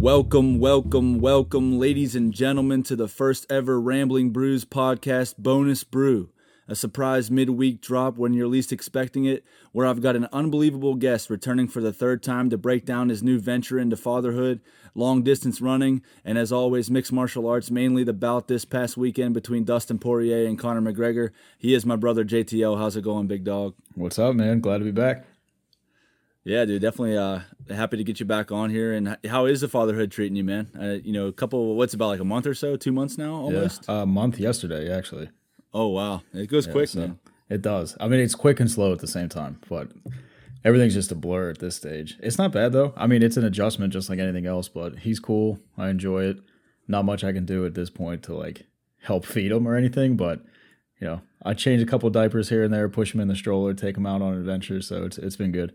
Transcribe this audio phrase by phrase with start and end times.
[0.00, 6.30] Welcome, welcome, welcome, ladies and gentlemen, to the first ever Rambling Brews podcast bonus brew.
[6.66, 11.28] A surprise midweek drop when you're least expecting it, where I've got an unbelievable guest
[11.28, 14.62] returning for the third time to break down his new venture into fatherhood,
[14.94, 19.34] long distance running, and as always, mixed martial arts, mainly the bout this past weekend
[19.34, 21.28] between Dustin Poirier and Conor McGregor.
[21.58, 22.78] He is my brother JTL.
[22.78, 23.74] How's it going, big dog?
[23.96, 24.60] What's up, man?
[24.60, 25.26] Glad to be back.
[26.50, 28.92] Yeah, dude, definitely uh, happy to get you back on here.
[28.92, 30.68] And how is the fatherhood treating you, man?
[30.76, 33.34] Uh, you know, a couple, what's about like a month or so, two months now,
[33.34, 33.84] almost.
[33.88, 35.30] Yeah, a month yesterday, actually.
[35.72, 37.18] Oh wow, it goes yeah, quick, so man.
[37.48, 37.96] It does.
[38.00, 39.92] I mean, it's quick and slow at the same time, but
[40.64, 42.16] everything's just a blur at this stage.
[42.20, 42.94] It's not bad though.
[42.96, 44.68] I mean, it's an adjustment just like anything else.
[44.68, 45.60] But he's cool.
[45.78, 46.38] I enjoy it.
[46.88, 48.66] Not much I can do at this point to like
[49.02, 50.40] help feed him or anything, but
[51.00, 53.72] you know, I change a couple diapers here and there, push him in the stroller,
[53.72, 54.88] take him out on adventures.
[54.88, 55.74] So it's it's been good.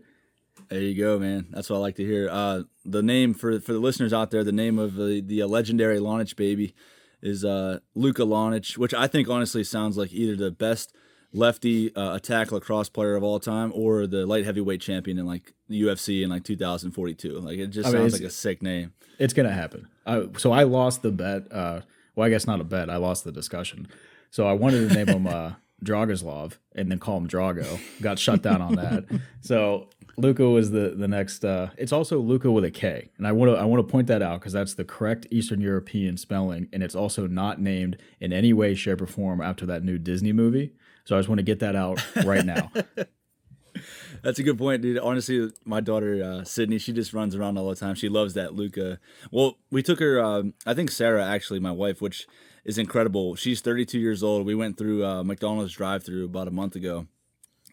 [0.68, 1.46] There you go, man.
[1.50, 2.28] That's what I like to hear.
[2.30, 5.98] Uh, the name for for the listeners out there, the name of the the legendary
[5.98, 6.74] Lonich baby
[7.22, 10.94] is uh, Luka Lonich, which I think honestly sounds like either the best
[11.32, 15.54] lefty uh, attack lacrosse player of all time or the light heavyweight champion in like
[15.68, 17.40] the UFC in like 2042.
[17.40, 18.92] Like it just I sounds mean, like a sick name.
[19.18, 19.88] It's gonna happen.
[20.06, 21.50] I, so I lost the bet.
[21.52, 21.80] Uh,
[22.14, 22.90] well, I guess not a bet.
[22.90, 23.88] I lost the discussion.
[24.30, 25.52] So I wanted to name him uh,
[25.84, 27.80] Dragoslav and then call him Drago.
[28.00, 29.04] Got shut down on that.
[29.40, 31.44] So Luka was the the next.
[31.44, 34.06] Uh, it's also Luca with a K, and I want to I want to point
[34.06, 38.32] that out because that's the correct Eastern European spelling, and it's also not named in
[38.32, 40.72] any way, shape, or form after that new Disney movie.
[41.04, 42.72] So I just want to get that out right now.
[44.22, 44.98] That's a good point, dude.
[44.98, 47.94] Honestly, my daughter uh, Sydney, she just runs around all the time.
[47.94, 48.98] She loves that Luca.
[49.30, 50.20] Well, we took her.
[50.20, 52.26] Um, I think Sarah, actually, my wife, which
[52.64, 53.36] is incredible.
[53.36, 54.46] She's 32 years old.
[54.46, 57.06] We went through uh, McDonald's drive-through about a month ago,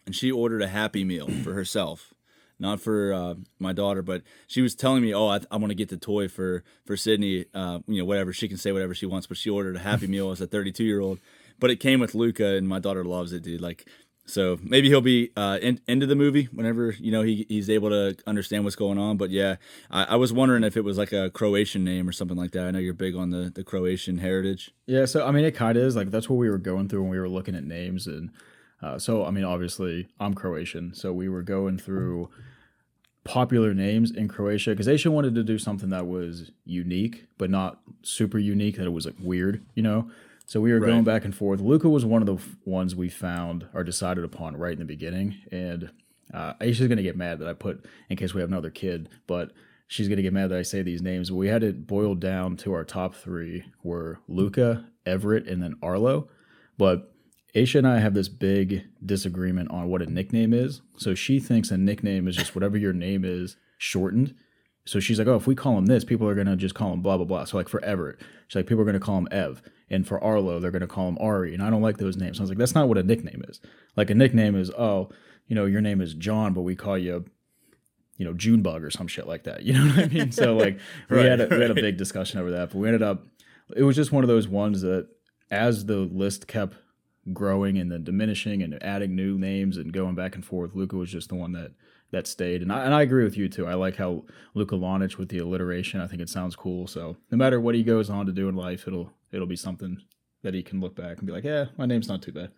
[0.04, 2.13] and she ordered a Happy Meal for herself
[2.58, 5.74] not for uh, my daughter, but she was telling me, "Oh, I, I want to
[5.74, 7.46] get the toy for for Sydney.
[7.54, 10.06] Uh, you know, whatever she can say whatever she wants." But she ordered a Happy
[10.06, 11.18] Meal as a 32 year old,
[11.58, 13.60] but it came with Luca, and my daughter loves it, dude.
[13.60, 13.86] Like,
[14.26, 17.90] so maybe he'll be uh, in, into the movie whenever you know he, he's able
[17.90, 19.16] to understand what's going on.
[19.16, 19.56] But yeah,
[19.90, 22.66] I, I was wondering if it was like a Croatian name or something like that.
[22.66, 24.72] I know you're big on the the Croatian heritage.
[24.86, 27.02] Yeah, so I mean, it kind of is like that's what we were going through
[27.02, 28.30] when we were looking at names and.
[28.84, 32.28] Uh, so I mean, obviously, I'm Croatian, so we were going through
[33.24, 37.80] popular names in Croatia because Aisha wanted to do something that was unique, but not
[38.02, 38.76] super unique.
[38.76, 40.10] That it was like weird, you know.
[40.44, 40.88] So we were right.
[40.88, 41.60] going back and forth.
[41.60, 44.84] Luca was one of the f- ones we found or decided upon right in the
[44.84, 45.90] beginning, and
[46.34, 49.52] uh, Aisha's gonna get mad that I put in case we have another kid, but
[49.88, 51.32] she's gonna get mad that I say these names.
[51.32, 56.28] We had it boiled down to our top three were Luca, Everett, and then Arlo.
[56.76, 57.13] But
[57.54, 60.82] Aisha and I have this big disagreement on what a nickname is.
[60.96, 64.34] So she thinks a nickname is just whatever your name is shortened.
[64.86, 67.00] So she's like, oh, if we call him this, people are gonna just call him
[67.00, 67.44] blah blah blah.
[67.44, 70.58] So like for Everett, she's like, people are gonna call him Ev, and for Arlo,
[70.58, 72.36] they're gonna call him Ari, and I don't like those names.
[72.36, 73.60] So I was like, that's not what a nickname is.
[73.96, 75.10] Like a nickname is, oh,
[75.46, 77.24] you know, your name is John, but we call you,
[78.18, 79.62] you know, Junebug or some shit like that.
[79.62, 80.32] You know what I mean?
[80.32, 80.78] So like
[81.08, 83.24] we had a, we had a big discussion over that, but we ended up.
[83.74, 85.08] It was just one of those ones that,
[85.50, 86.76] as the list kept
[87.32, 90.74] growing and then diminishing and adding new names and going back and forth.
[90.74, 91.72] Luca was just the one that
[92.10, 93.66] that stayed, and I and I agree with you too.
[93.66, 94.24] I like how
[94.54, 96.00] Luca Lonich with the alliteration.
[96.00, 96.86] I think it sounds cool.
[96.86, 99.98] So no matter what he goes on to do in life, it'll it'll be something
[100.42, 102.52] that he can look back and be like, yeah, my name's not too bad.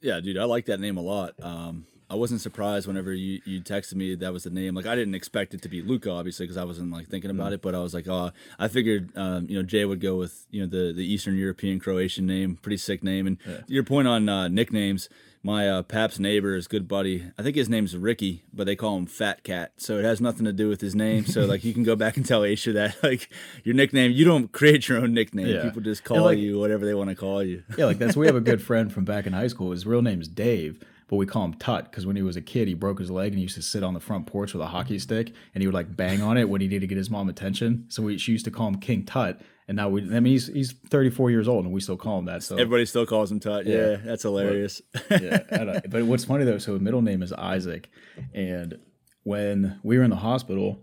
[0.00, 1.34] Yeah, dude, I like that name a lot.
[1.42, 4.74] Um, I wasn't surprised whenever you, you texted me that was the name.
[4.74, 7.52] Like I didn't expect it to be Luca, obviously, because I wasn't like thinking about
[7.52, 7.54] mm.
[7.54, 7.62] it.
[7.62, 10.60] But I was like, oh, I figured, um, you know, Jay would go with you
[10.60, 13.26] know the the Eastern European Croatian name, pretty sick name.
[13.26, 13.60] And yeah.
[13.66, 15.08] your point on uh, nicknames,
[15.42, 17.32] my uh, Pap's neighbor is good buddy.
[17.38, 20.44] I think his name's Ricky, but they call him Fat Cat, so it has nothing
[20.44, 21.24] to do with his name.
[21.24, 23.30] So like you can go back and tell Aisha that like
[23.64, 25.46] your nickname, you don't create your own nickname.
[25.46, 25.62] Yeah.
[25.62, 27.62] People just call like, you whatever they want to call you.
[27.78, 29.70] yeah, like that's we have a good friend from back in high school.
[29.70, 30.78] His real name's Dave
[31.12, 33.32] but we call him Tut because when he was a kid, he broke his leg
[33.32, 35.66] and he used to sit on the front porch with a hockey stick and he
[35.66, 37.84] would like bang on it when he needed to get his mom attention.
[37.88, 39.38] So we she used to call him King Tut,
[39.68, 42.24] and now we I mean he's he's 34 years old and we still call him
[42.24, 42.42] that.
[42.42, 43.66] So everybody still calls him Tut.
[43.66, 44.80] Yeah, yeah that's hilarious.
[45.10, 47.90] But, yeah, but what's funny though, so his middle name is Isaac,
[48.32, 48.78] and
[49.22, 50.82] when we were in the hospital,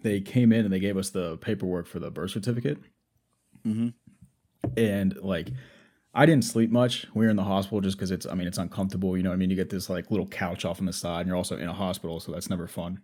[0.00, 2.78] they came in and they gave us the paperwork for the birth certificate.
[3.66, 3.88] Mm-hmm.
[4.78, 5.50] And like
[6.14, 7.06] I didn't sleep much.
[7.14, 9.16] We were in the hospital just because it's, I mean, it's uncomfortable.
[9.16, 9.50] You know I mean?
[9.50, 11.72] You get this like little couch off on the side and you're also in a
[11.72, 12.20] hospital.
[12.20, 13.00] So that's never fun.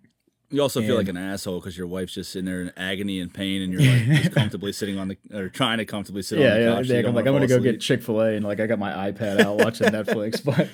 [0.52, 3.20] You also and, feel like an asshole because your wife's just sitting there in agony
[3.20, 6.40] and pain, and you're like just comfortably sitting on the or trying to comfortably sit
[6.40, 6.86] yeah, on the couch.
[6.86, 9.12] Yeah, I'm like I'm gonna go get Chick Fil A, and like I got my
[9.12, 10.68] iPad out watching Netflix, but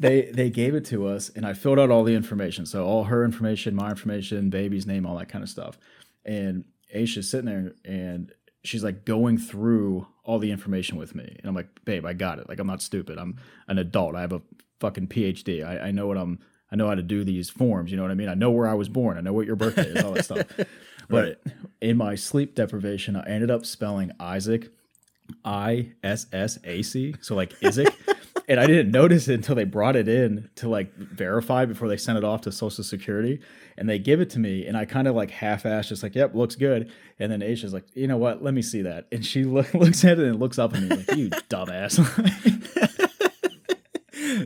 [0.00, 3.04] they they gave it to us, and I filled out all the information, so all
[3.04, 5.76] her information, my information, baby's name, all that kind of stuff.
[6.24, 6.64] and
[6.94, 8.32] Aisha's sitting there and
[8.64, 11.36] she's like going through all the information with me.
[11.38, 12.48] And I'm like, babe, I got it.
[12.48, 13.18] Like, I'm not stupid.
[13.18, 14.14] I'm an adult.
[14.14, 14.42] I have a
[14.80, 15.64] fucking PhD.
[15.66, 16.38] I, I know what I'm,
[16.70, 17.90] I know how to do these forms.
[17.90, 18.28] You know what I mean?
[18.28, 19.16] I know where I was born.
[19.16, 20.46] I know what your birthday is, all that stuff.
[21.10, 21.54] But Right.
[21.80, 24.70] in my sleep deprivation, I ended up spelling Isaac
[25.42, 27.14] I S S A C.
[27.22, 27.94] So like Isaac.
[28.48, 31.98] and I didn't notice it until they brought it in to like verify before they
[31.98, 33.40] sent it off to Social Security.
[33.76, 36.34] And they give it to me, and I kind of like half-assed, just like, "Yep,
[36.34, 38.42] looks good." And then Aisha's like, "You know what?
[38.42, 40.88] Let me see that." And she look, looks at it and looks up at me
[40.88, 41.98] like, "You dumbass."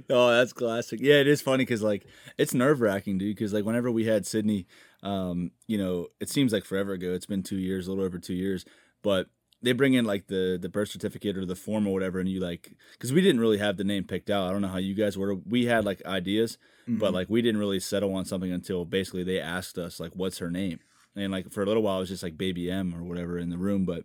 [0.11, 1.01] oh, that's classic.
[1.01, 2.05] Yeah, it is funny because like
[2.37, 3.37] it's nerve wracking, dude.
[3.37, 4.67] Because like whenever we had Sydney,
[5.03, 7.13] um, you know, it seems like forever ago.
[7.13, 8.67] It's been two years, a little over two years,
[9.03, 9.29] but
[9.63, 12.41] they bring in like the the birth certificate or the form or whatever, and you
[12.41, 14.49] like because we didn't really have the name picked out.
[14.49, 15.35] I don't know how you guys were.
[15.35, 17.15] We had like ideas, but mm-hmm.
[17.15, 20.51] like we didn't really settle on something until basically they asked us like, "What's her
[20.51, 20.81] name?"
[21.15, 23.51] And like for a little while, it was just like Baby M or whatever in
[23.51, 24.05] the room, but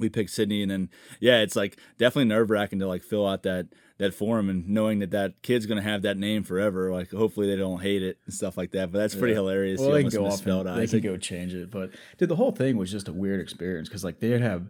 [0.00, 3.42] we picked Sydney, and then yeah, it's like definitely nerve wracking to like fill out
[3.44, 3.68] that
[3.98, 6.90] that form and knowing that that kid's gonna have that name forever.
[6.92, 8.90] Like hopefully they don't hate it and stuff like that.
[8.90, 9.78] But that's pretty hilarious.
[9.80, 11.70] well, they can go off and they can go change it.
[11.70, 14.68] But dude, the whole thing was just a weird experience because like they'd have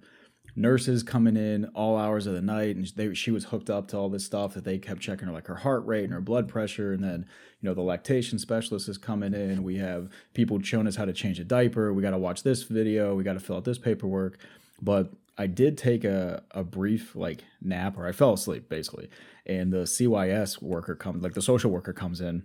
[0.57, 3.97] nurses coming in all hours of the night, and they she was hooked up to
[3.97, 6.49] all this stuff that they kept checking her like her heart rate and her blood
[6.49, 7.27] pressure, and then
[7.61, 9.63] you know the lactation specialist is coming in.
[9.63, 11.93] We have people showing us how to change a diaper.
[11.93, 13.15] We got to watch this video.
[13.15, 14.39] We got to fill out this paperwork.
[14.83, 19.09] But I did take a, a brief like nap or I fell asleep basically.
[19.47, 22.43] And the CYS worker comes like the social worker comes in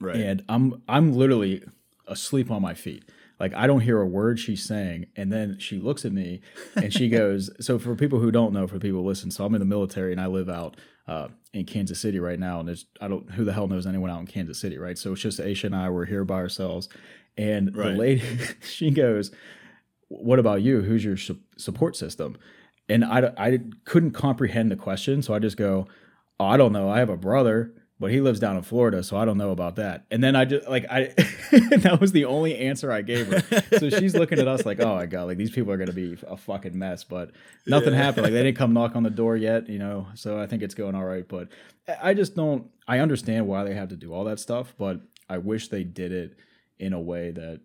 [0.00, 0.16] right.
[0.16, 1.62] and I'm I'm literally
[2.08, 3.04] asleep on my feet.
[3.38, 6.40] Like I don't hear a word she's saying, and then she looks at me
[6.76, 7.50] and she goes.
[7.60, 10.12] so for people who don't know, for people who listen, so I'm in the military
[10.12, 13.44] and I live out uh, in Kansas City right now, and there's I don't who
[13.44, 14.96] the hell knows anyone out in Kansas City, right?
[14.96, 16.88] So it's just Aisha and I were here by ourselves,
[17.36, 18.22] and the lady
[18.62, 19.30] she goes,
[20.10, 20.82] "What about you?
[20.82, 22.36] Who's your su- support system?"
[22.88, 25.86] And I I couldn't comprehend the question, so I just go,
[26.40, 26.88] oh, I don't know.
[26.90, 29.76] I have a brother, but he lives down in Florida, so I don't know about
[29.76, 30.06] that.
[30.10, 31.12] And then I just like I
[31.52, 33.78] that was the only answer I gave her.
[33.78, 36.16] So she's looking at us like, oh my god, like these people are gonna be
[36.26, 37.04] a fucking mess.
[37.04, 37.32] But
[37.66, 38.24] nothing happened.
[38.24, 40.08] Like they didn't come knock on the door yet, you know.
[40.14, 41.28] So I think it's going all right.
[41.28, 41.48] But
[42.02, 42.70] I just don't.
[42.88, 46.10] I understand why they have to do all that stuff, but I wish they did
[46.10, 46.36] it
[46.78, 47.60] in a way that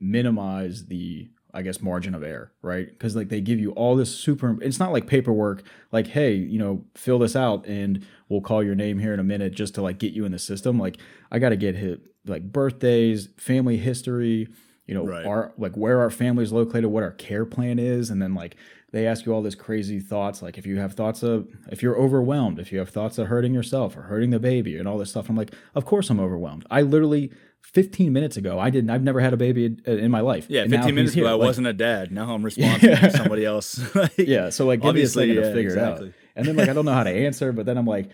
[0.00, 2.86] minimize the I guess margin of error, right?
[2.88, 4.56] Because like they give you all this super.
[4.62, 5.62] It's not like paperwork.
[5.92, 9.24] Like, hey, you know, fill this out, and we'll call your name here in a
[9.24, 10.78] minute just to like get you in the system.
[10.78, 10.96] Like,
[11.30, 14.48] I got to get hit like birthdays, family history.
[14.86, 15.24] You know, Right.
[15.24, 18.56] our like where our family is located, what our care plan is, and then like
[18.92, 20.42] they ask you all this crazy thoughts.
[20.42, 23.54] Like, if you have thoughts of if you're overwhelmed, if you have thoughts of hurting
[23.54, 25.28] yourself or hurting the baby, and all this stuff.
[25.28, 26.66] I'm like, of course I'm overwhelmed.
[26.70, 27.30] I literally.
[27.62, 28.90] 15 minutes ago, I didn't.
[28.90, 30.46] I've never had a baby in, in my life.
[30.48, 31.26] yeah, And 15 minutes ago.
[31.26, 32.10] I Like, wasn't a dad.
[32.10, 33.78] Now I'm responsible for somebody else.
[33.94, 36.08] Like, yeah, so like give me a Obviously, second to yeah, figure it exactly.
[36.08, 36.14] out.
[36.36, 38.10] And then like I don't know how to answer, but then I'm like,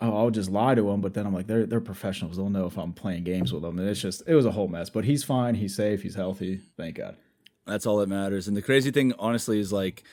[0.00, 1.00] oh, I'll just lie to them.
[1.00, 2.36] But then I'm like, they're they're professionals.
[2.36, 3.78] They'll know if I'm playing games with them.
[3.78, 4.90] And it's just it was a whole mess.
[4.90, 5.54] But he's fine.
[5.56, 6.02] He's safe.
[6.02, 6.60] He's healthy.
[6.76, 7.16] Thank God.
[7.66, 8.46] That's all that matters.
[8.48, 10.04] And the crazy thing, honestly, is like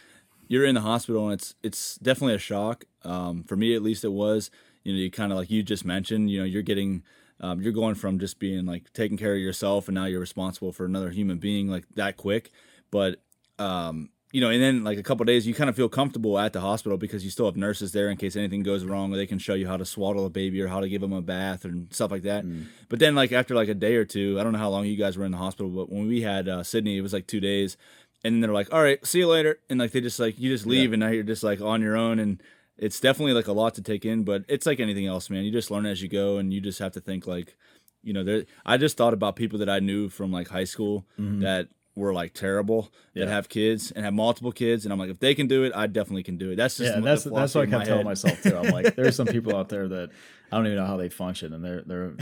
[0.47, 2.83] you're in the hospital, and it's it's definitely a shock.
[3.03, 4.51] Um, for me, at least, it was.
[4.83, 6.29] You know, you kind of like you just mentioned.
[6.31, 7.03] You know, you're getting,
[7.43, 10.71] um, you're going from just being like taking care of yourself, and now you're responsible
[10.71, 12.51] for another human being like that quick.
[12.89, 13.21] But
[13.59, 16.53] um, you know, and then like a couple days, you kind of feel comfortable at
[16.53, 19.27] the hospital because you still have nurses there in case anything goes wrong, or they
[19.27, 21.65] can show you how to swaddle a baby or how to give them a bath
[21.65, 22.45] and stuff like that.
[22.87, 24.95] But then, like after like a day or two, I don't know how long you
[24.95, 27.41] guys were in the hospital, but when we had uh, Sydney, it was like two
[27.41, 27.75] days,
[28.23, 30.65] and they're like, "All right, see you later," and like they just like you just
[30.65, 32.41] leave, and now you're just like on your own, and
[32.77, 35.43] it's definitely like a lot to take in, but it's like anything else, man.
[35.43, 37.55] You just learn as you go, and you just have to think like,
[38.01, 38.45] you know, there.
[38.65, 41.41] I just thought about people that I knew from like high school mm-hmm.
[41.41, 45.19] that were like terrible that have kids and have multiple kids, and I'm like, if
[45.19, 46.55] they can do it, I definitely can do it.
[46.55, 48.57] That's just Yeah, that's that's what I philosophy in my kept telling myself too.
[48.57, 50.09] I'm like, there's some people out there that
[50.51, 52.13] I don't even know how they function, and they're they're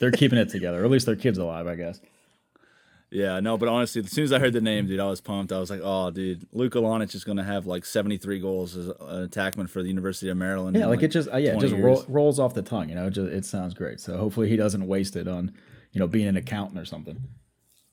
[0.00, 0.80] they're keeping it together.
[0.80, 2.00] Or at least their kids alive, I guess.
[3.10, 5.50] Yeah, no, but honestly, as soon as I heard the name, dude, I was pumped.
[5.50, 8.88] I was like, oh, dude, Luka Lonich is going to have like 73 goals as
[8.88, 10.76] an attackman for the University of Maryland.
[10.76, 12.04] Yeah, in, like, it just uh, yeah, it just years.
[12.06, 12.90] rolls off the tongue.
[12.90, 14.00] You know, it, just, it sounds great.
[14.00, 15.54] So hopefully he doesn't waste it on
[15.92, 17.18] you know being an accountant or something.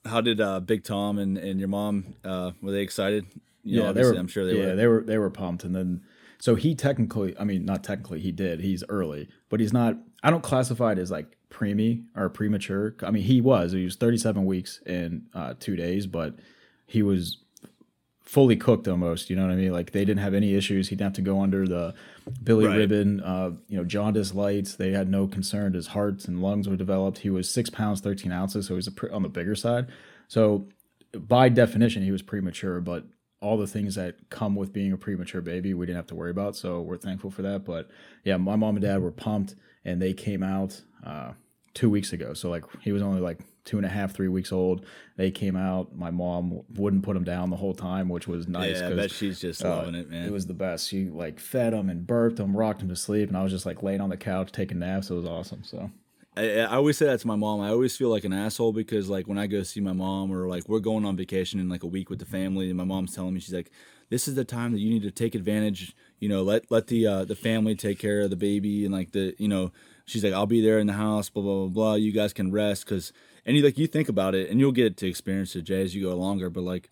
[0.04, 3.26] How did uh, Big Tom and, and your mom, uh, were they excited?
[3.64, 4.12] You know, they were.
[4.12, 4.76] I'm sure they yeah, were.
[4.76, 5.02] they were.
[5.02, 6.02] They were pumped, and then
[6.38, 8.60] so he technically, I mean, not technically, he did.
[8.60, 9.96] He's early, but he's not.
[10.22, 12.94] I don't classify it as like preemie or premature.
[13.02, 13.72] I mean, he was.
[13.72, 16.34] He was 37 weeks in uh, two days, but
[16.86, 17.38] he was
[18.20, 19.30] fully cooked almost.
[19.30, 19.72] You know what I mean?
[19.72, 20.88] Like they didn't have any issues.
[20.88, 21.94] He didn't have to go under the
[22.42, 22.76] Billy Right.
[22.76, 23.20] ribbon.
[23.20, 24.74] Uh, you know, jaundice lights.
[24.74, 25.74] They had no concern.
[25.74, 27.18] His heart and lungs were developed.
[27.18, 29.86] He was six pounds 13 ounces, so he was a pr- on the bigger side.
[30.28, 30.66] So
[31.16, 33.04] by definition, he was premature, but
[33.40, 36.30] all the things that come with being a premature baby, we didn't have to worry
[36.32, 36.56] about.
[36.56, 37.64] So we're thankful for that.
[37.64, 37.88] But
[38.24, 41.32] yeah, my mom and dad were pumped, and they came out uh,
[41.74, 42.34] two weeks ago.
[42.34, 44.86] So like he was only like two and a half, three weeks old.
[45.16, 45.96] They came out.
[45.96, 48.80] My mom wouldn't put him down the whole time, which was nice.
[48.80, 50.26] Yeah, I bet she's just uh, loving it, man.
[50.26, 50.88] It was the best.
[50.88, 53.66] She like fed him and burped him, rocked him to sleep, and I was just
[53.66, 55.10] like laying on the couch taking naps.
[55.10, 55.62] It was awesome.
[55.64, 55.90] So
[56.36, 57.60] I, I, always say that to my mom.
[57.60, 60.48] I always feel like an asshole because like when I go see my mom or
[60.48, 63.14] like we're going on vacation in like a week with the family and my mom's
[63.14, 63.70] telling me she's like,
[64.10, 65.94] this is the time that you need to take advantage.
[66.20, 69.12] You know, let let the uh, the family take care of the baby and like
[69.12, 69.72] the you know
[70.06, 71.28] she's like I'll be there in the house.
[71.28, 71.94] Blah blah blah blah.
[71.94, 73.12] You guys can rest because
[73.44, 75.94] and you like you think about it and you'll get to experience it Jay as
[75.94, 76.48] you go longer.
[76.50, 76.90] But like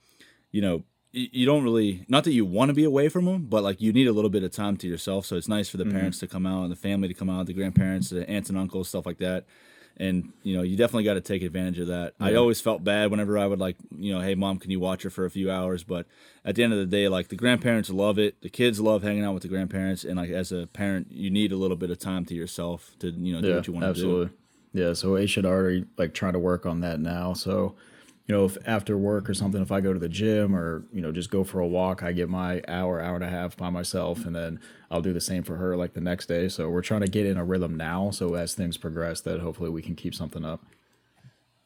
[0.51, 0.85] you know
[1.17, 3.93] you don't really not that you want to be away from them but like you
[3.93, 5.95] need a little bit of time to yourself so it's nice for the mm-hmm.
[5.95, 8.59] parents to come out and the family to come out the grandparents the aunts and
[8.59, 9.47] uncles stuff like that
[9.97, 12.15] and you know you definitely got to take advantage of that.
[12.19, 15.03] I always felt bad whenever i would like you know hey mom can you watch
[15.03, 15.85] her for a few hours?
[15.85, 16.07] But
[16.45, 18.41] at the end of the day like the grandparents love it.
[18.43, 20.05] The kids love hanging out with the grandparents.
[20.05, 23.11] And like as a parent you need a little bit of time to yourself to
[23.11, 23.91] you know do yeah, what you want to do.
[23.91, 24.31] absolutely.
[24.73, 27.33] Yeah so a should already like trying to work on that now.
[27.33, 27.77] So
[28.27, 31.03] you know, if after work or something, if I go to the gym or, you
[31.03, 33.69] know, just go for a walk, I get my hour, hour and a half by
[33.69, 34.25] myself.
[34.25, 36.49] And then I'll do the same for her like the next day.
[36.49, 38.11] So we're trying to get in a rhythm now.
[38.11, 40.65] So as things progress, that hopefully we can keep something up.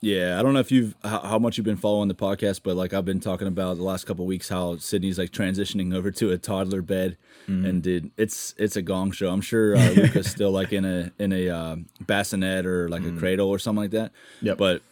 [0.00, 2.76] Yeah, I don't know if you've how, how, much you've been following the podcast, but
[2.76, 6.30] like I've been talking about the last couple weeks how Sydney's like transitioning over to
[6.30, 7.16] a toddler bed,
[7.48, 7.66] mm-hmm.
[7.66, 9.28] and did it's it's a gong show.
[9.28, 13.16] I'm sure uh, Luca's still like in a in a uh, bassinet or like mm-hmm.
[13.16, 14.12] a cradle or something like that.
[14.40, 14.82] Yeah, but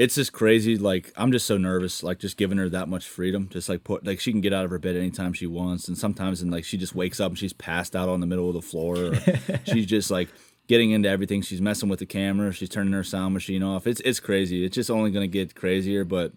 [0.00, 0.78] it's just crazy.
[0.78, 3.50] Like I'm just so nervous, like just giving her that much freedom.
[3.50, 5.98] Just like put like she can get out of her bed anytime she wants, and
[5.98, 8.54] sometimes and like she just wakes up and she's passed out on the middle of
[8.54, 9.12] the floor.
[9.66, 10.30] she's just like
[10.68, 11.42] getting into everything.
[11.42, 12.50] She's messing with the camera.
[12.50, 13.86] She's turning her sound machine off.
[13.86, 14.64] It's it's crazy.
[14.64, 16.32] It's just only gonna get crazier, but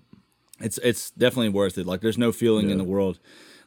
[0.60, 1.86] it's it's definitely worth it.
[1.86, 2.74] Like there's no feeling yeah.
[2.74, 3.22] in the world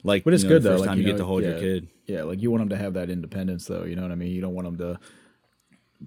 [0.04, 0.24] like.
[0.24, 0.70] But it's you know, good though.
[0.72, 1.88] First like, time you, know, get to hold yeah, your kid.
[2.04, 3.84] Yeah, like you want them to have that independence though.
[3.84, 4.32] You know what I mean?
[4.32, 5.00] You don't want them to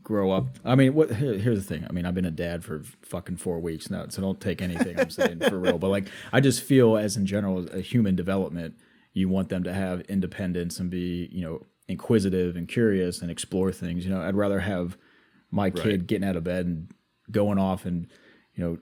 [0.03, 0.57] grow up.
[0.63, 1.15] I mean, what?
[1.15, 1.85] Here, here's the thing.
[1.89, 4.99] I mean, I've been a dad for fucking four weeks now, so don't take anything
[4.99, 5.77] I'm saying for real.
[5.77, 8.75] But like, I just feel as in general, a human development,
[9.13, 13.71] you want them to have independence and be, you know, inquisitive and curious and explore
[13.71, 14.05] things.
[14.05, 14.97] You know, I'd rather have
[15.51, 16.07] my kid right.
[16.07, 16.91] getting out of bed and
[17.31, 18.07] going off and,
[18.53, 18.77] you know,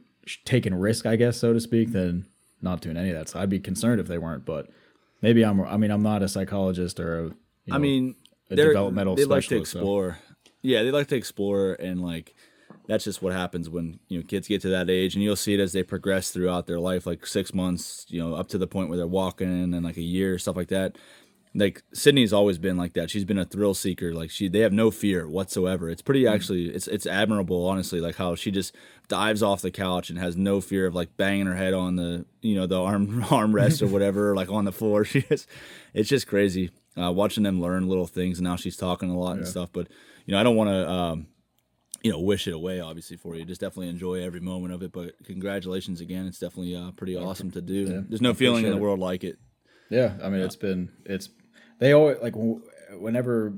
[0.46, 2.26] taking risk, I guess, so to speak, than
[2.62, 3.30] not doing any of that.
[3.30, 4.46] So I'd be concerned if they weren't.
[4.46, 4.70] But
[5.22, 5.62] maybe I'm.
[5.62, 7.24] I mean, I'm not a psychologist or a.
[7.24, 7.34] You
[7.68, 8.16] know, I mean,
[8.50, 9.16] a developmental.
[9.16, 10.20] They like to explore.
[10.27, 10.27] So.
[10.68, 12.36] Yeah, they like to explore and like
[12.88, 15.54] that's just what happens when you know kids get to that age and you'll see
[15.54, 18.68] it as they progress throughout their life like six months you know up to the
[18.68, 20.98] point where they're walking and like a year stuff like that.
[21.56, 23.10] Like sydney's always been like that.
[23.10, 24.14] She's been a thrill seeker.
[24.14, 25.90] Like she they have no fear whatsoever.
[25.90, 26.34] It's pretty mm.
[26.34, 28.76] actually it's it's admirable honestly like how she just
[29.08, 32.26] dives off the couch and has no fear of like banging her head on the
[32.42, 35.06] you know the arm armrest or whatever like on the floor.
[35.06, 35.48] She is
[35.94, 36.72] it's just crazy
[37.02, 39.38] uh, watching them learn little things and now she's talking a lot yeah.
[39.38, 39.88] and stuff but
[40.28, 41.28] you know, I don't want to, um,
[42.04, 43.44] you know, wish it away, obviously, for you.
[43.44, 44.92] Just definitely enjoy every moment of it.
[44.92, 46.28] But congratulations again.
[46.28, 47.74] It's definitely uh, pretty awesome to do.
[47.74, 49.40] Yeah, There's no feeling in the world like it.
[49.90, 50.14] Yeah.
[50.22, 50.46] I mean, yeah.
[50.46, 51.30] it's been, it's,
[51.80, 52.36] they always, like,
[52.92, 53.54] whenever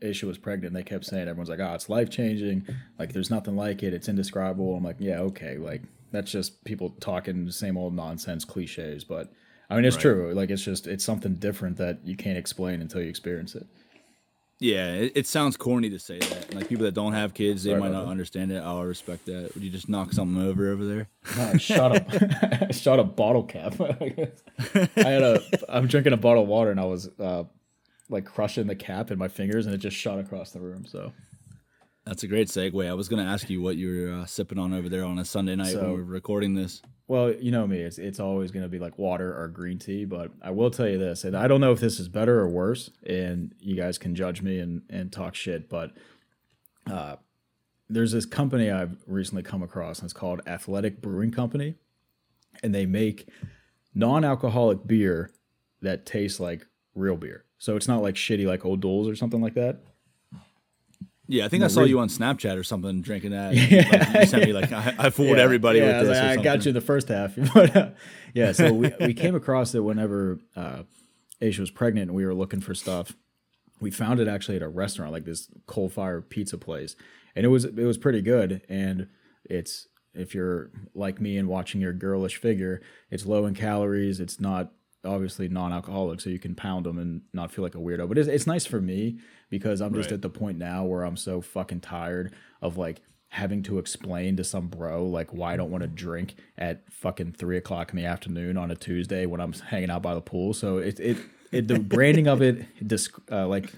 [0.00, 2.66] Aisha was pregnant, they kept saying, everyone's like, oh, it's life changing.
[2.98, 3.92] Like, there's nothing like it.
[3.92, 4.74] It's indescribable.
[4.74, 5.58] I'm like, yeah, okay.
[5.58, 9.04] Like, that's just people talking the same old nonsense cliches.
[9.04, 9.32] But
[9.68, 10.02] I mean, it's right.
[10.02, 10.34] true.
[10.34, 13.66] Like, it's just, it's something different that you can't explain until you experience it.
[14.62, 16.54] Yeah, it, it, sounds corny to say that.
[16.54, 18.10] Like people that don't have kids, they Sorry might not that.
[18.10, 18.62] understand it.
[18.62, 19.50] I'll respect that.
[19.54, 21.08] Would you just knock something over over there?
[21.36, 23.74] No, shot a shot a bottle cap.
[23.80, 24.30] I
[24.96, 25.42] had a.
[25.68, 27.42] I'm drinking a bottle of water and I was uh,
[28.08, 30.86] like crushing the cap in my fingers and it just shot across the room.
[30.86, 31.12] So
[32.04, 32.88] that's a great segue.
[32.88, 35.18] I was going to ask you what you were uh, sipping on over there on
[35.18, 36.82] a Sunday night so, when we are recording this.
[37.06, 40.04] Well, you know me; it's it's always going to be like water or green tea.
[40.04, 42.48] But I will tell you this, and I don't know if this is better or
[42.48, 45.68] worse, and you guys can judge me and and talk shit.
[45.68, 45.92] But
[46.90, 47.16] uh,
[47.88, 51.76] there's this company I've recently come across, and it's called Athletic Brewing Company,
[52.62, 53.28] and they make
[53.94, 55.30] non-alcoholic beer
[55.82, 57.44] that tastes like real beer.
[57.58, 59.80] So it's not like shitty like O'Doul's or something like that.
[61.32, 63.54] Yeah, I think I saw you on Snapchat or something drinking that.
[63.72, 63.88] Yeah.
[63.90, 66.18] Like, you sent me like I, I fooled yeah, everybody yeah, with this.
[66.18, 67.90] Like, I got you the first half, but uh,
[68.34, 68.52] yeah.
[68.52, 70.82] So we we came across it whenever uh,
[71.40, 73.14] Aisha was pregnant, and we were looking for stuff.
[73.80, 76.96] We found it actually at a restaurant, like this coal fire pizza place,
[77.34, 78.60] and it was it was pretty good.
[78.68, 79.08] And
[79.44, 84.20] it's if you're like me and watching your girlish figure, it's low in calories.
[84.20, 84.72] It's not
[85.04, 88.08] obviously non-alcoholic, so you can pound them and not feel like a weirdo.
[88.08, 89.18] But it's, it's nice for me
[89.50, 90.14] because I'm just right.
[90.14, 94.44] at the point now where I'm so fucking tired of like having to explain to
[94.44, 98.04] some bro like why I don't want to drink at fucking three o'clock in the
[98.04, 100.52] afternoon on a Tuesday when I'm hanging out by the pool.
[100.52, 101.16] So it it,
[101.50, 103.72] it the branding of it, disc, uh, like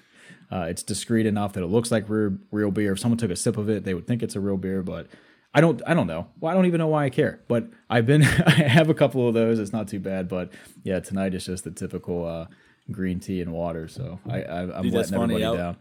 [0.50, 2.92] uh, it's discreet enough that it looks like real, real beer.
[2.92, 5.08] If someone took a sip of it, they would think it's a real beer, but
[5.54, 6.26] I don't I don't know.
[6.40, 7.40] Well, I don't even know why I care.
[7.46, 9.58] But I've been I have a couple of those.
[9.58, 12.46] It's not too bad, but yeah, tonight is just the typical uh,
[12.90, 13.86] green tea and water.
[13.88, 15.56] So I, I am letting everybody.
[15.56, 15.76] Down.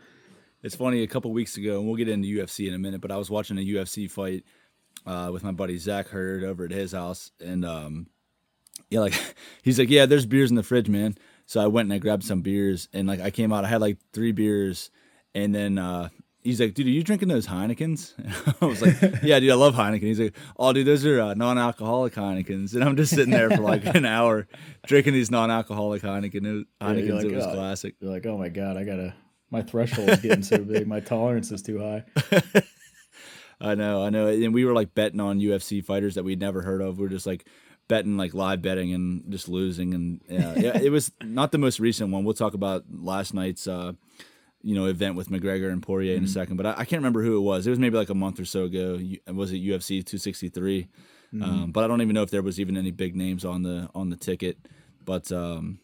[0.62, 1.01] It's funny.
[1.03, 3.30] A couple weeks ago, and we'll get into UFC in a minute, but I was
[3.30, 4.46] watching a UFC fight
[5.06, 8.08] uh, with my buddy Zach Hurd over at his house, and um,
[8.89, 9.15] yeah, like
[9.63, 11.18] he's like, yeah, there's beers in the fridge, man.
[11.46, 13.82] So I went and I grabbed some beers, and like I came out, I had
[13.82, 14.92] like three beers,
[15.36, 16.10] and then uh,
[16.44, 18.14] he's like, dude, are you drinking those Heinekens?
[18.62, 20.02] I was like, yeah, dude, I love Heineken.
[20.02, 23.62] He's like, oh, dude, those are uh, non-alcoholic Heinekens, and I'm just sitting there for
[23.62, 24.48] like an hour
[24.86, 26.46] drinking these non-alcoholic Heineken.
[26.46, 27.96] It was, Yeah, Heinekens, like, it was "Oh." classic.
[28.00, 29.14] You're like, oh my god, I gotta.
[29.50, 30.88] My threshold is getting so big.
[30.88, 32.04] My tolerance is too high.
[33.62, 34.28] I know, I know.
[34.28, 36.98] And we were like betting on UFC fighters that we'd never heard of.
[36.98, 37.46] We are just like
[37.88, 39.94] betting, like live betting and just losing.
[39.94, 42.24] And yeah, yeah it was not the most recent one.
[42.24, 43.94] We'll talk about last night's, uh,
[44.63, 46.58] you know, event with McGregor and Poirier in a second.
[46.58, 47.67] But I, I can't remember who it was.
[47.67, 49.00] It was maybe like a month or so ago.
[49.27, 50.88] Was it UFC 263?
[51.41, 53.89] Um, but I don't even know if there was even any big names on the
[53.96, 54.58] on the ticket.
[55.03, 55.79] But um,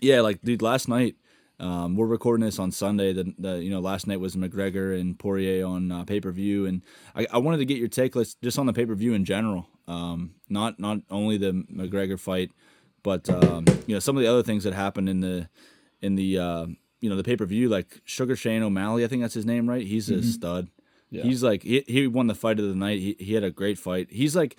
[0.00, 1.16] yeah, like dude, last night
[1.60, 3.12] um, we're recording this on Sunday.
[3.12, 6.66] The, the you know last night was McGregor and Poirier on uh, pay per view,
[6.66, 6.82] and
[7.14, 9.24] I, I wanted to get your take let's, just on the pay per view in
[9.24, 9.68] general.
[9.86, 12.50] Um, not not only the McGregor fight,
[13.02, 15.48] but um, you know some of the other things that happened in the
[16.02, 16.66] in the uh,
[17.04, 19.04] you know the pay per view, like Sugar Shane O'Malley.
[19.04, 19.86] I think that's his name, right?
[19.86, 20.68] He's a stud.
[21.22, 22.98] He's like he, he won the fight of the night.
[22.98, 24.08] He, he had a great fight.
[24.10, 24.56] He's like,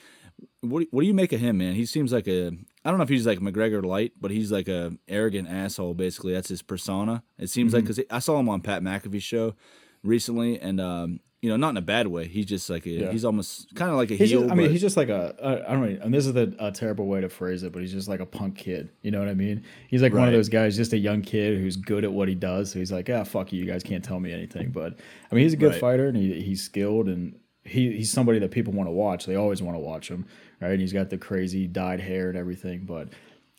[0.61, 1.73] what what do you make of him, man?
[1.73, 2.51] He seems like a
[2.85, 5.95] I don't know if he's like McGregor light, but he's like a arrogant asshole.
[5.95, 7.23] Basically, that's his persona.
[7.39, 7.93] It seems like Mm-hmm.
[7.95, 9.55] because I saw him on Pat McAfee's show
[10.03, 12.27] recently, and um, you know, not in a bad way.
[12.27, 13.11] He's just like a, Yeah.
[13.11, 14.41] he's almost kind of like a He's heel.
[14.41, 16.55] just, I mean, he's just like a, a I don't know, and this is the,
[16.59, 18.89] a terrible way to phrase it, but he's just like a punk kid.
[19.03, 19.63] You know what I mean?
[19.87, 22.35] He's like one of those guys, just a young kid who's good at what he
[22.35, 22.71] does.
[22.71, 24.71] So he's like, ah, fuck you, you guys can't tell me anything.
[24.71, 24.97] But
[25.31, 25.81] I mean, he's a good Right.
[25.81, 29.25] fighter and he, he's skilled and he, he's somebody that people want to watch.
[29.25, 30.25] They always want to watch him,
[30.61, 30.71] right?
[30.71, 32.85] And he's got the crazy dyed hair and everything.
[32.85, 33.09] But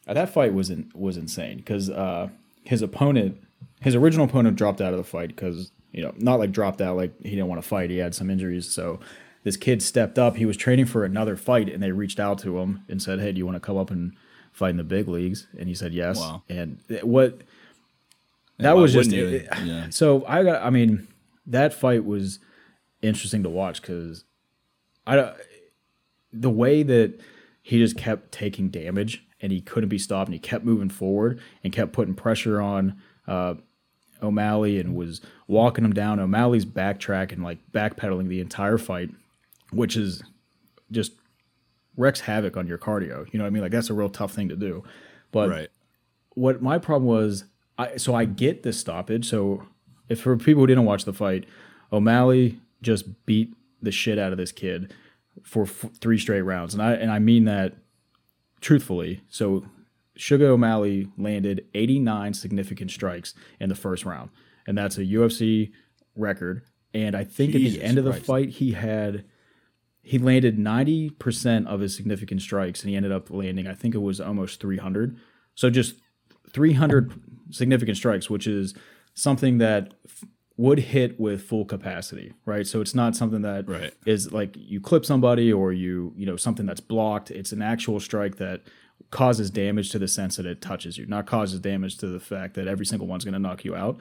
[0.06, 2.28] that fight was in, was insane because uh,
[2.64, 3.40] his opponent,
[3.80, 6.96] his original opponent, dropped out of the fight because you know not like dropped out
[6.96, 7.90] like he didn't want to fight.
[7.90, 9.00] He had some injuries, so
[9.44, 10.36] this kid stepped up.
[10.36, 13.32] He was training for another fight, and they reached out to him and said, "Hey,
[13.32, 14.12] do you want to come up and
[14.52, 16.18] fight in the big leagues?" And he said yes.
[16.18, 16.42] Wow.
[16.48, 17.42] And what
[18.58, 19.86] that was just it- Yeah.
[19.90, 20.62] so I got.
[20.62, 21.06] I mean,
[21.46, 22.38] that fight was
[23.02, 24.24] interesting to watch because
[25.06, 25.32] I
[26.32, 27.20] the way that
[27.62, 31.40] he just kept taking damage and he couldn't be stopped and he kept moving forward
[31.64, 32.96] and kept putting pressure on
[33.26, 33.54] uh,
[34.22, 36.20] O'Malley and was walking him down.
[36.20, 39.10] O'Malley's backtracking like backpedaling the entire fight,
[39.70, 40.22] which is
[40.90, 41.12] just
[41.96, 43.32] wrecks havoc on your cardio.
[43.32, 43.62] You know what I mean?
[43.62, 44.84] Like that's a real tough thing to do.
[45.32, 45.68] But right.
[46.34, 47.44] what my problem was,
[47.78, 49.28] I so I get the stoppage.
[49.28, 49.64] So
[50.08, 51.46] if for people who didn't watch the fight,
[51.92, 54.92] O'Malley just beat the shit out of this kid
[55.42, 57.74] for f- three straight rounds, and I and I mean that
[58.60, 59.22] truthfully.
[59.28, 59.66] So
[60.16, 64.30] Sugar O'Malley landed 89 significant strikes in the first round,
[64.66, 65.70] and that's a UFC
[66.16, 66.62] record.
[66.94, 69.24] And I think at the end of the fight, he had
[70.02, 73.98] he landed 90% of his significant strikes and he ended up landing i think it
[73.98, 75.16] was almost 300
[75.56, 75.96] so just
[76.52, 77.12] 300
[77.50, 78.72] significant strikes which is
[79.14, 80.24] something that f-
[80.56, 83.64] would hit with full capacity right so it's not something that
[84.06, 84.32] is Right.
[84.32, 88.36] like you clip somebody or you you know something that's blocked it's an actual strike
[88.36, 88.62] that
[89.10, 92.54] causes damage to the sense that it touches you not causes damage to the fact
[92.54, 93.98] that every single one's going to knock you out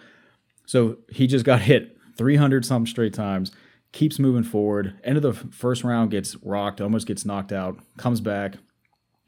[0.66, 3.52] so he just got hit 300 some straight times,
[3.92, 5.00] keeps moving forward.
[5.04, 8.56] End of the first round gets rocked, almost gets knocked out, comes back,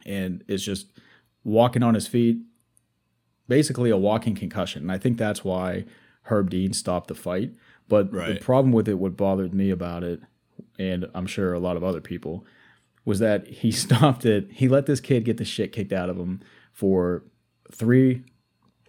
[0.06, 0.88] and is just
[1.44, 2.38] walking on his feet.
[3.48, 4.84] Basically, a walking concussion.
[4.84, 5.86] And I think that's why
[6.24, 7.54] Herb Dean stopped the fight.
[7.88, 10.20] But the problem with it, what bothered me about it,
[10.78, 12.46] and I'm sure a lot of other people,
[13.08, 14.50] was that he stopped it.
[14.52, 16.42] He let this kid get the shit kicked out of him
[16.74, 17.24] for
[17.72, 18.24] three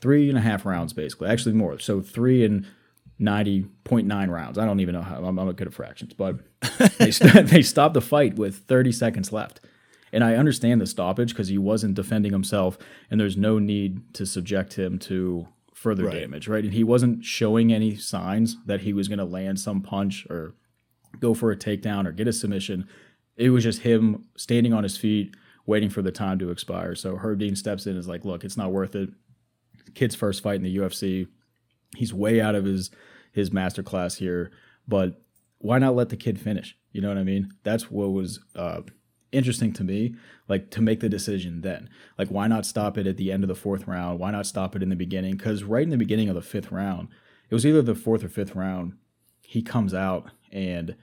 [0.01, 1.29] three and a half rounds basically.
[1.29, 1.79] Actually more.
[1.79, 2.67] So three and
[3.21, 4.59] 90.9 rounds.
[4.59, 6.37] I don't even know how i'm, not good at fractions but
[6.99, 9.61] they, st- they stopped the fight with 30 seconds left.
[10.13, 12.79] And i understand the stoppage because he wasn't defending himself
[13.11, 16.21] and there's no need to subject him to further Right.
[16.21, 16.63] damage right?
[16.65, 20.55] And he wasn't showing any signs that he was going to land some punch or
[21.21, 22.87] go for a takedown or get a submission
[23.39, 27.17] it was just him standing on his feet waiting for the time to expire so
[27.17, 29.11] herb dean steps in and is like look it's not worth it
[29.95, 31.29] kid's first fight in the UFC.
[31.97, 32.91] He's way out of his
[33.33, 34.51] his master class here,
[34.87, 35.21] but
[35.59, 36.77] why not let the kid finish?
[36.93, 37.53] You know what I mean?
[37.63, 38.83] That's what was uh,
[39.33, 40.15] interesting to me.
[40.49, 41.91] Like to make the decision then.
[42.17, 44.19] Like why not stop it at the end of the fourth round?
[44.19, 45.37] Why not stop it in the beginning?
[45.37, 47.09] Because right in the beginning of the fifth round,
[47.51, 48.95] it was either the fourth or fifth round.
[49.43, 50.97] He comes out and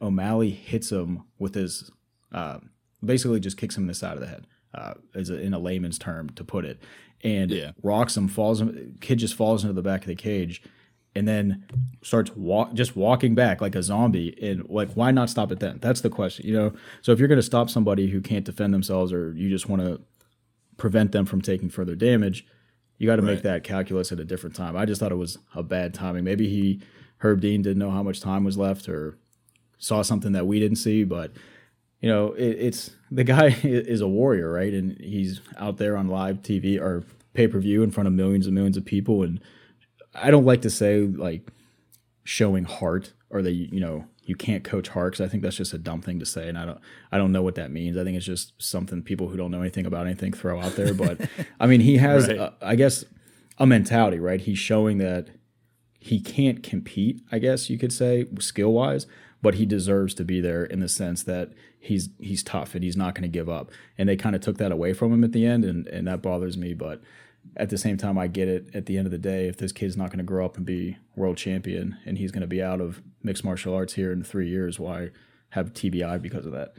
[0.00, 1.90] O'Malley hits him with his,
[2.32, 2.58] uh,
[3.04, 5.58] basically just kicks him in the side of the head, uh, as a, in a
[5.58, 6.80] layman's term to put it,
[7.24, 7.72] and Yeah.
[7.82, 8.28] rocks him.
[8.28, 8.96] Falls him.
[9.00, 10.62] Kid just falls into the back of the cage,
[11.14, 11.64] and then
[12.02, 14.36] starts walk just walking back like a zombie.
[14.40, 15.78] And like, why not stop it then?
[15.80, 16.72] That's the question, you know.
[17.02, 19.82] So if you're going to stop somebody who can't defend themselves, or you just want
[19.82, 20.00] to
[20.76, 22.46] prevent them from taking further damage,
[22.98, 24.76] you got to make that calculus at a different time.
[24.76, 26.24] I just thought it was a bad timing.
[26.24, 26.80] Maybe he
[27.18, 29.18] Herb Dean didn't know how much time was left, or
[29.78, 31.04] saw something that we didn't see.
[31.04, 31.32] But
[32.00, 34.72] you know, it, it's the guy is a warrior, right?
[34.72, 38.46] And he's out there on live TV or pay per view in front of millions
[38.46, 39.22] and millions of people.
[39.22, 39.40] And
[40.14, 41.50] I don't like to say like
[42.24, 45.72] showing heart or that you know you can't coach heart because I think that's just
[45.72, 46.78] a dumb thing to say, and I don't
[47.10, 47.96] I don't know what that means.
[47.96, 50.92] I think it's just something people who don't know anything about anything throw out there.
[50.94, 51.28] But
[51.60, 52.38] I mean, he has, Right.
[52.38, 53.04] uh, I guess,
[53.58, 54.40] a mentality, right?
[54.40, 55.28] He's showing that
[55.98, 59.06] he can't compete, I guess you could say, skill wise,
[59.42, 62.96] but he deserves to be there in the sense that he's he's tough and he's
[62.96, 63.70] not going to give up.
[63.96, 66.22] And they kind of took that away from him at the end, and and that
[66.22, 66.74] bothers me.
[66.74, 67.02] But
[67.56, 68.68] at the same time, I get it.
[68.74, 70.66] At the end of the day, if this kid's not going to grow up and
[70.66, 74.24] be world champion, and he's going to be out of mixed martial arts here in
[74.24, 75.10] three years, why
[75.50, 76.74] have TBI because of that?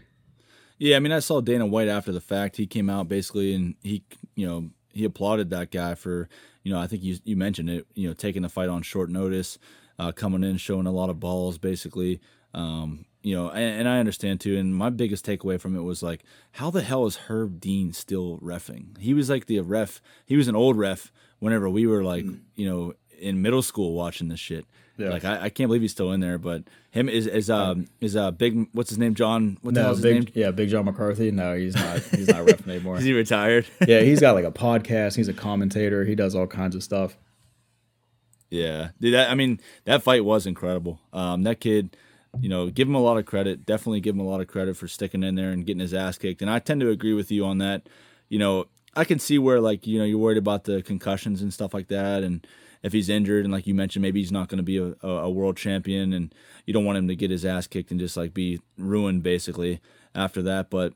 [0.77, 2.55] Yeah, I mean, I saw Dana White after the fact.
[2.55, 4.03] He came out basically and he,
[4.35, 6.29] you know, he applauded that guy for,
[6.63, 9.09] you know, I think you you mentioned it, you know, taking the fight on short
[9.09, 9.59] notice,
[9.99, 12.21] uh, coming in, showing a lot of balls, basically.
[12.53, 14.57] Um, you know, and, and I understand too.
[14.57, 18.39] And my biggest takeaway from it was like, how the hell is Herb Dean still
[18.41, 18.97] refing?
[18.97, 20.01] He was like the ref.
[20.25, 24.29] He was an old ref whenever we were like, you know, in middle school watching
[24.29, 24.65] this shit.
[24.97, 25.09] Yeah.
[25.09, 26.37] Like I, I can't believe he's still in there.
[26.37, 30.15] But him is is um is uh big what's his name John No, his big
[30.15, 31.31] name yeah, Big John McCarthy.
[31.31, 31.99] No, he's not.
[31.99, 32.97] He's not ref anymore.
[32.97, 33.65] is he retired?
[33.87, 35.15] yeah, he's got like a podcast.
[35.15, 36.03] He's a commentator.
[36.05, 37.17] He does all kinds of stuff.
[38.49, 39.13] Yeah, dude.
[39.13, 40.99] That, I mean, that fight was incredible.
[41.13, 41.95] Um, that kid,
[42.39, 43.65] you know, give him a lot of credit.
[43.65, 46.17] Definitely give him a lot of credit for sticking in there and getting his ass
[46.17, 46.41] kicked.
[46.41, 47.87] And I tend to agree with you on that.
[48.29, 48.65] You know,
[48.95, 51.87] I can see where like you know you're worried about the concussions and stuff like
[51.87, 52.45] that, and
[52.81, 55.29] if he's injured and like you mentioned, maybe he's not going to be a, a,
[55.29, 56.33] world champion, and
[56.65, 59.81] you don't want him to get his ass kicked and just like be ruined basically
[60.15, 60.69] after that.
[60.69, 60.93] But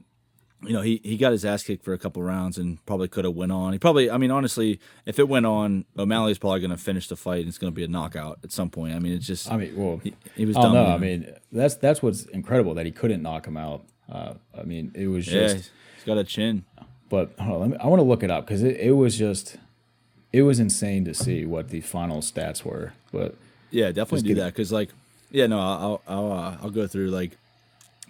[0.66, 3.26] you know, he, he got his ass kicked for a couple rounds and probably could
[3.26, 3.74] have went on.
[3.74, 7.16] He probably, I mean, honestly, if it went on, O'Malley's probably going to finish the
[7.16, 7.40] fight.
[7.40, 8.94] and It's going to be a knockout at some point.
[8.96, 10.74] I mean, it's just, I mean, well, he, he was I dumb.
[10.74, 10.90] don't know.
[10.90, 13.84] you I mean, that's that's what's incredible that he couldn't knock him out.
[14.12, 15.72] Uh, I mean, it was yeah, just.
[15.96, 16.66] he's got a chin.
[17.10, 19.58] But on, let me, I want to look it up because it, it was just,
[20.32, 22.94] it was insane to see what the final stats were.
[23.12, 23.36] But
[23.70, 24.90] Yeah, definitely do that because, like,
[25.30, 27.38] yeah, no, I'll I'll uh, I'll go through like,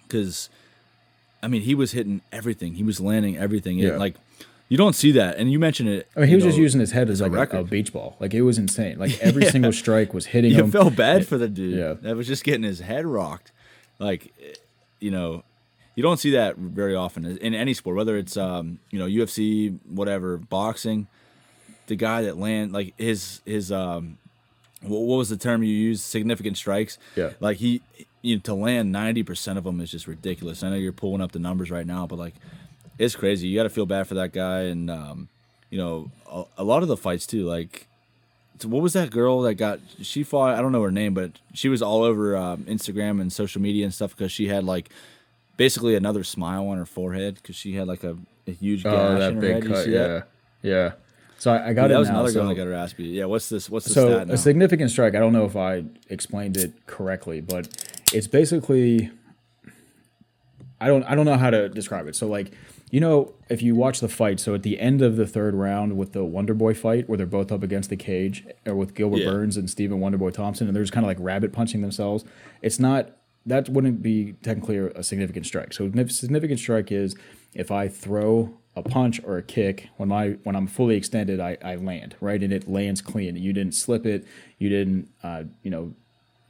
[0.02, 0.48] because,
[1.44, 2.74] I mean, he was hitting everything.
[2.74, 3.78] He was landing everything.
[3.78, 4.14] It- like,
[4.70, 6.08] you don't see that, and you mentioned it.
[6.16, 8.16] I mean, he was just using his head as a like a, a beach ball.
[8.18, 8.98] Like it was insane.
[8.98, 9.50] Like every Yeah.
[9.50, 10.56] single strike was hitting him.
[10.58, 10.70] You him.
[10.70, 11.76] felt bad for the dude.
[11.78, 11.92] Yeah.
[12.00, 13.52] That was just getting his head rocked.
[13.98, 14.32] Like,
[15.00, 15.44] you know,
[15.94, 19.78] you don't see that very often in any sport, whether it's, um, you know, UFC,
[19.86, 21.06] whatever, boxing.
[21.86, 24.16] The guy that land like his his um,
[24.86, 26.02] what, what was the term you used?
[26.04, 26.98] Significant strikes.
[27.16, 27.30] Yeah.
[27.40, 27.82] Like he,
[28.22, 30.62] you know, to land ninety percent of them is just ridiculous.
[30.62, 32.34] I know you're pulling up the numbers right now, but like,
[32.98, 33.48] it's crazy.
[33.48, 35.28] You got to feel bad for that guy, and um,
[35.70, 37.44] you know, a, a lot of the fights too.
[37.44, 37.88] Like,
[38.62, 39.80] what was that girl that got?
[40.00, 40.56] She fought.
[40.56, 43.84] I don't know her name, but she was all over um, Instagram and social media
[43.84, 44.90] and stuff because she had like
[45.56, 48.16] basically another smile on her forehead because she had like a,
[48.46, 49.66] a huge gash oh, that in her big head.
[49.66, 49.88] Cut.
[49.88, 50.28] Yeah, that?
[50.62, 50.92] yeah.
[51.44, 52.14] So I, I got That it was now.
[52.14, 53.12] another so, that got her ass beat.
[53.12, 53.68] Yeah, what's this?
[53.68, 55.14] What's the so a significant strike.
[55.14, 57.68] I don't know if I explained it correctly, but
[58.14, 59.10] it's basically.
[60.80, 61.04] I don't.
[61.04, 62.16] I don't know how to describe it.
[62.16, 62.52] So like.
[62.90, 65.96] You know, if you watch the fight, so at the end of the third round
[65.96, 69.18] with the Wonder Boy fight, where they're both up against the cage, or with Gilbert
[69.18, 69.30] Yeah.
[69.30, 72.24] Burns and Stephen Wonderboy Thompson, and they're just kind of like rabbit punching themselves.
[72.62, 73.10] It's not
[73.46, 75.72] that wouldn't be technically a significant strike.
[75.72, 77.16] So a significant strike is
[77.52, 81.56] if I throw a punch or a kick when my when I'm fully extended, I,
[81.62, 83.36] I land right, and it lands clean.
[83.36, 84.26] You didn't slip it,
[84.58, 85.94] you didn't uh, you know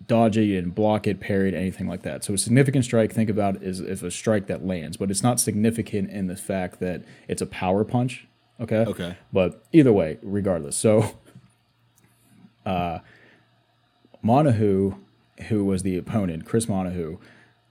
[0.06, 2.24] dodge it, you didn't block it, parry it, anything like that.
[2.24, 5.40] So a significant strike, think about is if a strike that lands, but it's not
[5.40, 8.26] significant in the fact that it's a power punch.
[8.60, 8.84] Okay.
[8.84, 9.16] Okay.
[9.32, 10.76] But either way, regardless.
[10.76, 11.16] So
[12.66, 13.00] uh
[14.24, 14.98] Moutinho,
[15.48, 17.18] who was the opponent, Kris Moutinho,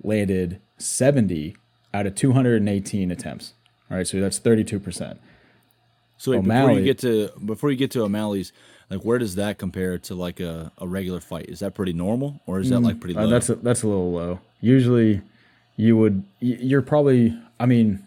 [0.04, 1.56] landed 70
[1.94, 3.54] out of 218 attempts.
[3.94, 5.18] All right, so that's 32%.
[6.18, 8.52] So wait, before you get to before you get to O'Malley's,
[8.90, 11.46] like where does that compare to like a, a regular fight?
[11.48, 13.30] Is that pretty normal or is that like pretty Uh, low?
[13.30, 14.40] that's a, that's a little low.
[14.62, 15.22] Usually,
[15.76, 17.38] you would you're probably.
[17.60, 18.04] I mean,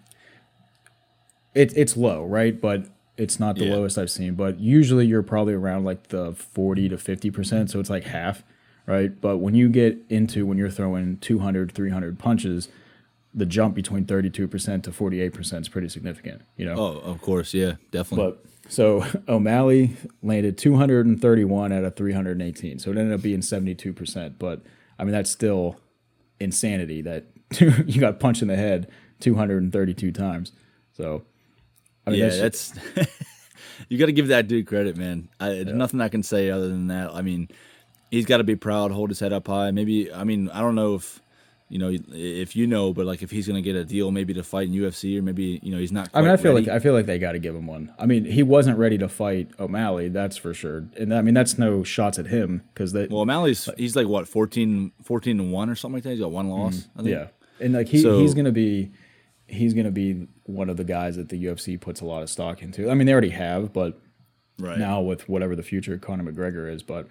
[1.55, 2.61] it, it's low, right?
[2.61, 3.75] But it's not the Yeah.
[3.75, 4.35] lowest I've seen.
[4.35, 7.71] But usually, you're probably around like the forty to fifty percent.
[7.71, 8.43] So it's like half,
[8.87, 9.19] right?
[9.21, 12.69] But when you get into when you're throwing 200, 300 punches,
[13.37, 16.43] the jump between thirty two percent to forty eight percent is pretty significant.
[16.57, 16.75] You know.
[16.77, 18.33] oh, of course, yeah, definitely.
[18.33, 22.79] But so O'Malley landed 231 out of 318.
[22.79, 24.35] So it ended up being 72%.
[24.39, 24.63] But
[24.99, 25.77] I mean, that's still
[26.41, 27.25] insanity that
[27.61, 30.53] you got punched in the head 232 times.
[30.97, 31.23] So,
[32.07, 33.11] I mean, yeah, that's, that's
[33.89, 35.29] you got to give that dude credit, man.
[35.39, 37.15] I, There's nothing I can say other than that.
[37.15, 37.49] I mean,
[38.11, 39.71] he's got to be proud, hold his head up high.
[39.71, 41.21] Maybe I mean I don't know if
[41.69, 44.43] you know if you know, but like if he's gonna get a deal, maybe to
[44.45, 46.09] fight in UFC, or maybe you know he's not.
[46.15, 46.67] I mean, I feel ready.
[46.67, 47.93] like I feel like they got to give him one.
[47.99, 50.85] I mean, he wasn't ready to fight O'Malley, that's for sure.
[50.97, 54.29] And I mean, that's no shots at him because they, well, O'Malley's he's like what
[54.29, 56.11] 14, 14 to one or something like that.
[56.11, 56.89] He's got one loss.
[56.97, 57.09] I think.
[57.09, 57.09] Mm-hmm.
[57.09, 57.27] yeah,
[57.65, 58.93] and like he, So- he's gonna be
[59.49, 62.63] he's gonna be one of the guys that the UFC puts a lot of stock
[62.63, 62.89] into.
[62.91, 63.99] I mean, they already have, but
[64.61, 67.09] right now with whatever the future Conor McGregor is, but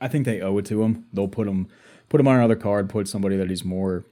[0.00, 1.06] I think they owe it to him.
[1.12, 1.68] They'll put him
[2.08, 4.04] put him on another card, put somebody that he's more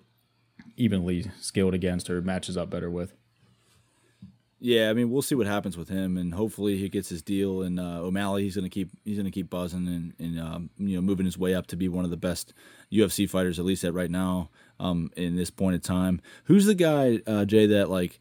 [0.76, 3.14] evenly skilled against or matches up better with.
[4.58, 7.60] Yeah, I mean, we'll see what happens with him, and hopefully he gets his deal.
[7.60, 11.02] And uh, O'Malley, he's gonna keep he's gonna keep buzzing and, and um, you know
[11.02, 12.54] moving his way up to be one of the best
[12.90, 14.48] UFC fighters, at least at right now,
[14.80, 16.22] um, in this point in time.
[16.44, 18.18] Who's the guy, uh, Jay, that like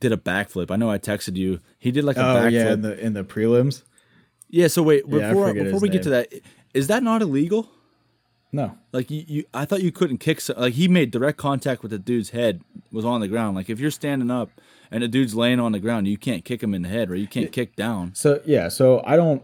[0.00, 0.72] did a backflip?
[0.72, 1.60] I know I texted you.
[1.78, 2.52] He did like a Oh backflip.
[2.52, 3.84] yeah, Yeah, in the in the prelims.
[4.48, 4.66] Yeah.
[4.66, 6.32] So wait, before forget before his we get to that,
[6.74, 7.70] is that not illegal?
[8.50, 8.76] No.
[8.92, 10.40] Like you, you, I thought you couldn't kick.
[10.40, 13.56] So, like he made direct contact with the dude's head was on the ground.
[13.56, 14.50] Like if you're standing up
[14.90, 17.14] and the dude's laying on the ground, you can't kick him in the head, or
[17.14, 18.14] you can't kick down.
[18.14, 19.42] So yeah, so I don't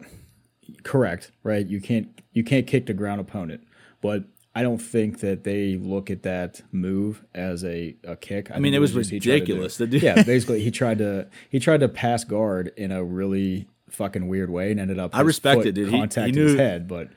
[0.83, 1.67] correct, right?
[1.67, 3.63] You can't you can't kick the ground opponent,
[4.01, 8.51] but I don't think that they look at that move as a, a kick.
[8.53, 9.81] I, mean, it was tried to do- ridiculous.
[9.81, 14.51] Yeah, basically he tried to he tried to pass guard in a really fucking weird
[14.51, 15.15] way and ended up.
[15.15, 15.89] I respect it, dude.
[15.89, 17.09] He- he Contacted his head, but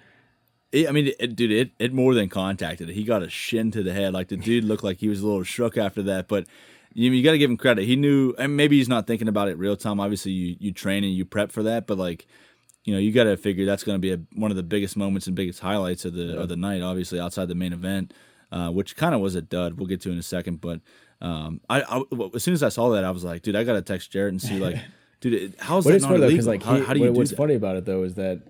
[0.72, 2.90] It, I mean, it, dude, it, it more than contacted.
[2.90, 4.14] He got a shin to the head.
[4.14, 6.28] Like the dude looked like he was a little shook after that.
[6.28, 6.46] But
[6.94, 7.86] you, you got to give him credit.
[7.86, 10.00] He knew, and maybe he's not thinking about it real time.
[10.00, 11.88] Obviously, you you train and you prep for that.
[11.88, 12.28] But like,
[12.84, 14.98] you know, you got to figure that's going to be a, one of the biggest
[14.98, 16.82] moments and biggest highlights of the of the night.
[16.82, 18.14] Obviously, outside the main event,
[18.52, 19.76] uh, which kind of was a dud.
[19.76, 20.60] We'll get to in a second.
[20.60, 20.82] But
[21.22, 22.04] um, I, I
[22.36, 24.34] as soon as I saw that, I was like, dude, I got to text Jared
[24.34, 24.78] and see like.
[25.20, 26.46] Dude, how's that not funny illegal?
[26.46, 27.38] like how, he, how do you what- do what's that?
[27.38, 28.44] funny about it though is that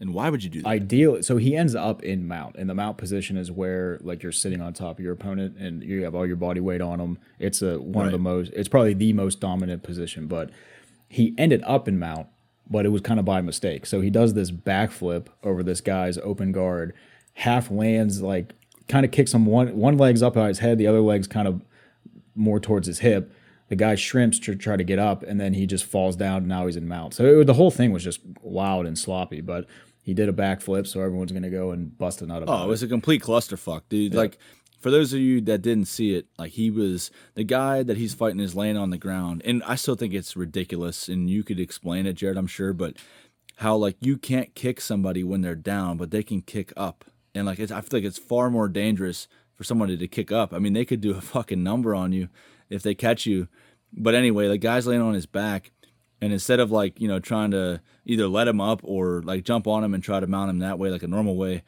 [0.00, 0.68] And why would you do that?
[0.68, 4.30] ideal so he ends up in mount and the mount position is where like you're
[4.30, 7.18] sitting on top of your opponent and you have all your body weight on him
[7.40, 10.50] it's a one of the most it's probably the most dominant position but
[11.08, 12.28] he ended up in mount
[12.70, 16.16] but it was kind of by mistake so he does this backflip over this guy's
[16.18, 16.94] open guard
[17.34, 18.54] half lands like
[18.86, 21.48] kind of kicks him one one leg's up on his head the other leg's kind
[21.48, 21.60] of
[22.38, 23.32] more towards his hip.
[23.68, 26.38] The guy shrimps to try to get up, and then he just falls down.
[26.38, 27.12] And now he's in mount.
[27.12, 29.42] So it, the whole thing was just wild and sloppy.
[29.42, 29.66] But
[30.08, 32.64] he did a backflip, so everyone's gonna go and bust a nut about Oh, it
[32.64, 32.68] it.
[32.70, 34.14] was a complete clusterfuck, dude.
[34.14, 34.38] Like,
[34.80, 38.14] for those of you that didn't see it, like he was the guy that he's
[38.14, 41.08] fighting is laying on the ground, and I still think it's ridiculous.
[41.10, 42.96] And you could explain it, Jared, I'm sure, but
[43.56, 47.44] how like you can't kick somebody when they're down, but they can kick up, and
[47.44, 50.54] like it's, I feel like it's far more dangerous for somebody to kick up.
[50.54, 52.30] I mean, they could do a fucking number on you
[52.70, 53.48] if they catch you.
[53.92, 55.70] But anyway, the guy's laying on his back,
[56.20, 59.66] and instead of like you know trying to either let him up or like jump
[59.66, 61.62] on him and try to mount him that way, like a normal way,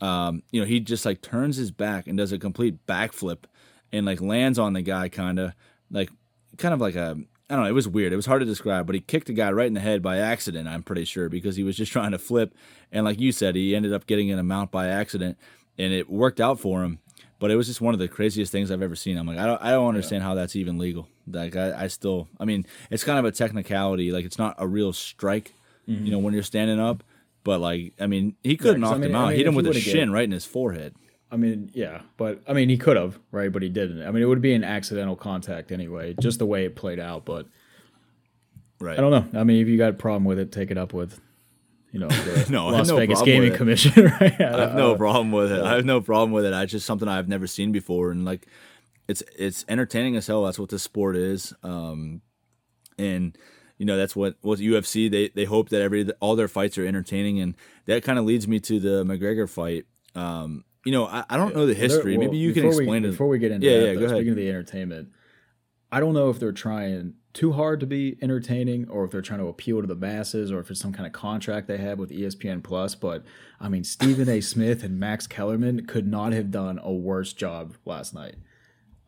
[0.00, 3.44] um, you know, he just like turns his back and does a complete backflip
[3.92, 5.52] and like lands on the guy, kind of
[5.90, 6.10] like,
[6.56, 8.12] kind of like a, I don't know, it was weird.
[8.12, 10.18] It was hard to describe, but he kicked the guy right in the head by
[10.18, 12.54] accident, I'm pretty sure, because he was just trying to flip.
[12.90, 15.38] And like you said, he ended up getting in a mount by accident
[15.76, 17.00] and it worked out for him.
[17.40, 19.16] But it was just one of the craziest things I've ever seen.
[19.18, 21.08] I'm like, I don't, I don't understand how that's even legal.
[21.26, 24.12] Like, I, I still, I mean, it's kind of a technicality.
[24.12, 25.54] Like, it's not a real strike,
[25.86, 27.02] you know, when you're standing up.
[27.42, 28.82] But like, I mean, he could have Mm-hmm.
[28.84, 29.28] 'cause I knocked mean- him I out.
[29.30, 30.94] mean, Hit him with a would've get- shin right in his forehead.
[31.32, 33.50] I mean, yeah, but I mean, he could have, right?
[33.52, 34.02] But he didn't.
[34.06, 37.24] I mean, it would be an accidental contact anyway, just the way it played out.
[37.24, 37.46] But
[38.80, 38.98] Right.
[38.98, 39.40] I don't know.
[39.40, 41.20] I mean, if you got a problem with it, take it up with,
[41.92, 42.08] you know,
[42.50, 43.54] No, Las no Vegas Gaming.
[43.54, 44.40] Commission, right?
[44.40, 45.62] I have no problem with it.
[45.62, 46.52] I have no problem with it.
[46.54, 48.46] I just something I've never seen before, and like,
[49.08, 50.44] it's it's entertaining as hell.
[50.44, 52.20] That's what this sport is, um,
[52.98, 53.36] and
[53.78, 56.86] you know that's what what UFC they they hope that every all their fights are
[56.86, 59.86] entertaining, and that kind of leads me to the McGregor fight.
[60.14, 62.16] Um, you know, I, I don't know the history.
[62.16, 63.10] Well, Maybe you can before we- explain it.
[63.10, 63.78] before we get into Yeah, that.
[63.80, 64.16] yeah, though, go ahead.
[64.18, 65.08] Speaking of the entertainment,
[65.92, 69.38] I don't know if they're trying too hard to be entertaining or if they're trying
[69.40, 72.10] to appeal to the masses or if it's some kind of contract they have with
[72.10, 72.94] ESPN Plus.
[72.94, 73.22] But
[73.60, 74.40] I mean, Stephen A.
[74.40, 78.34] Smith and Max Kellerman could not have done a worse job last night.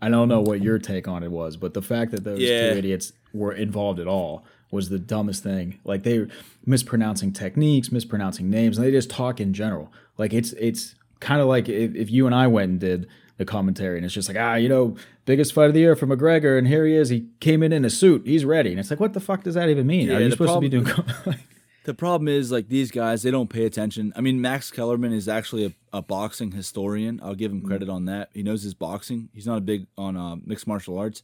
[0.00, 2.72] I don't know what your take on it was, but the fact that those Yeah.
[2.72, 5.78] two idiots were involved at all was the dumbest thing.
[5.84, 6.28] Like they were
[6.66, 9.92] mispronouncing techniques, mispronouncing names, and they just talk in general.
[10.18, 13.06] Like it's it's kind of like if, if you and I went and did
[13.36, 16.06] the commentary, and it's just like ah, you know, biggest fight of the year for
[16.06, 17.08] McGregor, and here he is.
[17.08, 18.26] He came in in a suit.
[18.26, 20.08] He's ready, and it's like, what the fuck does that even mean?
[20.08, 20.86] Yeah, Are you supposed to be doing?
[21.84, 24.12] The problem is like these guys, they don't pay attention.
[24.14, 27.20] I mean, Max Kellerman is actually a, a boxing historian.
[27.22, 28.30] I'll give him credit on that.
[28.32, 29.30] He knows his boxing.
[29.34, 31.22] He's not a big on uh, mixed martial arts.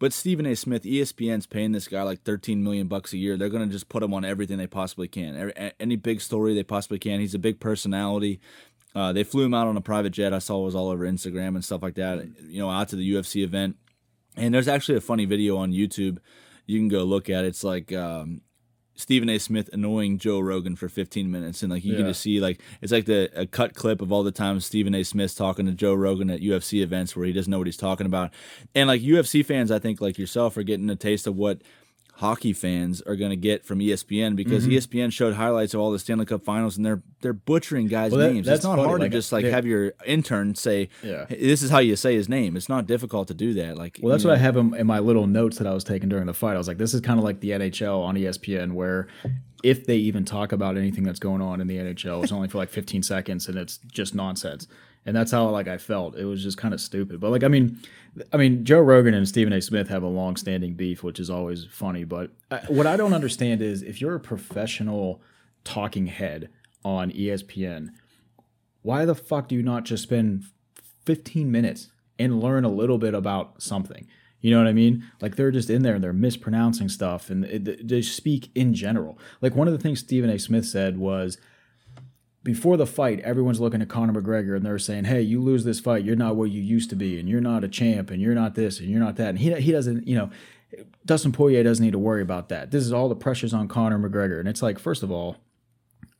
[0.00, 0.56] But Stephen A.
[0.56, 3.36] Smith, ESPN's paying this guy like 13 million bucks a year.
[3.36, 5.36] They're gonna just put him on everything they possibly can.
[5.36, 7.20] Every, any big story they possibly can.
[7.20, 8.40] He's a big personality.
[8.94, 10.32] Uh, they flew him out on a private jet.
[10.32, 12.24] I saw it was all over Instagram and stuff like that.
[12.42, 13.76] You know, out to the UFC event.
[14.36, 16.18] And there's actually a funny video on YouTube.
[16.66, 17.44] You can go look at.
[17.44, 18.42] It's like um,
[18.96, 19.38] Stephen A.
[19.38, 22.92] Smith annoying Joe Rogan for 15 minutes, and like you can just see like it's
[22.92, 25.02] like the a cut clip of all the times Stephen A.
[25.02, 28.06] Smith's talking to Joe Rogan at UFC events where he doesn't know what he's talking
[28.06, 28.32] about,
[28.74, 31.62] and like UFC fans, I think like yourself are getting a taste of what
[32.18, 34.98] hockey fans are going to get from ESPN because Mm-hmm.
[34.98, 38.20] ESPN showed highlights of all the Stanley Cup Finals, and they're they're butchering guys' Well,
[38.20, 38.46] that- names.
[38.46, 41.26] that's It's not funny, hard like, to just like have your intern say, Yeah.
[41.28, 43.76] "Hey, "This is how you say his name." It's not difficult to do that.
[43.76, 45.82] Like, Well, that's you what I have in, in my little notes that I was
[45.84, 46.54] taking during the fight.
[46.54, 49.08] I was like, this is kind of like the NHL on ESPN, where
[49.64, 52.58] if they even talk about anything that's going on in the NHL, it's only for
[52.58, 54.68] like 15 seconds and it's just nonsense.
[55.06, 56.16] And that's how like I felt.
[56.16, 57.18] It was just kind of stupid.
[57.20, 57.78] But like, I mean,
[58.32, 59.60] I mean, Joe Rogan and Stephen A.
[59.60, 62.04] Smith have a long-standing beef, which is always funny.
[62.04, 65.20] But I, what I don't understand is if you're a professional
[65.64, 66.50] talking head
[66.84, 67.90] on ESPN,
[68.82, 70.44] why the fuck do you not just spend
[71.06, 74.06] 15 minutes and learn a little bit about something?
[74.40, 75.04] You know what I mean?
[75.22, 79.18] Like they're just in there and they're mispronouncing stuff and they speak in general.
[79.40, 80.38] Like one of the things Stephen A.
[80.38, 81.38] Smith said was
[82.44, 85.80] before the fight, everyone's looking at Conor McGregor and they're saying, "Hey, you lose this
[85.80, 88.34] fight, you're not what you used to be, and you're not a champ, and you're
[88.34, 90.30] not this, and you're not that." And he he doesn't, you know,
[91.06, 92.70] Dustin Poirier doesn't need to worry about that.
[92.70, 95.38] This is all the pressures on Conor McGregor, and it's like, first of all,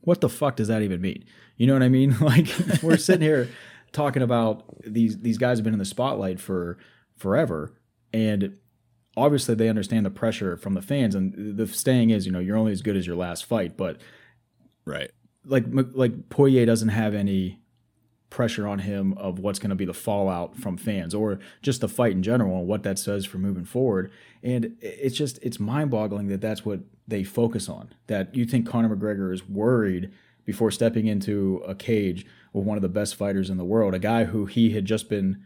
[0.00, 1.24] what the fuck does that even mean?
[1.58, 2.16] You know what I mean?
[2.20, 2.48] Like
[2.82, 3.50] we're sitting here
[3.92, 6.78] talking about these these guys have been in the spotlight for
[7.16, 7.74] forever,
[8.14, 8.56] and
[9.14, 11.14] obviously they understand the pressure from the fans.
[11.14, 13.76] And the saying is, you know, you're only as good as your last fight.
[13.76, 13.98] But
[14.87, 15.10] right?
[15.44, 17.61] Like like Poirier doesn't have any
[18.30, 21.88] pressure on him of what's going to be the fallout from fans or just the
[21.88, 24.11] fight in general and what that says for moving forward.
[24.42, 27.94] And it's just it's mind-boggling that that's what they focus on.
[28.09, 30.11] That you think Conor McGregor is worried
[30.44, 33.98] before stepping into a cage with one of the best fighters in the world, a
[33.98, 35.42] guy who he had just been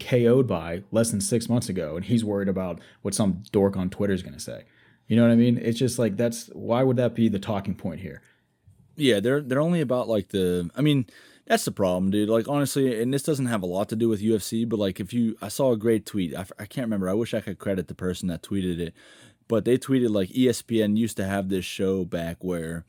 [0.00, 3.90] KO'd by less than six months ago, and he's worried about what some dork on
[3.90, 4.64] Twitter is going to say.
[5.08, 5.58] You know what I mean?
[5.58, 8.22] It's just like that's why would that be the talking point here?
[8.96, 10.70] Yeah, they're they're only about like the.
[10.76, 11.06] I mean,
[11.46, 12.28] that's the problem, dude.
[12.28, 15.12] Like honestly, and this doesn't have a lot to do with UFC, but like if
[15.12, 16.34] you, I saw a great tweet.
[16.34, 17.08] I, I can't remember.
[17.08, 18.94] I wish I could credit the person that tweeted it,
[19.48, 22.84] but they tweeted like ESPN used to have this show back where.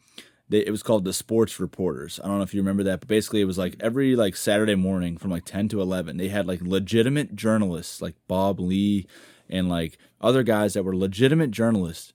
[0.47, 2.19] They, it was called the Sports Reporters.
[2.23, 4.75] I don't know if you remember that, but basically it was like every like Saturday
[4.75, 9.07] morning from like ten to eleven, they had like legitimate journalists like Bob Lee
[9.49, 12.13] and like other guys that were legitimate journalists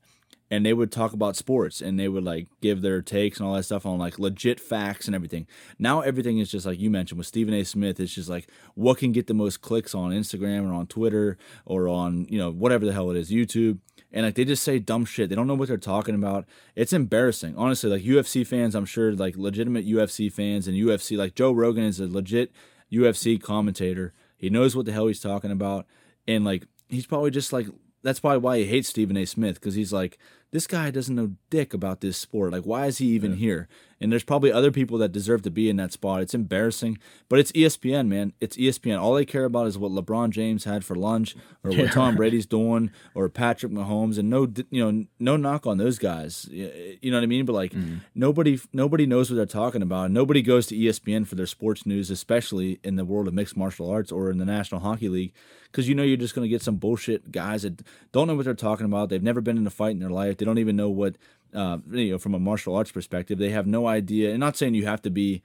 [0.51, 3.55] and they would talk about sports and they would like give their takes and all
[3.55, 5.47] that stuff on like legit facts and everything.
[5.79, 7.65] Now everything is just like you mentioned with Stephen A.
[7.65, 8.01] Smith.
[8.01, 11.87] It's just like what can get the most clicks on Instagram or on Twitter or
[11.87, 13.79] on you know whatever the hell it is YouTube.
[14.13, 15.29] And like they just say dumb shit.
[15.29, 16.47] They don't know what they're talking about.
[16.75, 17.89] It's embarrassing, honestly.
[17.89, 22.01] Like UFC fans, I'm sure like legitimate UFC fans and UFC like Joe Rogan is
[22.01, 22.51] a legit
[22.93, 24.13] UFC commentator.
[24.37, 25.87] He knows what the hell he's talking about,
[26.27, 27.69] and like he's probably just like
[28.03, 29.25] that's probably why he hates Stephen A.
[29.27, 30.19] Smith because he's like,
[30.53, 32.53] this guy doesn't know dick about this sport.
[32.53, 33.69] Like, why is he even here?
[34.01, 36.23] And there's probably other people that deserve to be in that spot.
[36.23, 38.33] It's embarrassing, but it's ESPN, man.
[38.41, 39.01] It's ESPN.
[39.01, 42.47] All they care about is what LeBron James had for lunch, or what Tom Brady's
[42.47, 44.19] doing, or Patrick Mahomes.
[44.19, 46.49] And no, you know, no knock on those guys.
[46.51, 47.45] You know what I mean?
[47.45, 47.99] But like, mm-hmm.
[48.15, 50.11] nobody, nobody knows what they're talking about.
[50.11, 53.91] Nobody goes to ESPN for their sports news, especially in the world of mixed martial
[53.91, 55.35] arts or in the National Hockey League
[55.71, 58.45] because you know you're just going to get some bullshit guys that don't know what
[58.45, 59.09] they're talking about.
[59.09, 60.37] They've never been in a fight in their life.
[60.41, 61.15] They don't even know what,
[61.55, 64.31] uh, you know, from a martial arts perspective, they have no idea.
[64.31, 65.43] And not saying you have to be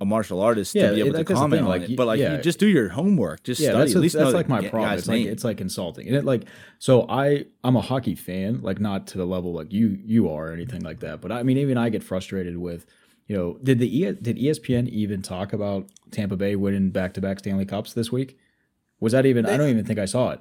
[0.00, 2.36] a martial artist Yeah, to be able to comment on like, it, but like, yeah.
[2.36, 3.42] you just do your homework.
[3.42, 3.78] Just yeah, study.
[3.80, 4.98] that's, At least that's like my problem.
[4.98, 6.44] It's like it's like insulting, and it like
[6.78, 10.48] so I I'm a hockey fan, like not to the level like you you are
[10.48, 11.20] or anything like that.
[11.20, 12.86] But I mean, even I get frustrated with,
[13.26, 17.20] you know, did the e, did ESPN even talk about Tampa Bay winning back to
[17.20, 18.38] back Stanley Cups this week?
[19.00, 19.46] Was that even?
[19.46, 20.40] I don't even think I saw it.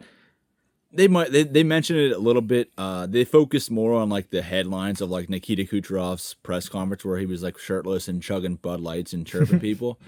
[0.96, 2.72] They might they, they mentioned it a little bit.
[2.78, 7.18] Uh, they focused more on like the headlines of like Nikita Kucherov's press conference where
[7.18, 10.00] he was like shirtless and chugging Bud Lights and chirping people.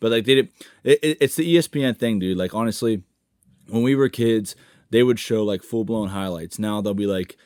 [0.00, 0.48] But like they did,
[0.84, 2.36] it, it, it's the ESPN thing, dude.
[2.36, 3.02] Like honestly,
[3.68, 4.54] when we were kids,
[4.90, 6.58] they would show like full blown highlights.
[6.58, 7.36] Now they'll be like,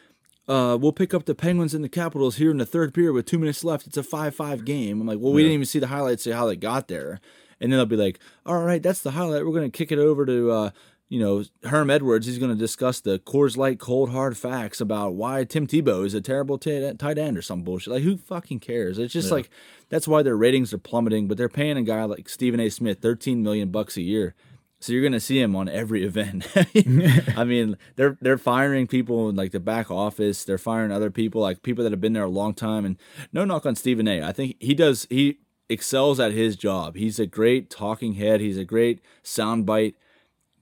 [0.48, 3.26] uh, we'll pick up the Penguins and the Capitals here in the third period with
[3.26, 3.86] two minutes left.
[3.86, 5.00] It's a five-five game.
[5.00, 5.46] I'm like, well, we yeah.
[5.46, 7.20] didn't even see the highlights of how they got there.
[7.60, 9.44] And then they'll be like, all right, that's the highlight.
[9.44, 10.70] We're going to kick it over to, uh,
[11.10, 12.26] you know, Herm Edwards.
[12.26, 16.14] He's going to discuss the Coors Light cold hard facts about why Tim Tebow is
[16.14, 17.92] a terrible t- tight end or some bullshit.
[17.92, 18.98] Like, who fucking cares?
[18.98, 19.34] It's just yeah.
[19.34, 19.50] like
[19.90, 21.28] that's why their ratings are plummeting.
[21.28, 22.70] But they're paying a guy like Stephen A.
[22.70, 24.34] Smith 13 million bucks a year
[24.80, 26.48] so you're gonna see him on every event.
[27.36, 30.44] I mean, they're they're firing people in like the back office.
[30.44, 32.84] They're firing other people, like people that have been there a long time.
[32.84, 32.96] And
[33.32, 34.22] no knock on Stephen A.
[34.22, 35.38] I think he does he
[35.68, 36.96] excels at his job.
[36.96, 38.40] He's a great talking head.
[38.40, 39.94] He's a great soundbite.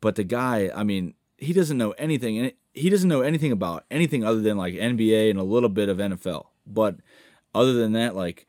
[0.01, 3.84] But the guy, I mean, he doesn't know anything, and he doesn't know anything about
[3.90, 6.46] anything other than like NBA and a little bit of NFL.
[6.66, 6.96] But
[7.55, 8.46] other than that, like,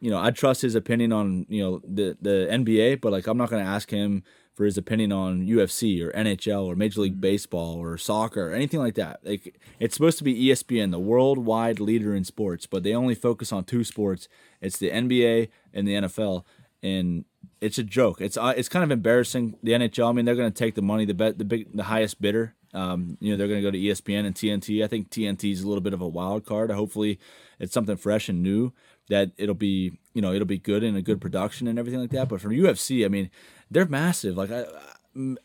[0.00, 3.36] you know, I trust his opinion on you know the the NBA, but like I'm
[3.36, 4.22] not gonna ask him
[4.54, 7.20] for his opinion on UFC or NHL or Major League mm-hmm.
[7.20, 9.20] Baseball or soccer or anything like that.
[9.24, 13.52] Like it's supposed to be ESPN, the worldwide leader in sports, but they only focus
[13.52, 14.28] on two sports.
[14.60, 16.44] It's the NBA and the NFL,
[16.82, 17.24] and
[17.60, 18.20] it's a joke.
[18.20, 19.56] It's uh, it's kind of embarrassing.
[19.62, 20.08] The NHL.
[20.08, 22.54] I mean, they're going to take the money, the bet, the big, the highest bidder.
[22.72, 24.84] Um, you know, they're going to go to ESPN and TNT.
[24.84, 26.70] I think TNT is a little bit of a wild card.
[26.70, 27.18] Hopefully,
[27.58, 28.72] it's something fresh and new
[29.08, 32.10] that it'll be, you know, it'll be good and a good production and everything like
[32.10, 32.28] that.
[32.28, 33.28] But for UFC, I mean,
[33.70, 34.36] they're massive.
[34.36, 34.64] Like I,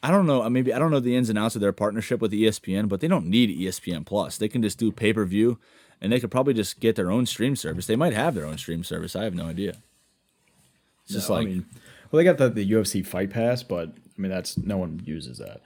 [0.04, 0.48] I don't know.
[0.50, 3.08] Maybe I don't know the ins and outs of their partnership with ESPN, but they
[3.08, 4.38] don't need ESPN Plus.
[4.38, 5.60] They can just do pay per view,
[6.00, 7.88] and they could probably just get their own stream service.
[7.88, 9.16] They might have their own stream service.
[9.16, 9.78] I have no idea.
[11.04, 11.66] It's no, just like, I mean,
[12.16, 15.40] well, they got the, the UFC Fight Pass, but I mean that's no one uses
[15.40, 15.62] that.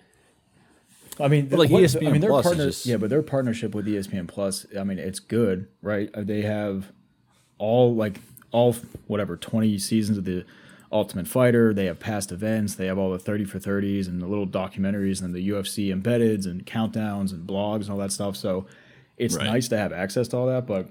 [1.20, 2.86] I mean, like what, ESPN I mean, their Plus partner, just...
[2.86, 6.10] yeah, but their partnership with ESPN Plus, I mean, it's good, right?
[6.14, 6.92] Uh, they have
[7.60, 8.20] all like
[8.52, 8.74] all
[9.06, 10.44] whatever twenty seasons of the
[10.92, 11.72] Ultimate Fighter.
[11.72, 12.74] They have past events.
[12.74, 16.48] They have all the 30 for 30s and the little documentaries and the UFC embeddeds
[16.48, 18.36] and countdowns and blogs and all that stuff.
[18.36, 18.66] So
[19.16, 19.46] it's right.
[19.46, 20.90] nice to have access to all that, but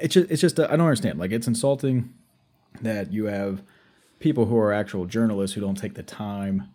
[0.00, 1.20] it's just, it's just I don't understand.
[1.20, 2.12] Like it's insulting
[2.80, 3.62] that you have
[4.22, 6.68] people who are actual journalists who don't take the time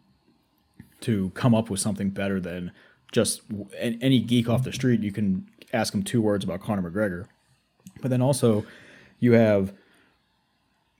[0.99, 2.71] to come up with something better than
[3.11, 3.41] just
[3.79, 5.01] any geek off the street.
[5.01, 7.25] You can ask them two words about Conor McGregor,
[8.01, 8.65] but then also
[9.19, 9.73] you have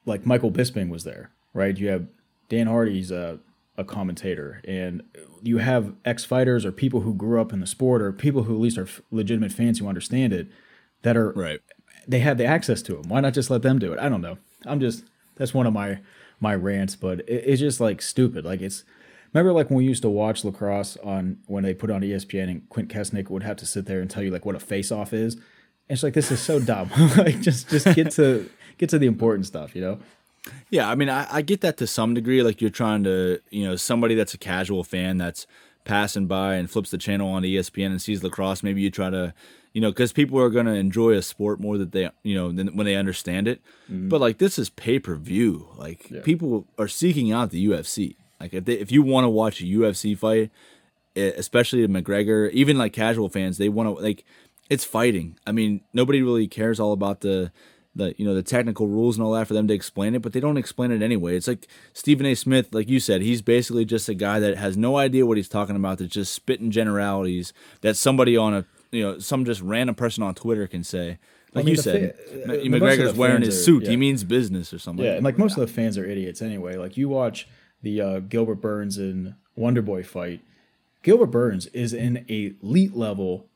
[0.06, 1.78] like Michael Bisping was there, right?
[1.78, 2.08] You have
[2.48, 3.40] Dan Hardy's a,
[3.78, 5.04] a commentator, and
[5.44, 8.56] you have ex fighters or people who grew up in the sport or people who
[8.56, 10.48] at least are legitimate fans who understand it
[11.02, 11.60] that are right.
[12.08, 13.10] They have the access to them.
[13.10, 14.00] Why not just let them do it?
[14.00, 14.38] I don't know.
[14.66, 15.04] I'm just
[15.36, 16.00] that's one of my
[16.40, 18.46] my rants, but it, it's just like stupid.
[18.46, 18.84] Like it's
[19.34, 22.70] remember like when we used to watch lacrosse on when they put on ESPN and
[22.70, 25.14] Quint Kessenich would have to sit there and tell you like what a face off
[25.14, 25.36] is.
[25.36, 26.90] And it's like this is so dumb.
[27.18, 30.00] like just just get to get to the important stuff, you know.
[30.70, 32.42] Yeah, I mean, I, I get that to some degree.
[32.42, 35.46] Like you're trying to, you know, somebody that's a casual fan that's
[35.84, 38.64] passing by and flips the channel on ESPN and sees lacrosse.
[38.64, 39.34] Maybe you try to,
[39.78, 42.52] you know, because people are going to enjoy a sport more that they, you know,
[42.52, 43.62] than when they understand it.
[43.84, 44.10] Mm-hmm.
[44.10, 45.68] But like this is pay per view.
[45.78, 46.22] Like yeah.
[46.24, 48.16] people are seeking out the UFC.
[48.40, 50.50] Like if they, if you want to watch a UFC fight,
[51.16, 54.26] especially McGregor, even like casual fans, they want to like
[54.68, 55.38] it's fighting.
[55.46, 57.52] I mean, nobody really cares all about the
[57.94, 60.34] the you know the technical rules and all that for them to explain it, but
[60.34, 61.36] they don't explain it anyway.
[61.36, 62.34] It's like Stephen A.
[62.34, 65.48] Smith, like you said, he's basically just a guy that has no idea what he's
[65.48, 66.00] talking about.
[66.00, 68.66] That's just spitting generalities that somebody on a
[68.98, 71.18] you know some just random person on Twitter can say.
[71.54, 73.84] Like I mean, you said, fa- uh, McGregor's wearing his suit.
[73.84, 73.92] Yeah.
[73.92, 75.06] He means business or something.
[75.06, 76.76] Yeah, and like most of the fans are idiots anyway.
[76.76, 77.48] Like you watch
[77.82, 80.42] the uh, Gilbert Burns and Wonder Boy fight.
[81.04, 83.48] Gilbert Burns is an elite level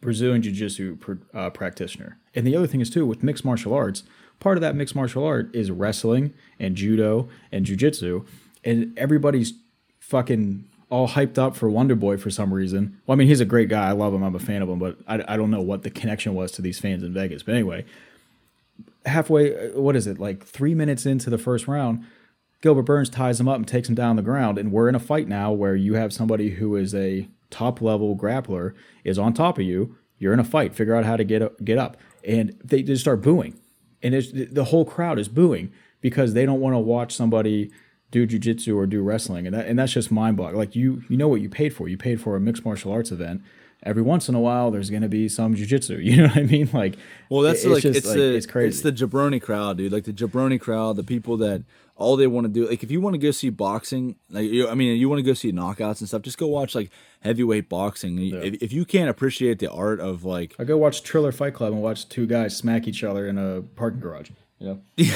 [0.00, 2.18] Brazilian Jiu Jitsu pr- uh, practitioner.
[2.34, 4.02] And the other thing is, too, with mixed martial arts,
[4.38, 8.24] part of that mixed martial art is wrestling and judo and Jiu Jitsu.
[8.64, 9.52] And everybody's
[9.98, 13.00] fucking all hyped up for Wonder Boy for some reason.
[13.06, 13.88] Well, I mean, he's a great guy.
[13.88, 14.22] I love him.
[14.22, 16.62] I'm a fan of him, but I, I don't know what the connection was to
[16.62, 17.42] these fans in Vegas.
[17.42, 17.84] But anyway,
[19.06, 22.04] halfway, uh, what is it, like three minutes into the first round,
[22.60, 24.58] Gilbert Burns ties him up and takes him down the ground.
[24.58, 28.16] And we're in a fight now where you have somebody who is a top level
[28.16, 28.74] grappler
[29.04, 29.96] is on top of you.
[30.18, 30.74] You're in a fight.
[30.74, 33.58] Figure out how to get get up, and they just start booing,
[34.02, 35.72] and the whole crowd is booing
[36.02, 37.70] because they don't want to watch somebody
[38.10, 40.56] do jujitsu or do wrestling, and that and that's just mind boggling.
[40.56, 41.88] Like you, you know what you paid for.
[41.88, 43.42] You paid for a mixed martial arts event
[43.82, 46.02] every once in a while there's going to be some jujitsu.
[46.10, 46.68] You know what I mean?
[46.72, 46.96] Like,
[47.28, 48.68] Well, that's it- like just, it's like, the it's crazy.
[48.68, 49.92] it's the jabroni crowd, dude.
[49.92, 51.62] Like the jabroni crowd, the people that
[51.96, 52.66] all they want to do.
[52.68, 55.22] Like if you want to go see boxing, like you, I mean, you want to
[55.22, 56.22] go see knockouts and stuff.
[56.22, 56.90] Just go watch like
[57.20, 58.18] heavyweight boxing.
[58.18, 61.72] If, if you can't appreciate the art of like I go watch Triller Fight Club
[61.72, 64.30] and watch two guys smack each other in a parking garage.
[64.58, 64.80] You know?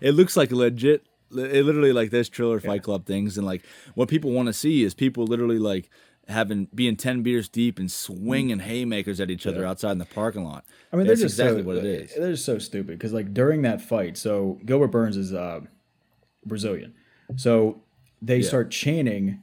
[0.00, 3.64] it looks like legit it literally like there's Triller fight club things and like
[3.94, 5.90] what people want to see is people literally like
[6.28, 10.44] having being 10 beers deep and swinging haymakers at each other outside in the parking
[10.44, 10.64] lot.
[10.92, 12.14] I mean, that's they're just exactly so, what it is.
[12.14, 15.60] They're just so stupid because, like, during that fight, so Gilbert Burns is uh,
[16.44, 16.94] Brazilian,
[17.36, 17.82] so
[18.20, 19.42] they start chanting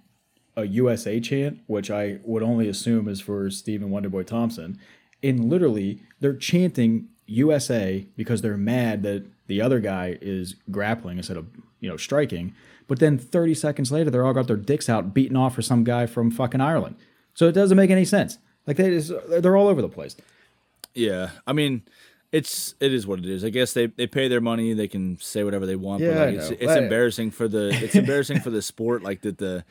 [0.56, 4.80] a USA chant, which I would only assume is for Stephen Wonderboy Thompson,
[5.22, 11.38] and literally they're chanting USA because they're mad that the other guy is grappling instead
[11.38, 11.46] of
[11.80, 12.54] you know striking.
[12.88, 15.84] But then 30 seconds later, they're all got their dicks out, beating off for some
[15.84, 16.96] guy from fucking Ireland.
[17.34, 18.38] So it doesn't make any sense.
[18.68, 20.16] Like they just, they're all over the place.
[20.96, 21.82] yeah i mean
[22.32, 25.18] it's it is what it is i guess they they pay their money they can
[25.20, 28.50] say whatever they want Yeah, but like, it's, it's embarrassing for the it's embarrassing for
[28.52, 29.66] the sport like that the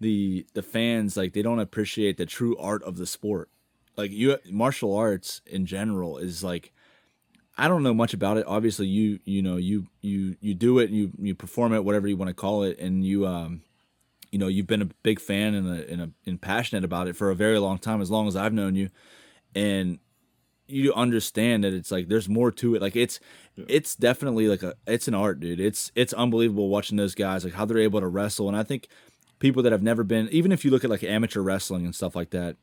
[0.00, 3.48] the the fans like they don't appreciate the true art of the sport
[3.96, 6.72] like you martial arts in general is like
[7.58, 8.44] I don't know much about it.
[8.46, 12.16] Obviously, you you know you you you do it, you you perform it, whatever you
[12.16, 13.62] want to call it, and you um
[14.30, 17.16] you know you've been a big fan and a, and, a, and passionate about it
[17.16, 18.90] for a very long time, as long as I've known you,
[19.54, 19.98] and
[20.68, 22.82] you understand that it's like there's more to it.
[22.82, 23.20] Like it's
[23.56, 25.60] it's definitely like a it's an art, dude.
[25.60, 28.88] It's it's unbelievable watching those guys like how they're able to wrestle, and I think
[29.38, 32.16] people that have never been, even if you look at like amateur wrestling and stuff
[32.16, 32.56] like that,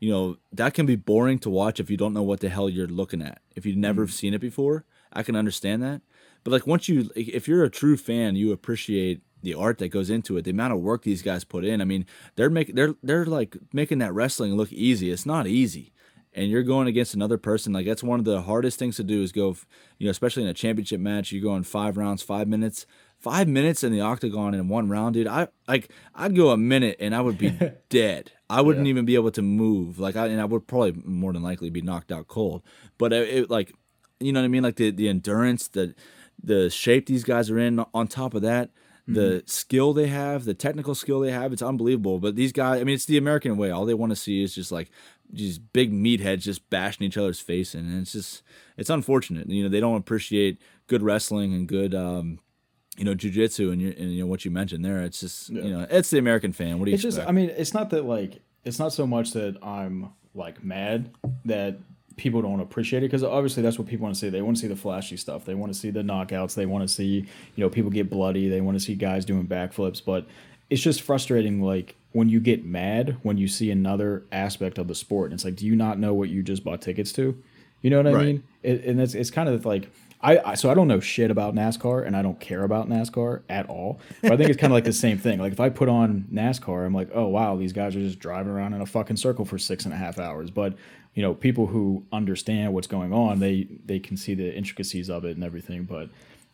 [0.00, 2.68] you know that can be boring to watch if you don't know what the hell
[2.68, 3.40] you're looking at.
[3.54, 4.10] If you've never mm.
[4.10, 6.00] seen it before, I can understand that.
[6.42, 10.10] But like once you, if you're a true fan, you appreciate the art that goes
[10.10, 11.80] into it, the amount of work these guys put in.
[11.80, 15.10] I mean, they're making they're they're like making that wrestling look easy.
[15.10, 15.92] It's not easy,
[16.32, 17.72] and you're going against another person.
[17.72, 19.56] Like that's one of the hardest things to do is go,
[19.98, 21.32] you know, especially in a championship match.
[21.32, 22.86] You go in five rounds, five minutes,
[23.18, 25.26] five minutes in the octagon in one round, dude.
[25.26, 27.50] I like I'd go a minute and I would be
[27.90, 28.32] dead.
[28.50, 29.98] I wouldn't even be able to move.
[29.98, 32.62] Like I and I would probably more than likely be knocked out cold.
[32.98, 33.72] But it, it like,
[34.18, 34.62] you know what I mean?
[34.62, 35.94] Like the the endurance, the
[36.42, 37.84] the shape these guys are in.
[37.94, 38.70] On top of that,
[39.06, 42.18] the skill they have, the technical skill they have, it's unbelievable.
[42.20, 43.70] But these guys, I mean, it's the American way.
[43.70, 44.90] All they want to see is just like
[45.32, 48.42] these big meatheads just bashing each other's face in, and it's just
[48.76, 49.48] it's unfortunate.
[49.48, 51.94] You know, they don't appreciate good wrestling and good.
[51.94, 52.40] um
[52.96, 55.02] you know, jujitsu and, and you know what you mentioned there.
[55.02, 56.78] It's just you know, it's the American fan.
[56.78, 57.18] What do you It's just.
[57.18, 61.10] I mean, it's not that like, it's not so much that I'm like mad
[61.44, 61.78] that
[62.16, 64.28] people don't appreciate it because obviously that's what people want to see.
[64.28, 65.44] They want to see the flashy stuff.
[65.44, 66.54] They want to see the knockouts.
[66.54, 67.24] They want to see
[67.56, 68.48] you know people get bloody.
[68.48, 70.04] They want to see guys doing backflips.
[70.04, 70.26] But
[70.68, 74.94] it's just frustrating like when you get mad when you see another aspect of the
[74.96, 75.30] sport.
[75.30, 77.40] And it's like, do you not know what you just bought tickets to?
[77.82, 78.26] You know what I Right.
[78.26, 78.42] mean?
[78.62, 79.88] It, and it's it's kind of like.
[80.22, 83.42] I, I so I don't know shit about NASCAR and I don't care about NASCAR
[83.48, 84.00] at all.
[84.22, 85.38] But I think it's kind of like the same thing.
[85.38, 88.52] Like if I put on NASCAR, I'm like, oh wow, these guys are just driving
[88.52, 90.50] around in a fucking circle for six and a half hours.
[90.50, 90.74] But
[91.14, 95.24] you know, people who understand what's going on, they they can see the intricacies of
[95.24, 95.84] it and everything.
[95.84, 96.10] But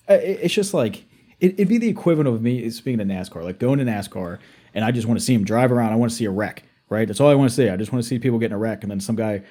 [0.08, 1.04] uh, it, it's just like
[1.40, 4.38] it, it'd be the equivalent of me speaking to NASCAR, like going to NASCAR
[4.76, 5.92] and I just want to see him drive around.
[5.92, 7.08] I want to see a wreck, right?
[7.08, 7.70] That's all I want to see.
[7.70, 9.42] I just want to see people getting a wreck, and then some guy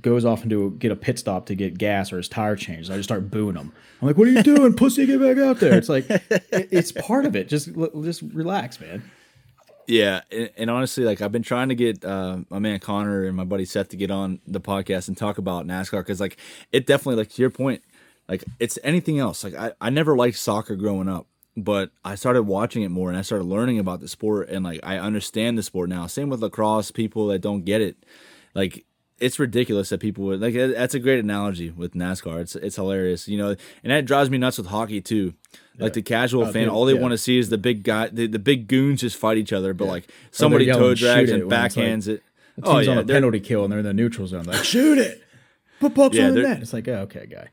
[0.00, 2.90] goes off and do get a pit stop to get gas or his tire changed.
[2.90, 3.72] I just start booing him.
[4.00, 5.06] I'm like, "What are you doing, pussy?
[5.06, 7.48] Get back out there!" It's like it, it's part of it.
[7.48, 9.02] Just just relax, man.
[9.86, 13.36] Yeah, and, and honestly, like I've been trying to get uh, my man Connor and
[13.36, 16.38] my buddy Seth to get on the podcast and talk about NASCAR because, like,
[16.72, 17.82] it definitely, like to your point,
[18.28, 19.44] like it's anything else.
[19.44, 21.26] Like I, I never liked soccer growing up,
[21.56, 24.80] but I started watching it more and I started learning about the sport and like
[24.82, 26.06] I understand the sport now.
[26.06, 26.90] Same with lacrosse.
[26.90, 27.96] People that don't get it,
[28.54, 28.84] like
[29.24, 30.54] it's ridiculous that people would like.
[30.54, 32.40] That's a great analogy with NASCAR.
[32.40, 35.34] It's it's hilarious, you know, and that drives me nuts with hockey too.
[35.78, 37.00] Like the casual fan, dude, all they yeah.
[37.00, 39.74] want to see is the big guy, the, the big goons just fight each other,
[39.74, 42.22] but like somebody toe drags "Shoot and it," it's like- backhands it.
[42.62, 44.44] Oh yeah, on a penalty kill and they're in the neutral zone.
[44.44, 45.24] Like, shoot it,
[45.80, 46.60] put pucks Yeah, on the net.
[46.62, 47.48] It's like, oh, okay, guy.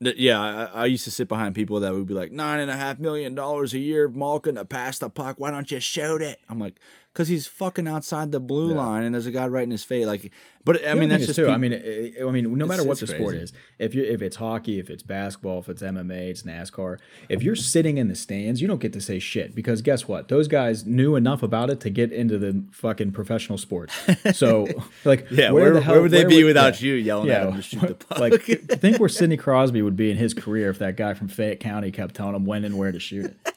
[0.00, 2.76] Yeah, I, I used to sit behind people that would be like nine and a
[2.76, 5.36] half million dollars a year, Malkin to pass the puck.
[5.38, 6.38] Why don't you shoot it?
[6.48, 6.76] I'm like,
[7.18, 10.06] because he's fucking outside the blue line, and there's a guy right in his face.
[10.06, 10.30] Like,
[10.64, 11.48] but I mean, that's just too.
[11.48, 14.36] I mean, it, I mean, no matter what the sport is, if you if it's
[14.36, 16.98] hockey, if it's basketball, if it's MMA, it's NASCAR.
[17.28, 20.28] If you're sitting in the stands, you don't get to say shit because guess what?
[20.28, 23.92] Those guys knew enough about it to get into the fucking professional sports.
[24.34, 24.68] So,
[25.04, 25.50] like, yeah.
[25.50, 26.86] where, Where, the hell, where would they be would- without yeah.
[26.86, 28.18] you yelling at him to shoot the puck?
[28.20, 31.58] like think where Sidney Crosby would be in his career if that guy from Fayette
[31.58, 33.54] County kept telling him when and where to shoot it.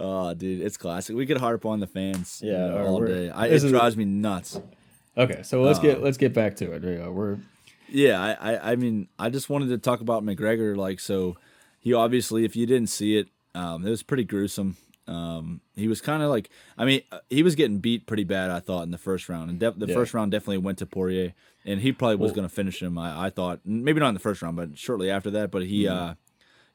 [0.00, 1.14] Oh, dude, it's classic.
[1.14, 3.28] We could harp on the fans, you Yeah, know, all day.
[3.30, 4.58] I, it drives me nuts.
[5.16, 6.82] Okay, so let's get let's get back to it.
[7.12, 7.38] We're
[7.88, 10.76] Yeah, I, I, I mean, I just wanted to talk about McGregor.
[10.76, 11.36] Like, so
[11.80, 14.76] he obviously, if you didn't see it, um, it was pretty gruesome.
[15.06, 18.50] Um, he was kind of like, I mean, uh, he was getting beat pretty bad.
[18.50, 19.94] I thought in the first round, and def- the Yeah.
[19.94, 21.34] first round definitely went to Poirier,
[21.64, 22.96] and he probably was Well- going to finish him.
[22.96, 25.50] I, I thought maybe not in the first round, but shortly after that.
[25.50, 26.10] But he, Mm-hmm.
[26.10, 26.14] uh,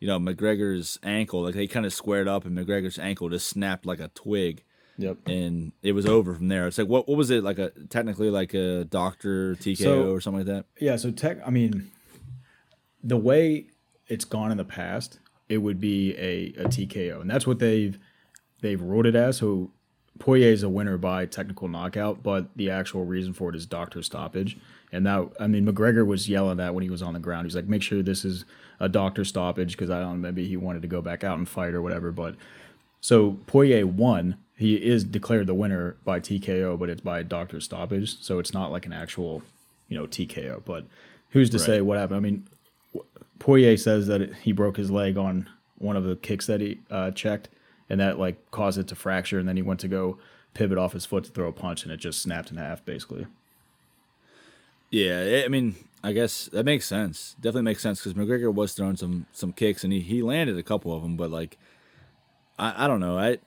[0.05, 3.87] you know, McGregor's ankle, like they kind of squared up, and McGregor's ankle just snapped
[3.87, 4.63] like a twig
[4.99, 5.17] yep.
[5.25, 6.67] and it was over from there.
[6.67, 10.21] It's like what what was it like a technically like a doctor TKO So- or
[10.21, 10.65] something like that?
[10.79, 11.39] Yeah, so tech.
[11.43, 11.89] I mean,
[13.03, 13.65] the way
[14.07, 15.17] it's gone in the past,
[15.49, 17.97] it would be a, a TKO, and that's what they've
[18.61, 19.37] they've ruled it as.
[19.37, 19.71] So
[20.19, 24.03] Poirier is a winner by technical knockout, but the actual reason for it is doctor
[24.03, 24.55] stoppage.
[24.91, 27.47] And that, I mean, McGregor was yelling that when he was on the ground.
[27.47, 28.45] He's like, make sure this is
[28.79, 31.47] a doctor stoppage because I don't know, maybe he wanted to go back out and
[31.47, 32.11] fight or whatever.
[32.11, 32.35] But
[33.01, 34.37] so Poirier won.
[34.57, 38.21] He is declared the winner by TKO, but it's by doctor stoppage.
[38.21, 39.43] So it's not like an actual,
[39.89, 40.63] you know, TKO.
[40.63, 40.85] But
[41.31, 42.17] who's to say what happened?
[42.17, 42.47] I mean,
[43.39, 46.79] Poirier says that it, he broke his leg on one of the kicks that he
[46.89, 47.49] uh, checked,
[47.89, 49.39] and that like caused it to fracture.
[49.39, 50.17] And then he went to go
[50.53, 53.27] pivot off his foot to throw a punch, and it just snapped in half, basically.
[54.89, 57.35] Yeah, I mean, I guess that makes sense.
[57.41, 60.61] Definitely makes sense because McGregor was throwing some some kicks and he, he landed a
[60.61, 61.57] couple of them, but like,
[62.59, 63.17] I, I don't know.
[63.17, 63.39] I,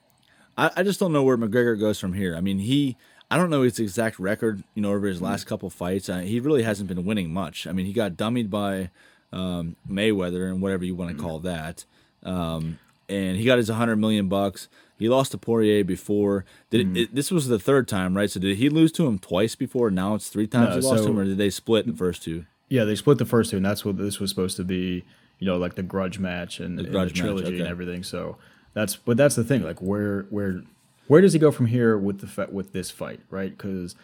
[0.57, 2.35] I I just don't know where McGregor goes from here.
[2.35, 2.97] I mean, he
[3.31, 4.61] I don't know his exact record.
[4.73, 7.65] You know, over his last couple fights, uh, he really hasn't been winning much.
[7.65, 8.89] I mean, he got dummied by
[9.31, 11.85] um, Mayweather and whatever you want to call that.
[12.23, 14.67] Um, and he got his 100 million bucks.
[14.99, 16.45] He lost to Poirier before.
[16.69, 16.95] Did Mm-hmm.
[16.97, 18.29] it, it, this was the third time, right?
[18.29, 19.89] So did he lose to him twice before?
[19.89, 21.93] Now it's three times No, he lost so- to him, or did they split the
[21.93, 22.45] first two?
[22.67, 25.03] Yeah, they split the first two, and that's what this was supposed to be.
[25.39, 28.03] You know, like the grudge match and, and the, grudge match, trilogy and everything.
[28.03, 28.37] So
[28.73, 29.63] that's, but that's the thing.
[29.63, 30.61] Like, where, where,
[31.07, 33.49] where does he go from here with the fa- with this fight, right?
[33.57, 33.95] Because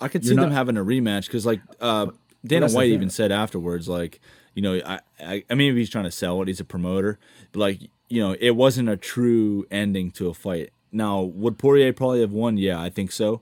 [0.00, 2.06] I could see them having a rematch because, like, uh,
[2.44, 4.18] Dana White even said afterwards, like,
[4.54, 6.48] you know, I, I, I mean, he's trying to sell it.
[6.48, 7.18] He's a promoter,
[7.52, 7.80] but like,
[8.12, 10.70] you know, it wasn't a true ending to a fight.
[10.92, 12.58] Now, would Poirier probably have won?
[12.58, 13.40] Yeah, I think so.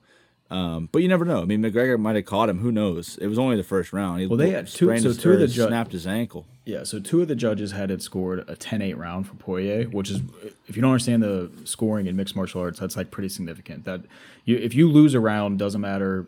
[0.49, 1.43] Um, but you never know.
[1.43, 2.59] I mean, McGregor might have caught him.
[2.61, 3.17] Who knows?
[3.21, 4.21] It was only the first round.
[4.21, 6.47] He Well, they had two- so two of the ju- snapped his ankle.
[6.65, 10.11] Yeah, so two of the judges had it scored a 10-8 round for Poirier, which
[10.11, 10.21] is
[10.69, 13.85] if you don't understand the scoring in mixed martial arts, that's like pretty significant.
[13.85, 14.03] That
[14.45, 16.27] you if you lose a round, doesn't matter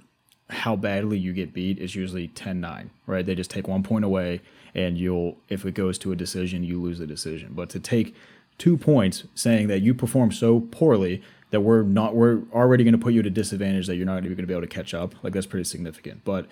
[0.53, 3.25] how badly you get beat, is usually 10-9, right?
[3.25, 4.41] They just take one point away
[4.75, 7.53] and you'll if it goes to a decision, you lose the decision.
[7.53, 8.15] But to take
[8.59, 12.99] two points saying that you perform so poorly that we're not we're already going to
[12.99, 14.95] put you at a disadvantage that you're not even going to be able to catch
[14.95, 16.25] up, like that's pretty significant.
[16.25, 16.47] But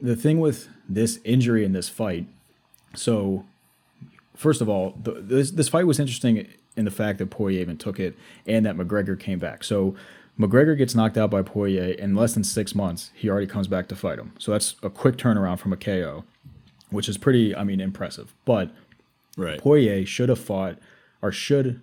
[0.00, 2.26] the thing with this injury in this fight
[2.94, 3.44] so,
[4.34, 7.76] first of all, the, this this fight was interesting in the fact that Poirier even
[7.76, 8.16] took it,
[8.46, 9.64] and that McGregor came back.
[9.64, 9.94] So,
[10.38, 13.10] McGregor gets knocked out by Poirier in less than six months.
[13.14, 14.32] He already comes back to fight him.
[14.38, 16.24] So that's a quick turnaround from a KO,
[16.90, 18.34] which is pretty, I mean, impressive.
[18.44, 18.70] But
[19.38, 19.60] Right.
[19.60, 20.78] Poirier should have fought,
[21.22, 21.80] or should,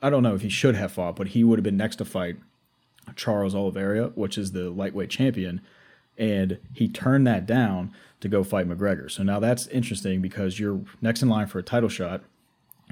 [0.00, 2.04] I don't know if he should have fought, but he would have been next to
[2.04, 2.36] fight
[3.14, 5.60] Charles Oliveira, which is the lightweight champion,
[6.16, 9.10] and he turned that down to go fight McGregor.
[9.10, 12.22] So now that's interesting because you're next in line for a title shot.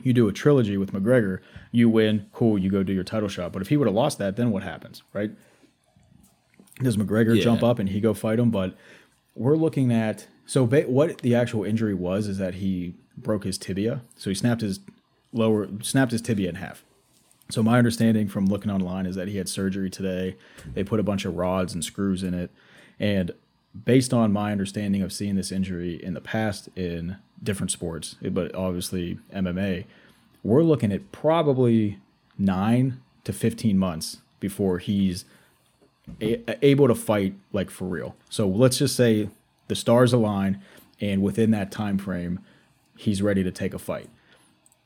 [0.03, 1.39] You do a trilogy with McGregor,
[1.71, 3.53] you win, cool, you go do your title shot.
[3.53, 5.31] But if he would have lost that, then what happens, right?
[6.83, 7.43] Does McGregor Yeah.
[7.45, 8.51] jump up and he go fight him?
[8.51, 8.77] But
[9.35, 13.59] we're looking at so ba- what the actual injury was is that he broke his
[13.59, 14.03] tibia.
[14.17, 14.81] So he snapped his
[15.33, 16.85] lower snapped his tibia in half.
[17.51, 20.37] So my understanding from looking online is that he had surgery today.
[20.75, 22.51] They put a bunch of rods and screws in it,
[22.99, 23.31] and
[23.85, 28.55] based on my understanding of seeing this injury in the past in different sports, but
[28.55, 29.85] obviously MMA,
[30.43, 31.99] we're looking at probably
[32.39, 35.25] nine to fifteen months before he's
[36.21, 38.17] a- able to fight like for real.
[38.29, 39.29] So let's just say
[39.69, 40.61] the stars align,
[41.01, 42.41] and within that time frame,
[42.97, 44.09] he's ready to take a fight.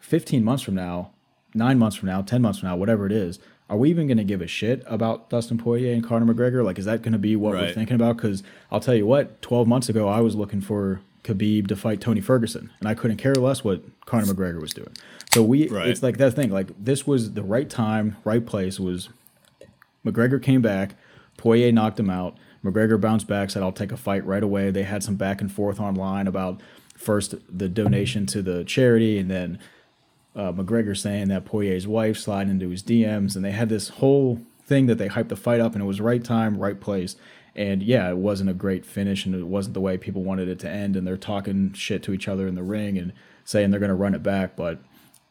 [0.00, 1.10] 15 months from now,
[1.54, 3.38] nine months from now, 10 months from now, whatever it is,
[3.68, 6.64] are we even going to give a shit about Dustin Poirier and Conor McGregor?
[6.64, 8.16] Like, is that going to be what we're thinking about?
[8.16, 12.00] Because I'll tell you what, 12 months ago, I was looking for Khabib to fight
[12.00, 14.92] Tony Ferguson, and I couldn't care less what Conor McGregor was doing.
[15.34, 15.88] So we, Right.
[15.88, 16.50] it's like that thing.
[16.50, 18.78] Like this was the right time, right place.
[18.80, 19.08] Was
[20.04, 20.94] McGregor came back,
[21.36, 22.36] Poirier knocked him out.
[22.64, 24.70] McGregor bounced back, said, I'll take a fight right away.
[24.70, 26.60] They had some back and forth online about
[26.96, 29.58] first the donation to the charity and then
[30.34, 33.36] uh, McGregor saying that Poirier's wife slid into his DMs.
[33.36, 36.00] And they had this whole thing that they hyped the fight up, and it was
[36.00, 37.14] right time, right place.
[37.56, 40.58] And yeah, it wasn't a great finish, and it wasn't the way people wanted it
[40.60, 40.94] to end.
[40.94, 43.12] And they're talking shit to each other in the ring and
[43.44, 44.56] saying they're going to run it back.
[44.56, 44.78] But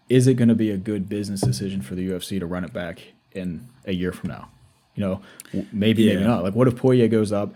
[0.09, 2.73] is it going to be a good business decision for the UFC to run it
[2.73, 4.49] back in a year from now?
[4.95, 5.21] You know,
[5.71, 6.15] maybe yeah.
[6.15, 6.43] maybe not.
[6.43, 7.53] Like, what if Poirier goes up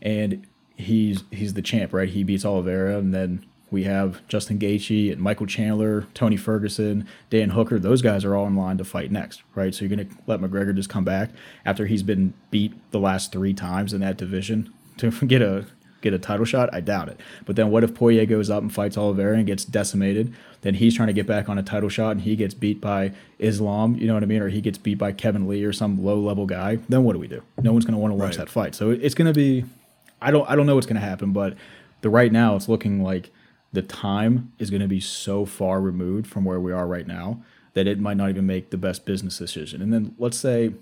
[0.00, 0.46] and
[0.76, 2.08] he's he's the champ, right?
[2.08, 7.50] He beats Oliveira, and then we have Justin Gaethje and Michael Chandler, Tony Ferguson, Dan
[7.50, 7.78] Hooker.
[7.78, 9.74] Those guys are all in line to fight next, right?
[9.74, 11.30] So you're going to let McGregor just come back
[11.64, 15.66] after he's been beat the last three times in that division to get a
[16.02, 16.68] get a title shot?
[16.72, 17.18] I doubt it.
[17.46, 20.34] But then what if Poirier goes up and fights Oliveira and gets decimated?
[20.60, 23.12] Then he's trying to get back on a title shot and he gets beat by
[23.38, 24.42] Islam, you know what I mean?
[24.42, 26.76] Or he gets beat by Kevin Lee or some low level guy.
[26.88, 27.42] Then what do we do?
[27.62, 28.38] No one's going to want to watch right.
[28.38, 28.74] that fight.
[28.74, 29.64] So it's going to be
[30.20, 31.56] I don't I don't know what's going to happen, but
[32.02, 33.30] the right now it's looking like
[33.72, 37.42] the time is going to be so far removed from where we are right now
[37.74, 39.80] that it might not even make the best business decision.
[39.80, 40.74] And then let's say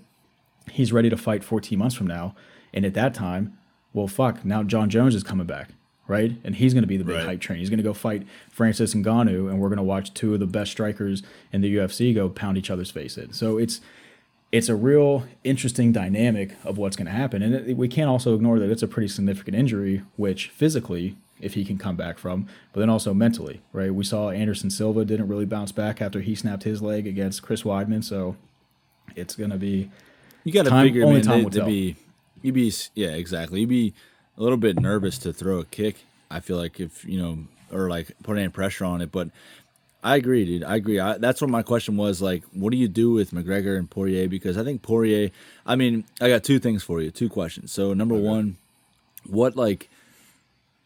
[0.69, 2.35] he's ready to fight 14 months from now,
[2.73, 3.57] and at that time,
[3.93, 5.69] well, fuck, now Jon Jones is coming back,
[6.07, 6.35] right?
[6.43, 7.25] And he's going to be the big right.
[7.25, 7.59] hype train.
[7.59, 10.47] He's going to go fight Francis Ngannou, and we're going to watch two of the
[10.47, 13.33] best strikers in the UFC go pound each other's face in.
[13.33, 13.81] So it's
[14.51, 18.35] it's a real interesting dynamic of what's going to happen, and it, we can't also
[18.35, 22.47] ignore that it's a pretty significant injury, which physically if he can come back from,
[22.71, 23.93] but then also mentally, right?
[23.93, 27.63] We saw Anderson Silva didn't really bounce back after he snapped his leg against Chris
[27.63, 28.35] Weidman, so
[29.15, 29.89] it's going to be
[30.43, 31.97] you got to figure only man, time to, to be
[32.41, 33.93] you be yeah exactly you be
[34.37, 36.05] a little bit nervous to throw a kick.
[36.29, 37.39] I feel like if you know
[37.71, 39.29] or like put any pressure on it, but
[40.03, 40.63] I agree, dude.
[40.63, 40.99] I agree.
[40.99, 42.21] I, that's what my question was.
[42.21, 44.27] Like, what do you do with McGregor and Poirier?
[44.27, 45.29] Because I think Poirier.
[45.65, 47.71] I mean, I got two things for you, two questions.
[47.71, 48.23] So number okay.
[48.23, 48.57] one,
[49.27, 49.89] what like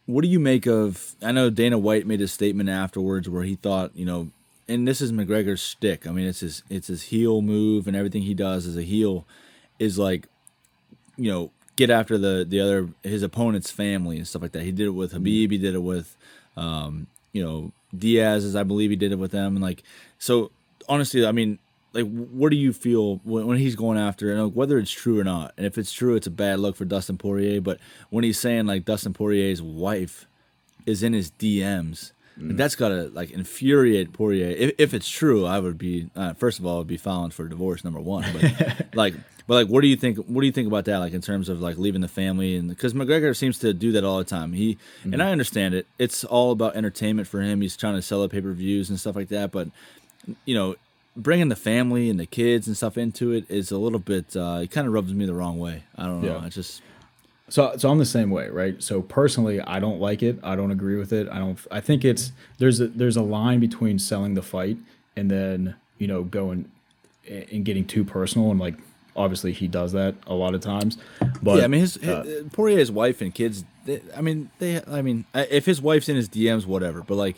[0.05, 1.15] what do you make of?
[1.21, 4.29] I know Dana White made a statement afterwards where he thought, you know,
[4.67, 6.07] and this is McGregor's stick.
[6.07, 9.25] I mean, it's his it's his heel move and everything he does as a heel
[9.79, 10.27] is like,
[11.17, 14.63] you know, get after the the other his opponent's family and stuff like that.
[14.63, 15.51] He did it with Khabib.
[15.51, 16.15] He did it with,
[16.55, 19.55] um, you know, Diaz, as I believe he did it with them.
[19.55, 19.83] And like,
[20.19, 20.51] so
[20.87, 21.59] honestly, I mean,
[21.95, 25.23] like what do you feel when, when he's going after and whether it's true or
[25.23, 27.79] not and if it's true it's a bad look for dustin poirier but
[28.09, 30.27] when he's saying like dustin poirier's wife
[30.85, 32.55] is in his dms mm.
[32.57, 34.47] that's gotta like infuriate poirier.
[34.47, 37.47] If, if it's true i would be uh, first of all i'd be filing for
[37.47, 39.15] divorce number one but like
[39.47, 41.49] but like what do you think what do you think about that like in terms
[41.49, 42.55] of like leaving the family?
[42.55, 44.53] And because mcgregor seems to do that all the time.
[44.53, 45.13] He mm.
[45.13, 45.87] and i understand it.
[45.99, 47.61] It's all about entertainment for him.
[47.61, 49.69] He's trying to sell the pay-per-views and stuff like that but
[50.45, 50.75] you know
[51.15, 54.35] bringing the family and the kids and stuff into it is a little bit.
[54.35, 55.83] Uh, it kind of rubs me the wrong way.
[55.97, 56.35] I don't know.
[56.35, 56.45] Yeah.
[56.45, 56.81] I just.
[57.47, 58.81] So, so I'm the same way, right?
[58.81, 60.39] So personally, I don't like it.
[60.43, 61.27] I don't agree with it.
[61.29, 61.59] I don't.
[61.71, 64.77] I think it's there's a there's a line between selling the fight
[65.15, 66.71] and then you know going
[67.29, 68.75] and getting too personal and like
[69.15, 70.97] obviously he does that a lot of times.
[71.41, 73.63] But yeah, I mean his, uh, his Poirier's wife and kids.
[73.85, 74.81] They, I mean they.
[74.85, 77.01] I mean if his wife's in his DMs, whatever.
[77.01, 77.37] But like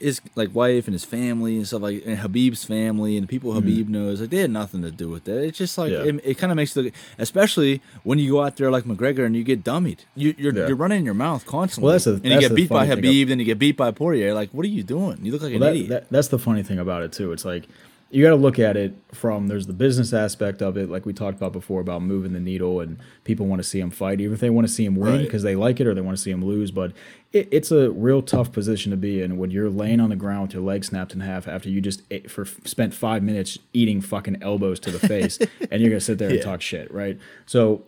[0.00, 3.52] his like wife and his family and stuff like and Khabib's family and the people
[3.52, 3.68] mm-hmm.
[3.68, 3.88] Mm.
[3.88, 5.42] knows like they had nothing to do with that.
[5.42, 6.04] It's just like yeah.
[6.04, 9.36] it, it kind of makes the especially when you go out there like McGregor and
[9.36, 10.00] you get dummied.
[10.14, 10.66] You, are you're, yeah.
[10.68, 11.86] you're running your mouth constantly.
[11.86, 14.34] Well, that's a, and you get beat by Khabib, then you get beat by Poirier.
[14.34, 15.18] Like what are you doing?
[15.22, 15.88] You look like well, an that, idiot.
[15.88, 17.32] That, that's the funny thing about it too.
[17.32, 17.68] It's like
[18.10, 21.12] you got to look at it from there's the business aspect of it, like we
[21.12, 24.32] talked about before about moving the needle, and people want to see him fight, even
[24.32, 25.50] if they want to see him win because right.
[25.50, 26.70] they like it or they want to see him lose.
[26.70, 26.92] But
[27.32, 30.42] it, it's a real tough position to be in when you're laying on the ground
[30.42, 34.00] with your leg snapped in half after you just ate for spent five minutes eating
[34.00, 35.38] fucking elbows to the face,
[35.70, 36.36] and you're gonna sit there yeah.
[36.36, 37.18] and talk shit, right?
[37.46, 37.84] So.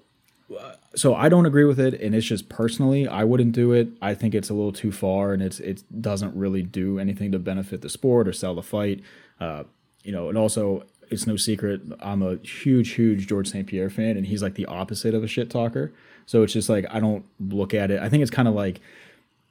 [0.96, 3.90] so I don't agree with it, and it's just personally, I wouldn't do it.
[4.02, 7.38] I think it's a little too far, and it's it doesn't really do anything to
[7.38, 9.00] benefit the sport or sell the fight.
[9.40, 9.62] Uh,
[10.02, 13.66] you know, and also it's no secret I'm a huge, huge George St.
[13.66, 15.92] Pierre fan, and he's like the opposite of a shit talker.
[16.26, 18.00] So it's just like I don't look at it.
[18.00, 18.80] I think it's kind of like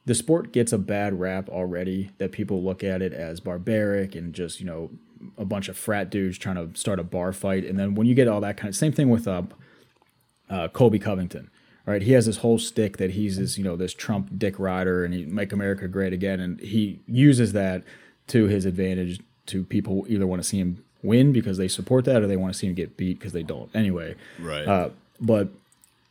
[0.06, 4.34] the sport gets a bad rap already that people look at it as barbaric and
[4.34, 4.90] just you know
[5.38, 8.16] a bunch of frat dudes trying to start a bar fight, and then when you
[8.16, 9.44] get all that kind of same thing with uh,
[10.50, 11.52] uh, Colby Covington.
[11.86, 15.04] Right, he has this whole stick that he's this, you know, this Trump dick rider,
[15.04, 17.84] and he make America great again, and he uses that
[18.28, 19.20] to his advantage
[19.50, 22.54] to people either want to see him win because they support that or they want
[22.54, 23.70] to see him get beat because they don't.
[23.76, 24.68] Anyway, right.
[24.68, 24.90] Uh,
[25.20, 25.50] but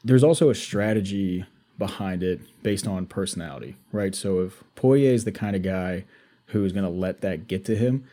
[0.04, 1.44] there's also a strategy
[1.76, 4.14] behind it based on personality, right?
[4.14, 6.04] So if Poirier is the kind of guy
[6.46, 8.04] who is going to let that get to him,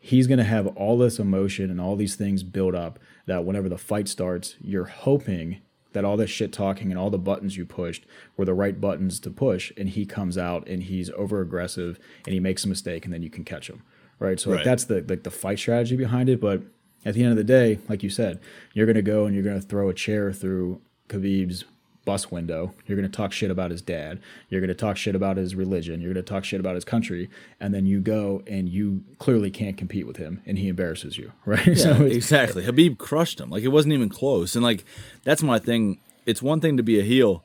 [0.00, 3.68] he's going to have all this emotion and all these things build up that whenever
[3.68, 5.60] the fight starts, you're hoping
[5.92, 8.04] that all this shit talking and all the buttons you pushed
[8.36, 12.32] were the right buttons to push and he comes out and he's over aggressive and
[12.32, 13.82] he makes a mistake and then you can catch him
[14.22, 14.40] right?
[14.40, 14.64] So like right.
[14.64, 16.40] that's the like the fight strategy behind it.
[16.40, 16.62] But
[17.04, 18.40] at the end of the day, like you said,
[18.72, 21.64] you're gonna go and you're gonna throw a chair through Khabib's
[22.04, 22.74] bus window.
[22.86, 24.20] You're going to talk shit about his dad.
[24.48, 26.00] You're going to talk shit about his religion.
[26.00, 29.50] You're going to talk shit about his country, and then you go and you clearly
[29.50, 31.66] can't compete with him, and he embarrasses you, right?
[31.66, 32.64] Yeah, so exactly.
[32.64, 33.50] Khabib crushed him.
[33.50, 34.84] Like it wasn't even close, and like
[35.22, 36.00] that's my thing.
[36.26, 37.44] It's one thing to be a heel,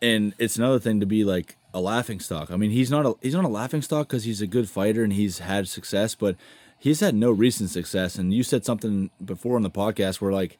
[0.00, 2.50] and it's another thing to be like a laughing stock.
[2.50, 5.02] I mean, he's not a he's not a laughing stock because he's a good fighter
[5.02, 6.36] and he's had success, but
[6.78, 8.16] he's had no recent success.
[8.16, 10.56] And you said something before on the podcast where like,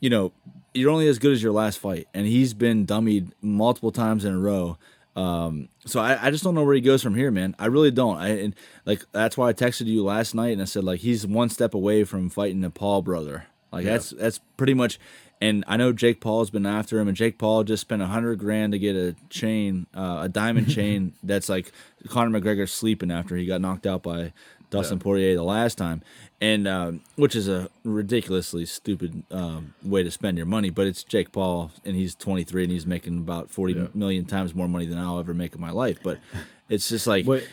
[0.00, 0.32] you know,
[0.72, 4.32] you're only as good as your last fight, and he's been dummied multiple times in
[4.32, 4.78] a row.
[5.16, 7.54] Um, so I, I just don't know where he goes from here, man.
[7.58, 8.16] I really don't.
[8.16, 8.54] I and
[8.86, 11.74] like that's why I texted you last night and I said like he's one step
[11.74, 13.46] away from fighting the Paul brother.
[13.72, 13.92] Like yeah.
[13.92, 15.00] that's that's pretty much.
[15.40, 18.38] And I know Jake Paul's been after him, and Jake Paul just spent a hundred
[18.38, 21.72] grand to get a chain, uh, a diamond chain that's like
[22.08, 24.32] Conor McGregor sleeping after he got knocked out by
[24.74, 25.02] Dustin yeah.
[25.02, 26.02] Poirier the last time,
[26.40, 30.70] and um, which is a ridiculously stupid um, way to spend your money.
[30.70, 33.86] But it's Jake Paul, and he's 23, and he's making about forty yeah.
[33.94, 35.98] million times more money than I'll ever make in my life.
[36.02, 36.18] But
[36.68, 37.26] it's just like.
[37.26, 37.44] But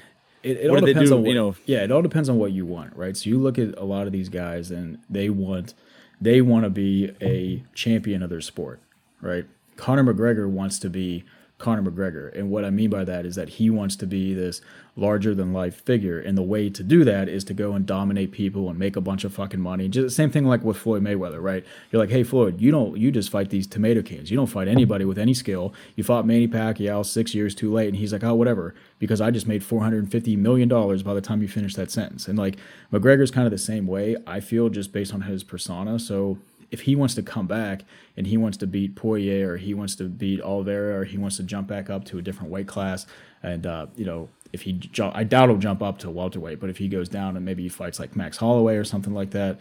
[0.43, 1.55] it, it all depends do, on what, you know.
[1.65, 3.15] Yeah, it all depends on what you want, right?
[3.15, 5.75] So you look at a lot of these guys, and they want
[6.21, 8.79] they want to be a champion of their sport,
[9.21, 9.45] right?
[9.75, 11.23] Conor McGregor wants to be
[11.61, 12.37] Conor McGregor.
[12.37, 14.61] And what I mean by that is that he wants to be this
[14.97, 16.19] larger than life figure.
[16.19, 19.01] And the way to do that is to go and dominate people and make a
[19.01, 19.87] bunch of fucking money.
[19.87, 21.63] Just the same thing like with Floyd Mayweather, right?
[21.89, 24.29] You're like, hey Floyd, you don't you just fight these tomato cans.
[24.29, 25.73] You don't fight anybody with any skill.
[25.95, 29.31] You fought Manny Pacquiao six years too late, and he's like, oh whatever, because I
[29.31, 32.27] just made four hundred and fifty million dollars by the time you finish that sentence.
[32.27, 32.57] And like
[32.91, 34.17] McGregor's kind of the same way.
[34.27, 35.99] I feel just based on his persona.
[35.99, 36.37] So
[36.71, 37.83] if he wants to come back
[38.17, 41.37] and he wants to beat Poirier or he wants to beat Oliveira or he wants
[41.37, 43.05] to jump back up to a different weight class,
[43.43, 46.69] and uh, you know if he jump, I doubt he'll jump up to welterweight, but
[46.69, 49.59] if he goes down and maybe he fights like Max Holloway or something like that,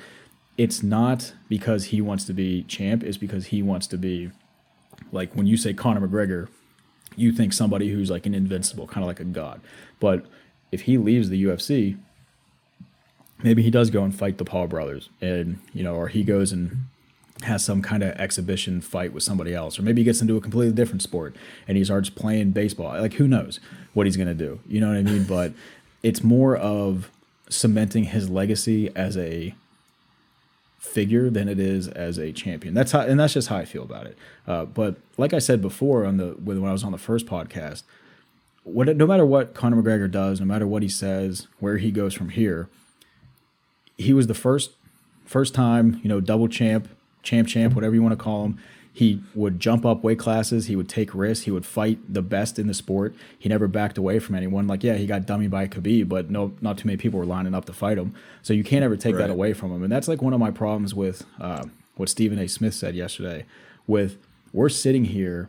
[0.56, 3.02] it's not because he wants to be champ.
[3.02, 4.30] It's because he wants to be
[5.12, 6.48] like when you say Conor McGregor,
[7.16, 9.60] you think somebody who's like an invincible, kind of like a god.
[9.98, 10.26] But
[10.72, 11.98] if he leaves the UFC,
[13.42, 16.52] maybe he does go and fight the Paul brothers, and you know, or he goes
[16.52, 16.86] and
[17.44, 20.40] has some kind of exhibition fight with somebody else, or maybe he gets into a
[20.40, 21.36] completely different sport
[21.66, 23.00] and he starts playing baseball.
[23.00, 23.60] Like who knows
[23.94, 24.60] what he's gonna do?
[24.66, 25.24] You know what I mean?
[25.24, 25.52] But
[26.02, 27.10] it's more of
[27.48, 29.54] cementing his legacy as a
[30.78, 32.72] figure than it is as a champion.
[32.74, 34.18] That's how, and that's just how I feel about it.
[34.46, 37.82] Uh, but like I said before on the when I was on the first podcast,
[38.64, 42.14] what no matter what Conor McGregor does, no matter what he says, where he goes
[42.14, 42.68] from here,
[43.96, 44.72] he was the first
[45.24, 46.88] first time you know double champ
[47.22, 48.58] champ champ, whatever you want to call him.
[48.92, 50.66] He would jump up weight classes.
[50.66, 51.44] He would take risks.
[51.44, 53.14] He would fight the best in the sport.
[53.38, 54.66] He never backed away from anyone.
[54.66, 57.54] Like, yeah, he got dummy by Khabib, but no, not too many people were lining
[57.54, 58.14] up to fight him.
[58.42, 59.22] So you can't ever take right.
[59.22, 59.84] that away from him.
[59.84, 61.66] And that's like one of my problems with uh,
[61.96, 62.48] what Stephen A.
[62.48, 63.46] Smith said yesterday.
[63.86, 64.18] With
[64.52, 65.48] we're sitting here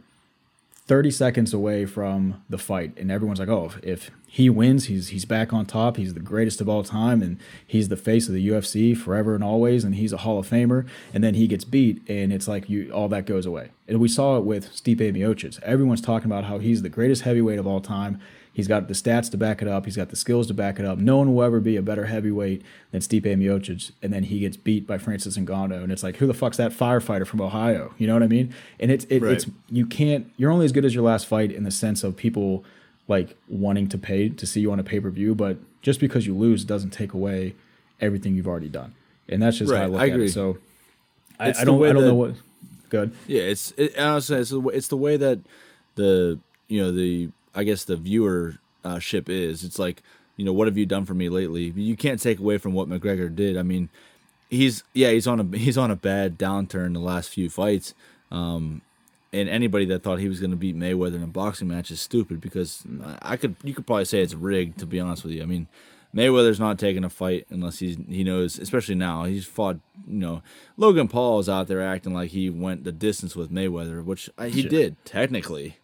[0.92, 5.26] 30 seconds away from the fight and everyone's like oh if he wins he's he's
[5.26, 5.98] back on top.
[5.98, 7.38] He's the greatest of all time and
[7.68, 10.88] he's the face of the UFC forever and always and he's a Hall of Famer.
[11.14, 13.72] And then he gets beat and it's like you all that goes away.
[13.90, 15.62] And we saw it with Stipe Miocic.
[15.64, 18.22] Everyone's talking about how he's the greatest heavyweight of all time
[18.54, 19.86] He's got the stats to back it up.
[19.86, 20.98] He's got the skills to back it up.
[20.98, 23.92] No one will ever be a better heavyweight than Stipe Miocic.
[24.02, 26.72] And then he gets beat by Francis Ngannou, and it's like, who the fuck's that
[26.72, 27.94] firefighter from Ohio?
[27.98, 28.54] You know what I mean?
[28.80, 29.34] And it's it, right.
[29.34, 30.30] it's you can't.
[30.36, 32.66] You're only as good as your last fight in the sense of people
[33.08, 35.34] like wanting to pay to see you on a pay per view.
[35.34, 37.56] But just because you lose doesn't take away
[38.02, 38.96] everything you've already done.
[39.30, 39.80] And that's just right.
[39.80, 40.26] how I look I at agree.
[40.26, 40.34] it.
[40.34, 40.58] So
[41.40, 41.82] I, I, don't.
[41.84, 42.36] I don't that, know what.
[42.90, 43.14] Good.
[43.28, 45.40] Yeah, it's it, honestly it's, it's the way that
[45.96, 49.64] the you know the I guess the viewership is.
[49.64, 50.02] It's like,
[50.38, 51.72] you know, what have you done for me lately?
[51.76, 53.58] You can't take away from what McGregor did.
[53.58, 53.90] I mean,
[54.50, 57.94] he's yeah, he's on a he's on a bad downturn the last few fights.
[58.32, 58.82] Um,
[59.34, 62.02] and anybody that thought he was going to beat Mayweather in a boxing match is
[62.02, 62.84] stupid because
[63.22, 65.42] I could you could probably say it's rigged to be honest with you.
[65.42, 65.68] I mean,
[66.14, 69.24] Mayweather's not taking a fight unless he's he knows, especially now.
[69.24, 69.78] He's fought,
[70.08, 70.42] you know,
[70.76, 74.46] Logan Paul is out there acting like he went the distance with Mayweather, which uh,
[74.46, 75.78] he did technically.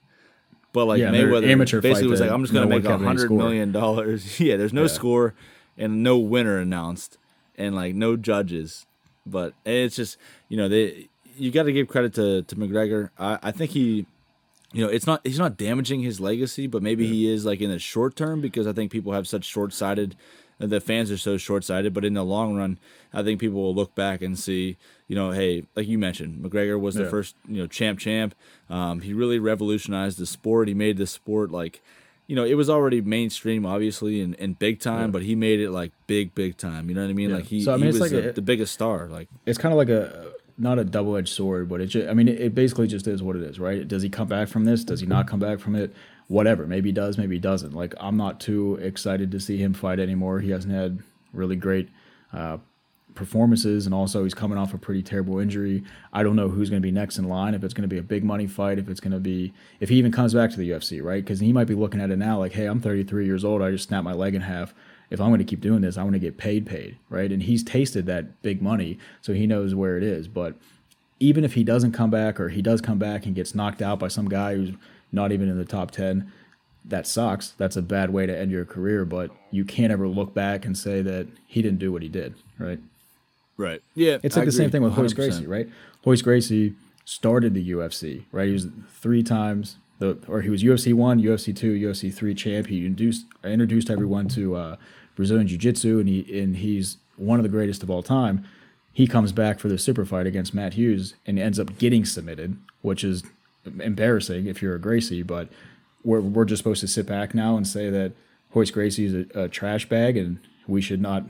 [0.78, 3.04] But like yeah, Mayweather amateur basically was like, I'm just going to no make a
[3.04, 4.40] hundred million dollars.
[4.40, 4.90] yeah, there's no yeah.
[4.90, 5.34] score
[5.76, 7.18] and no winner announced,
[7.58, 8.86] and like no judges.
[9.26, 10.20] But it's just
[10.50, 13.10] you know they you got to give credit to to McGregor.
[13.18, 14.06] I, I think he
[14.72, 17.12] you know, it's not he's not damaging his legacy, but maybe yeah.
[17.12, 20.16] he is like in the short term because I think people have such short sighted
[20.60, 21.94] the fans are so short sighted.
[21.94, 22.80] But in the long run,
[23.14, 24.78] I think people will look back and see,
[25.08, 27.10] you know, hey, like you mentioned, McGregor was the yeah.
[27.10, 28.36] first, you know, champ champ.
[28.70, 30.68] Um, he really revolutionized the sport.
[30.68, 31.82] He made the sport like,
[32.26, 35.08] you know, it was already mainstream, obviously, and, and big time, yeah.
[35.08, 36.90] but he made it like big, big time.
[36.90, 37.30] You know what I mean?
[37.30, 37.38] Yeah.
[37.38, 39.08] Like he, so, I mean, he was like the, a, the biggest star.
[39.08, 41.88] Like it's kind of like a not a double edged sword, but it.
[41.88, 43.88] Just, I mean, it, it basically just is what it is, right?
[43.88, 44.84] Does he come back from this?
[44.84, 45.94] Does he not come back from it?
[46.28, 46.68] Whatever.
[46.68, 47.18] Maybe he does.
[47.18, 47.74] Maybe he doesn't.
[47.74, 50.40] Like I'm not too excited to see him fight anymore.
[50.40, 51.00] He hasn't had
[51.34, 51.90] really great.
[52.34, 52.58] Uh,
[53.16, 55.84] performances and also he's coming off a pretty terrible injury.
[56.14, 57.98] I don't know who's going to be next in line if it's going to be
[57.98, 60.58] a big money fight, if it's going to be if he even comes back to
[60.58, 61.26] the UFC, right?
[61.26, 63.64] Cuz he might be looking at it now like, "Hey, I'm 33 years old.
[63.64, 64.76] I just snapped my leg in half
[65.10, 67.32] if I'm going to keep doing this, I want to get paid, paid, right?
[67.32, 70.28] And he's tasted that big money, so he knows where it is.
[70.28, 70.56] But
[71.20, 74.00] even if he doesn't come back, or he does come back and gets knocked out
[74.00, 74.72] by some guy who's
[75.12, 76.32] not even in the top ten,
[76.86, 77.52] that sucks.
[77.52, 79.06] That's a bad way to end your career.
[79.06, 82.36] But you can't ever look back and say that he didn't do what he did,
[82.58, 82.80] right?
[83.58, 83.82] Right.
[83.96, 84.18] Yeah.
[84.24, 84.58] It's like I the agree.
[84.58, 84.98] same thing with 100%.
[84.98, 85.68] Royce Gracie, right?
[86.06, 88.48] Royce Gracie started the UFC, right?
[88.48, 88.68] He was
[89.02, 92.68] three times the, or he was UFC one, UFC two, UFC three champ.
[92.68, 94.76] He induced introduced everyone to uh,
[95.16, 98.46] Brazilian Jiu Jitsu, and he and he's one of the greatest of all time.
[98.94, 102.58] He comes back for the super fight against Matt Hughes and ends up getting submitted,
[102.82, 103.24] which is
[103.66, 105.24] embarrassing if you're a Gracie.
[105.24, 105.50] But
[106.04, 108.14] we're we're just supposed to sit back now and say that
[108.54, 111.24] Royce Gracie is a, a trash bag and we should not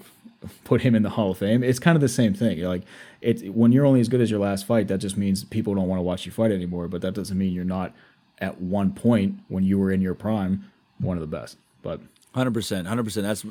[0.63, 1.63] put him in the Hall of Fame.
[1.63, 2.61] It's kind of the same thing.
[2.61, 2.83] Like
[3.21, 5.87] it when you're only as good as your last fight, that just means people don't
[5.87, 6.87] want to watch you fight anymore.
[6.87, 7.93] But that doesn't mean you're not
[8.39, 11.57] at one point when you were in your prime one of the best.
[11.81, 12.01] But
[12.37, 13.25] Hundred percent, hundred percent.
[13.25, 13.43] That's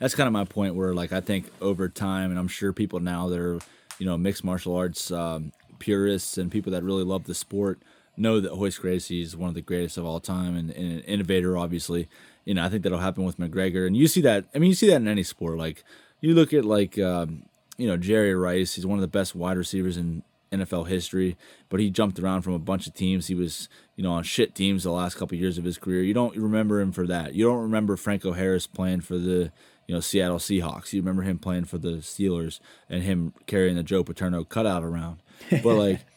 [0.00, 0.74] that's kind of my point.
[0.74, 3.60] Where like I think over time, and I'm sure people now that are
[4.00, 7.80] you know mixed martial arts um, purists and people that really love the sport
[8.16, 11.00] know that Royce Gracie is one of the greatest of all time and, and, an
[11.00, 11.56] innovator.
[11.56, 12.08] Obviously,
[12.44, 14.44] you know I think that'll happen with McGregor, and you see that.
[14.54, 15.58] I mean, you see that in any sport.
[15.58, 15.84] Like
[16.20, 17.44] you look at like um,
[17.76, 18.74] you know Jerry Rice.
[18.74, 21.36] He's one of the best wide receivers in NFL history,
[21.68, 23.26] but he jumped around from a bunch of teams.
[23.26, 26.02] He was, you know, on shit teams the last couple of years of his career.
[26.02, 27.34] You don't remember him for that.
[27.34, 29.50] You don't remember Franco Harris playing for the,
[29.86, 30.92] you know, Seattle Seahawks.
[30.92, 35.18] You remember him playing for the Steelers and him carrying the Joe Paterno cutout around.
[35.50, 36.00] But like,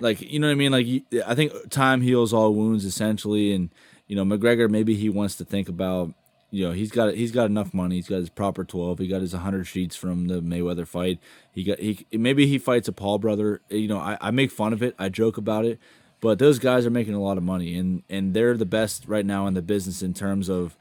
[0.00, 0.72] like you know what I mean?
[0.72, 0.86] Like
[1.26, 3.70] I think time heals all wounds essentially, and
[4.06, 6.12] you know McGregor maybe he wants to think about
[6.50, 7.96] you know he's got he's got enough money.
[7.96, 8.98] He's got his proper twelve.
[8.98, 11.18] He got his hundred sheets from the Mayweather fight.
[11.52, 13.60] He got he maybe he fights a Paul brother.
[13.70, 14.94] You know I, I make fun of it.
[14.98, 15.78] I joke about it,
[16.20, 19.26] but those guys are making a lot of money and and they're the best right
[19.26, 20.76] now in the business in terms of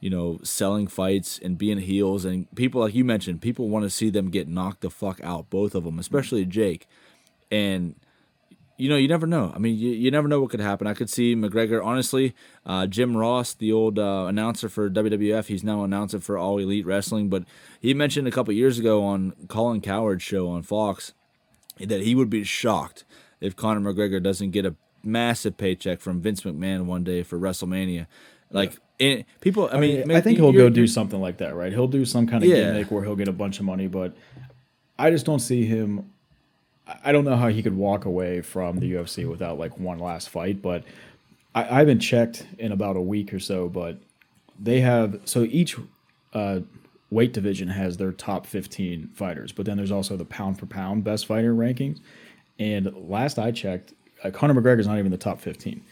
[0.00, 3.40] you know selling fights and being heels and people like you mentioned.
[3.40, 5.50] People want to see them get knocked the fuck out.
[5.50, 6.86] Both of them, especially Jake,
[7.50, 7.94] and
[8.80, 9.52] you know, you never know.
[9.54, 10.86] I mean, you, you never know what could happen.
[10.86, 15.62] I could see McGregor, honestly, uh, Jim Ross, the old uh, announcer for WWF, he's
[15.62, 17.44] now announcing for All Elite Wrestling, but
[17.78, 21.12] he mentioned a couple years ago on Colin Cowherd's show on Fox
[21.78, 23.04] that he would be shocked
[23.40, 24.74] if Conor McGregor doesn't get a
[25.04, 28.06] massive paycheck from Vince McMahon one day for WrestleMania.
[28.50, 29.22] Like, yeah.
[29.40, 31.72] people, I, I mean, mean I think he'll go do something like that, right?
[31.72, 32.72] He'll do some kind of yeah.
[32.72, 34.14] gimmick where he'll get a bunch of money, but
[34.98, 36.10] I just don't see him
[37.04, 40.28] I don't know how he could walk away from the UFC without like one last
[40.28, 40.84] fight, but
[41.54, 43.68] I, I haven't checked in about a week or so.
[43.68, 43.98] But
[44.58, 45.76] they have so each
[46.32, 46.60] uh,
[47.10, 51.04] weight division has their top 15 fighters, but then there's also the pound for pound
[51.04, 52.00] best fighter rankings.
[52.58, 55.82] And last I checked, uh, Conor McGregor's not even the top 15.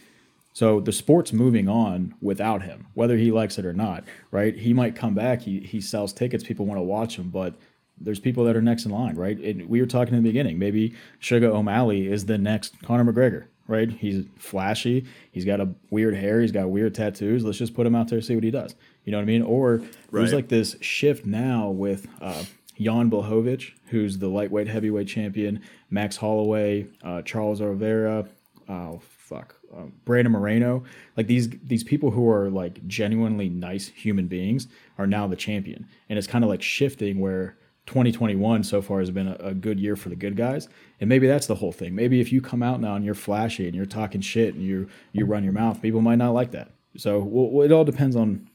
[0.53, 4.57] So the sport's moving on without him, whether he likes it or not, right?
[4.57, 7.55] He might come back, he, he sells tickets, people want to watch him, but
[8.01, 9.39] there's people that are next in line, right?
[9.39, 10.59] And we were talking in the beginning.
[10.59, 13.91] Maybe Sugar O'Malley is the next Conor McGregor, right?
[13.91, 15.07] He's flashy.
[15.33, 16.41] He's got a weird hair.
[16.41, 17.45] He's got weird tattoos.
[17.45, 18.75] Let's just put him out there see what he does.
[19.05, 19.43] You know what I mean?
[19.43, 19.89] Or right.
[20.13, 22.45] there's like this shift now with uh,
[22.81, 28.29] Jan Blachowicz, who's the lightweight heavyweight champion, Max Holloway, uh, Charles Oliveira,
[28.69, 30.85] oh fuck, uh, Brandon Moreno.
[31.17, 35.87] Like these these people who are like genuinely nice human beings are now the champion,
[36.09, 37.57] and it's kind of like shifting where
[37.89, 40.69] 2021 so far has been a, a, good year for the good guys.
[41.01, 41.95] And maybe that's the whole thing.
[41.95, 44.89] Maybe if you come out now and you're flashy and you're talking shit and you
[45.13, 46.71] you run your mouth people might not like that.
[46.97, 48.49] So we'll, it all depends on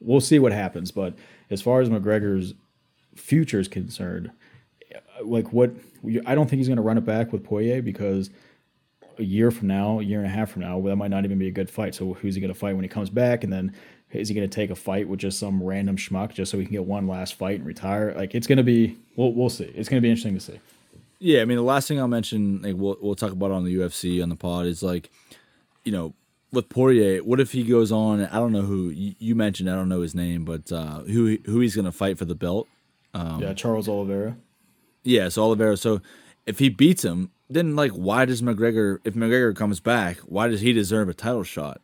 [0.00, 0.90] we'll see what happens.
[0.90, 1.14] But
[1.50, 2.54] as far as mcgregor's
[3.14, 4.30] future is concerned
[5.24, 5.70] like what
[6.26, 8.30] i don't think he's going to run it back with poirier because
[9.20, 11.38] a year from now a year and a half from now that might not even
[11.38, 11.94] be a good fight.
[11.94, 13.44] So who's he going to fight when he comes back?
[13.44, 13.74] And then
[14.12, 16.64] is he going to take a fight with just some random schmuck just so he
[16.64, 18.12] can get one last fight and retire?
[18.16, 19.64] Like it's going to be, we'll we'll see.
[19.64, 20.60] It's going to be interesting to see.
[21.18, 23.76] Yeah, I mean, the last thing I'll mention, like we'll we'll talk about on the
[23.76, 25.10] UFC on the pod, is like,
[25.84, 26.14] you know,
[26.52, 28.24] with Poirier, what if he goes on?
[28.26, 29.70] I don't know who you, mentioned.
[29.70, 32.34] I don't know his name, but uh, who who he's going to fight for the
[32.34, 32.68] belt?
[33.14, 34.36] Um, yeah, Charles Oliveira.
[35.02, 35.76] Yeah, so Oliveira.
[35.76, 36.00] So
[36.46, 38.98] if he beats him, then like, why does McGregor?
[39.04, 41.80] If McGregor comes back, why does he deserve a title shot?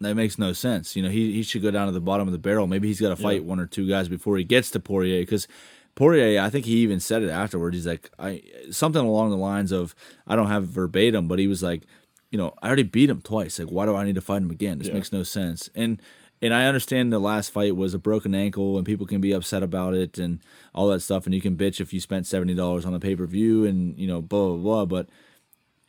[0.00, 0.96] That makes no sense.
[0.96, 2.66] You know, he, he should go down to the bottom of the barrel.
[2.66, 3.48] Maybe he's got to fight yeah.
[3.48, 5.46] one or two guys before he gets to Poirier because
[5.94, 7.76] Poirier, I think he even said it afterwards.
[7.76, 9.94] He's like, I something along the lines of,
[10.26, 11.82] I don't have verbatim, but he was like,
[12.30, 13.58] you know, I already beat him twice.
[13.58, 14.78] Like, why do I need to fight him again?
[14.78, 14.94] This Yeah.
[14.94, 15.68] makes no sense.
[15.74, 16.00] And
[16.42, 19.62] and I understand the last fight was a broken ankle, and people can be upset
[19.62, 20.40] about it and
[20.74, 21.26] all that stuff.
[21.26, 23.98] And you can bitch if you spent seventy dollars on the pay per view and
[23.98, 24.84] you know blah blah blah.
[24.86, 25.08] But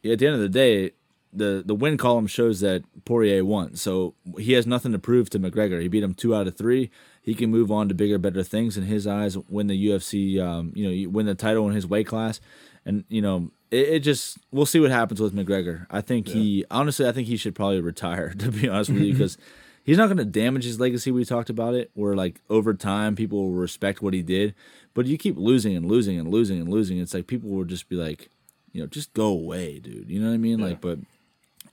[0.04, 0.92] at the end of the day,
[1.34, 3.76] the the win column shows that Poirier won.
[3.76, 5.82] So he has nothing to prove to McGregor.
[5.82, 6.90] He beat him two out of three.
[7.22, 9.38] He can move on to bigger, better things in his eyes.
[9.38, 12.42] Win the UFC, um, you know, you win the title in his weight class,
[12.86, 15.86] and you know, it, it just we'll see what happens with McGregor.
[15.90, 18.34] I think he honestly, I think he should probably retire.
[18.42, 19.38] To be honest with you, because.
[19.84, 21.10] He's not going to damage his legacy.
[21.10, 24.54] We talked about it, where like over time people will respect what he did,
[24.94, 27.00] but you keep losing and losing and losing and losing.
[27.00, 28.30] It's like people will just be like,
[28.74, 30.08] you know, just go away, dude.
[30.08, 30.60] You know what I mean?
[30.60, 31.00] Like, but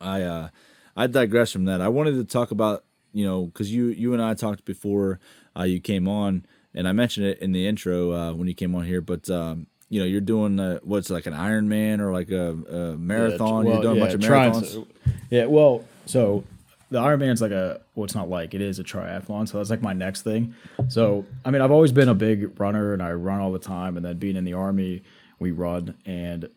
[0.01, 0.49] I uh
[0.97, 1.81] I digress from that.
[1.81, 5.21] I wanted to talk about you know because you you and I talked before
[5.59, 6.45] uh, you came on,
[6.75, 9.01] and I mentioned it in the intro uh, when you came on here.
[9.01, 12.97] But um, you know you're doing uh, what's like an Ironman or like a, a
[12.97, 13.67] marathon.
[13.67, 14.73] Yeah, you're doing yeah, a bunch of marathons.
[14.73, 14.87] to-
[15.31, 16.45] yeah, well, so
[16.91, 19.83] the Ironman's like a well, it's not like it is a triathlon, so that's like
[19.83, 20.55] my next thing.
[20.89, 23.97] So I mean, I've always been a big runner, and I run all the time.
[23.97, 25.03] And then being in the army,
[25.39, 26.49] we run, and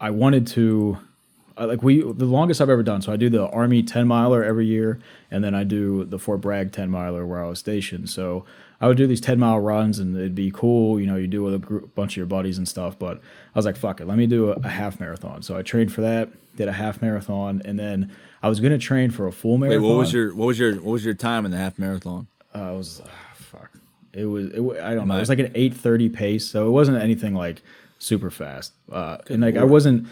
[0.00, 0.98] I wanted to.
[1.56, 3.02] I- Like we, the longest I've ever done.
[3.02, 4.98] So I do the Army ten miler every year,
[5.30, 8.10] and then I do the Fort Bragg ten miler where I was stationed.
[8.10, 8.44] So
[8.80, 11.00] I would do these ten mile runs, and it'd be cool.
[11.00, 12.98] You know, you do with a group, bunch of your buddies and stuff.
[12.98, 15.42] But I was like, fuck it, let me do a, a half marathon.
[15.42, 19.10] So I trained for that, did a half marathon, and then I was gonna train
[19.10, 19.82] for a full marathon.
[19.82, 22.26] Wait, what was your what was your what was your time in the half marathon?
[22.54, 23.70] Uh, it was ah, fuck.
[24.12, 24.46] It was.
[24.48, 25.16] It, I don't know.
[25.16, 27.62] It was like an eight thirty pace, so it wasn't anything like
[27.98, 28.72] super fast.
[28.92, 30.06] Uh, and like I wasn't.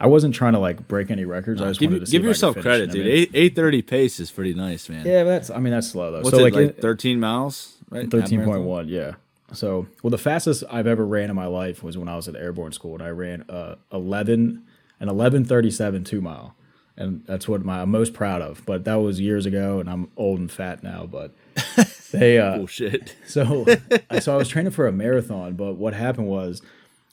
[0.00, 1.60] I wasn't trying to like break any records.
[1.60, 2.90] I just Give, wanted to give if I could yourself credit.
[2.90, 3.06] I dude.
[3.06, 5.06] mean- Eight thirty pace is pretty nice, man.
[5.06, 5.50] Yeah, but that's.
[5.50, 6.18] I mean, that's slow though.
[6.22, 6.64] What's so it like, like?
[6.70, 8.10] it- Thirteen miles, right?
[8.10, 9.14] Thirteen point one, yeah.
[9.52, 12.36] So, well, the fastest I've ever ran in my life was when I was at
[12.36, 14.64] airborne school, and I ran uh, eleven
[15.00, 16.54] an eleven thirty seven two mile,
[16.96, 18.64] and that's what my, I'm most proud of.
[18.64, 21.04] But that was years ago, and I'm old and fat now.
[21.04, 21.34] But
[22.12, 23.16] they, uh, Bullshit.
[23.26, 23.66] so,
[24.20, 26.62] so I was training for a marathon, but what happened was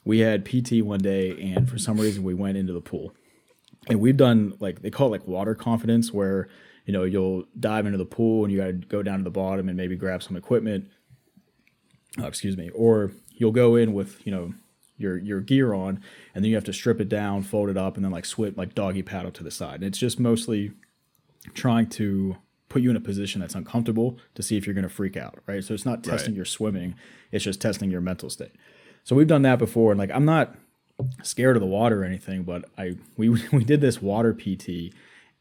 [0.08, 3.12] we had PT one day, and for some reason we went into the pool,
[3.88, 6.48] and we've done like they call it like water confidence, where
[6.86, 9.30] you know you'll dive into the pool and you got to go down to the
[9.30, 10.88] bottom and maybe grab some equipment.
[12.18, 14.54] uh, excuse me, or you'll go in with you know
[14.96, 16.00] your your gear on,
[16.34, 18.54] and then you have to strip it down, fold it up, and then like swim
[18.56, 19.74] like doggy paddle to the side.
[19.76, 20.72] And it's just mostly
[21.54, 22.36] trying to
[22.68, 25.38] put you in a position that's uncomfortable to see if you're going to freak out,
[25.46, 25.64] right?
[25.64, 26.36] So it's not testing Right.
[26.36, 26.94] your swimming;
[27.30, 28.52] it's just testing your mental state.
[29.08, 30.54] So we've done that before, and like I'm not
[31.22, 34.92] scared of the water or anything, but I we we did this water PT,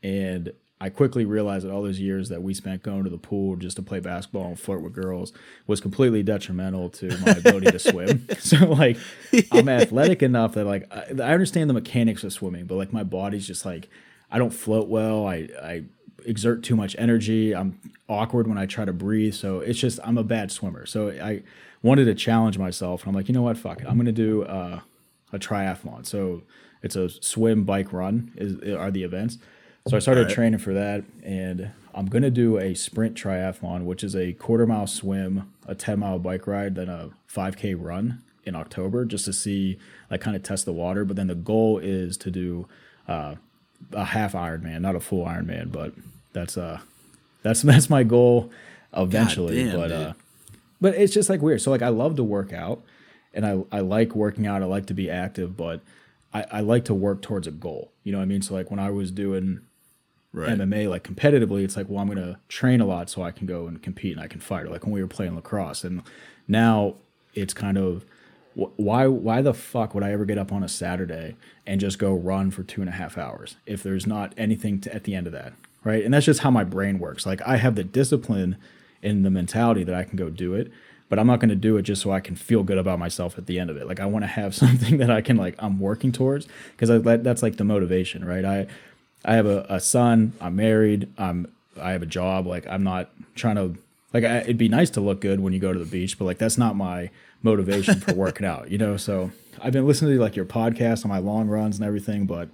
[0.01, 3.57] and I quickly realized that all those years that we spent going to the pool
[3.57, 5.33] just to play basketball and flirt with girls
[5.65, 8.25] was completely detrimental to my ability to swim.
[8.39, 8.95] So like
[9.51, 13.03] I'm athletic enough that like I, I understand the mechanics of swimming, but like my
[13.03, 13.89] body's just like
[14.31, 15.27] I don't float well.
[15.27, 15.83] I I
[16.23, 17.53] exert too much energy.
[17.53, 19.33] I'm awkward when I try to breathe.
[19.33, 20.85] So it's just I'm a bad swimmer.
[20.85, 21.43] So I
[21.81, 23.57] wanted to challenge myself, and I'm like, you know what?
[23.57, 23.87] Fuck it.
[23.87, 24.81] I'm gonna do uh,
[25.31, 26.05] a triathlon.
[26.05, 26.43] So
[26.81, 29.37] it's a swim, bike, run is are the events.
[29.87, 34.15] So I started training for that, and I'm gonna do a sprint triathlon, which is
[34.15, 39.05] a quarter mile swim, a 10 mile bike ride, then a 5k run in October,
[39.05, 39.79] just to see
[40.11, 41.05] like kind of test the water.
[41.05, 42.67] But then the goal is to do
[43.07, 43.35] uh,
[43.93, 45.93] a half Ironman, not a full Ironman, but
[46.33, 46.79] that's uh
[47.43, 48.51] that's that's my goal
[48.95, 49.63] eventually.
[49.65, 50.13] damn, but uh,
[50.81, 51.61] but it's just like weird.
[51.61, 52.83] So like I love to work out,
[53.33, 54.61] and I I like working out.
[54.61, 55.81] I like to be active, but
[56.33, 57.91] I, I like to work towards a goal.
[58.03, 58.41] You know what I mean?
[58.41, 59.61] So like when I was doing
[60.33, 60.49] Right.
[60.49, 63.65] MMA like competitively, it's like, well, I'm gonna train a lot so I can go
[63.65, 64.65] and compete and I can fight.
[64.65, 66.03] Or like when we were playing lacrosse, and
[66.47, 66.95] now
[67.33, 68.05] it's kind of
[68.53, 71.35] why why the fuck would I ever get up on a Saturday
[71.65, 74.93] and just go run for two and a half hours if there's not anything to,
[74.93, 76.03] at the end of that, right?
[76.03, 77.25] And that's just how my brain works.
[77.25, 78.57] Like I have the discipline
[79.03, 80.71] and the mentality that I can go do it,
[81.09, 83.37] but I'm not going to do it just so I can feel good about myself
[83.37, 83.87] at the end of it.
[83.87, 87.23] Like I want to have something that I can like I'm working towards because that,
[87.23, 88.45] that's like the motivation, right?
[88.45, 88.67] I
[89.25, 90.33] I have a, a son.
[90.39, 91.11] I'm married.
[91.17, 92.47] I'm I have a job.
[92.47, 93.75] Like I'm not trying to
[94.13, 96.25] like I, it'd be nice to look good when you go to the beach, but
[96.25, 97.09] like that's not my
[97.43, 98.71] motivation for working out.
[98.71, 101.85] You know, so I've been listening to like your podcast on my long runs and
[101.85, 102.49] everything, but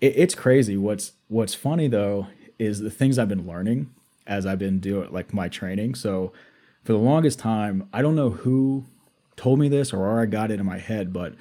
[0.00, 0.76] it, it's crazy.
[0.76, 2.28] What's what's funny though
[2.58, 3.90] is the things I've been learning
[4.26, 5.94] as I've been doing like my training.
[5.94, 6.32] So
[6.84, 8.84] for the longest time, I don't know who
[9.36, 11.34] told me this or where I got it in my head, but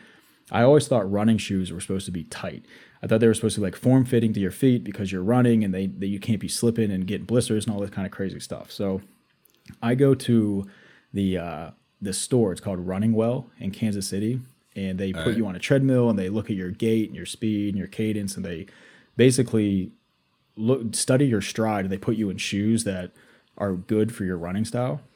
[0.51, 2.65] I always thought running shoes were supposed to be tight.
[3.01, 5.23] I thought they were supposed to be like form fitting to your feet because you're
[5.23, 8.05] running and they, they you can't be slipping and getting blisters and all this kind
[8.05, 8.71] of crazy stuff.
[8.71, 9.01] So
[9.81, 10.67] I go to
[11.13, 11.71] the uh,
[12.01, 12.51] this store.
[12.51, 14.39] It's called Running Well in Kansas City,
[14.75, 17.25] and they put you on a treadmill and they look at your gait and your
[17.25, 18.67] speed and your cadence, and they
[19.15, 19.91] basically
[20.55, 23.11] look study your stride they put you in shoes that
[23.57, 25.01] are good for your running style.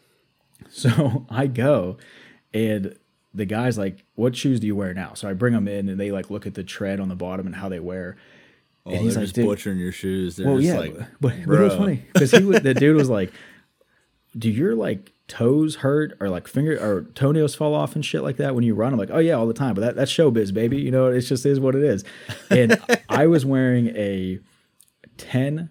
[0.69, 1.97] So I go
[2.53, 2.95] and
[3.35, 5.99] the guy's like, "What shoes do you wear now?" So I bring them in and
[5.99, 8.15] they like look at the tread on the bottom and how they wear.
[8.85, 10.37] Oh, and he's like, just butchering your shoes.
[10.37, 12.95] They're well, just yeah, like, but, but it was funny because he was, the dude
[12.95, 13.33] was like,
[14.37, 18.37] "Do your like toes hurt or like finger or toenails fall off and shit like
[18.37, 20.53] that when you run?" I'm like, "Oh yeah, all the time." But that, that's showbiz,
[20.53, 20.77] baby.
[20.79, 22.05] You know, it's just is what it is.
[22.49, 22.79] And
[23.09, 24.39] I was wearing a
[25.17, 25.69] ten,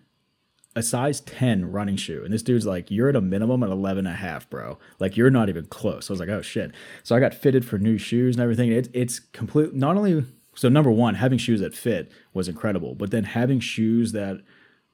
[0.76, 4.06] a size ten running shoe, and this dude's like, "You're at a minimum at 11
[4.06, 4.78] and a half, bro.
[4.98, 6.72] Like you're not even close." I was like, "Oh shit!"
[7.02, 8.72] So I got fitted for new shoes and everything.
[8.72, 9.74] It, it's complete.
[9.74, 14.12] Not only so number one, having shoes that fit was incredible, but then having shoes
[14.12, 14.40] that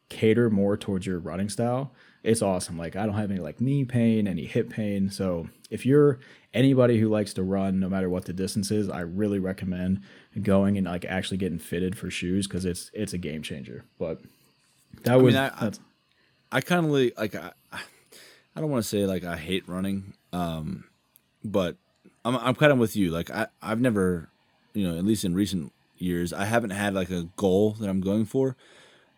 [0.08, 2.76] cater more towards your running style, it's awesome.
[2.76, 5.10] Like I don't have any like knee pain, any hip pain.
[5.10, 6.18] So if you're
[6.52, 10.02] anybody who likes to run, no matter what the distance is, I really recommend
[10.42, 13.84] going and like actually getting fitted for shoes because it's it's a game changer.
[13.98, 14.20] But
[15.04, 15.72] that was mean, I- I-
[16.52, 20.14] I kind of like, like I, I don't want to say like I hate running,
[20.32, 20.84] um,
[21.44, 21.76] but
[22.24, 23.10] I'm I'm kind of with you.
[23.10, 24.28] Like I I've never,
[24.74, 28.00] you know, at least in recent years, I haven't had like a goal that I'm
[28.00, 28.56] going for.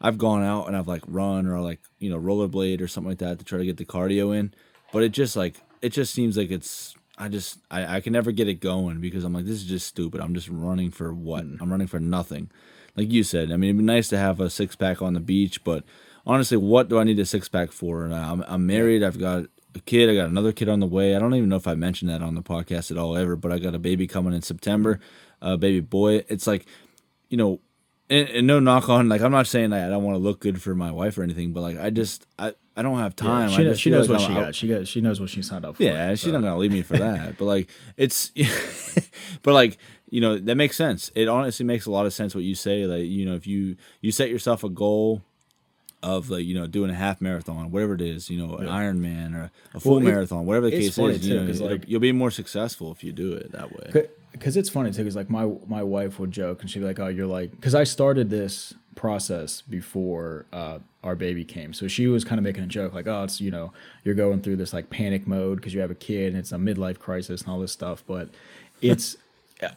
[0.01, 3.19] I've gone out and I've like run or like you know rollerblade or something like
[3.20, 4.53] that to try to get the cardio in,
[4.93, 8.31] but it just like it just seems like it's I just I, I can never
[8.31, 10.20] get it going because I'm like this is just stupid.
[10.20, 11.44] I'm just running for what?
[11.44, 12.51] I'm running for nothing.
[12.97, 15.20] Like you said, I mean it'd be nice to have a six pack on the
[15.20, 15.85] beach, but
[16.27, 18.05] honestly, what do I need a six pack for?
[18.05, 19.02] And I'm I'm married.
[19.02, 19.44] I've got
[19.74, 20.10] a kid.
[20.10, 21.16] I got another kid on the way.
[21.16, 23.52] I don't even know if I mentioned that on the podcast at all ever, but
[23.52, 25.01] I got a baby coming in September,
[25.40, 26.24] a baby boy.
[26.28, 26.66] It's like,
[27.28, 27.60] you know,
[28.10, 30.60] and, and no knock on like I'm not saying I don't want to look good
[30.60, 33.51] for my wife or anything, but like I just I, I don't have time.
[33.51, 34.55] she, knows, she knows like what I'm she got.
[34.55, 35.82] She got she knows what she signed up for.
[35.82, 36.32] yeah, she's so.
[36.32, 37.39] not gonna leave me for that.
[37.39, 38.31] but like, it's,
[39.43, 39.78] but like,
[40.12, 41.10] you know, that makes sense.
[41.14, 42.84] It honestly makes a lot of sense what you say.
[42.86, 45.22] Like, you know, if you you set yourself a goal
[46.02, 49.34] of like, you know, doing a half marathon, whatever it is, you know, an Ironman
[49.34, 52.01] or a full Well, it- marathon, whatever the case is, too, you know, like- you'll
[52.01, 54.09] be more successful if you do it that way.
[54.32, 56.98] because it's funny too because like my my wife would joke and she'd be like
[56.98, 62.06] oh you're like because i started this process before uh, our baby came so she
[62.06, 63.74] was kind of making a joke like oh it's you know
[64.05, 66.56] you're going through this like panic mode because you have a kid and it's a
[66.56, 68.30] midlife crisis and all this stuff but
[68.80, 69.18] it's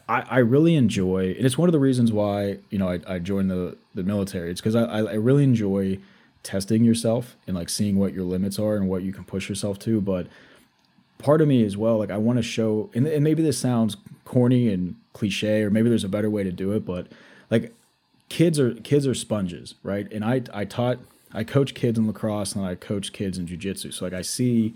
[0.08, 3.18] I, I really enjoy and it's one of the reasons why you know i, I
[3.18, 4.50] joined the the military.
[4.50, 5.98] It's because I, I really enjoy
[6.42, 9.78] testing yourself and like seeing what your limits are and what you can push yourself
[9.80, 10.28] to but
[11.18, 13.96] part of me as well like i want to show and, and maybe this sounds
[14.24, 17.08] corny and cliche or maybe there's a better way to do it but
[17.50, 17.74] like
[18.28, 20.10] kids are kids are sponges right?
[20.12, 20.98] And i i taught
[21.32, 23.90] i coach kids in lacrosse and i coach kids in jiu-jitsu.
[23.92, 24.74] So like i see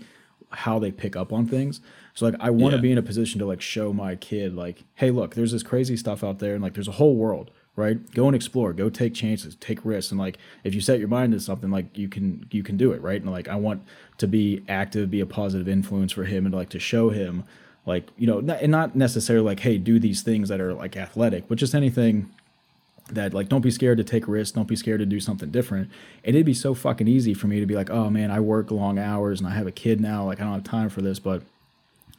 [0.49, 1.79] how they pick up on things
[2.13, 2.81] so like i want to Yeah.
[2.81, 5.95] be in a position to like show my kid like hey look there's this crazy
[5.97, 8.11] stuff out there and like there's a whole world right?
[8.13, 11.31] Go and explore go take chances take risks and like if you set your mind
[11.31, 13.21] to something like you can you can do it right?
[13.21, 13.81] And like i want
[14.17, 17.45] to be active be a positive influence for him and like to show him
[17.85, 20.97] like you know not, and not necessarily like hey do these things that are like
[20.97, 22.29] athletic but just anything
[23.09, 25.89] that like don't be scared to take risks don't be scared to do something different.
[26.25, 28.69] And it'd be so fucking easy for me to be like oh man i work
[28.69, 31.19] long hours and i have a kid now like i don't have time for this
[31.19, 31.41] but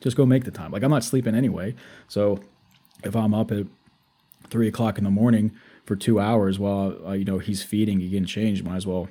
[0.02, 0.72] just go make the time.
[0.72, 1.74] Like i'm not sleeping anyway.
[2.08, 2.40] So
[3.04, 3.66] if i'm up at
[4.50, 5.52] three o'clock in the morning
[5.84, 9.08] for two hours while uh, you know he's feeding you getting changed might as well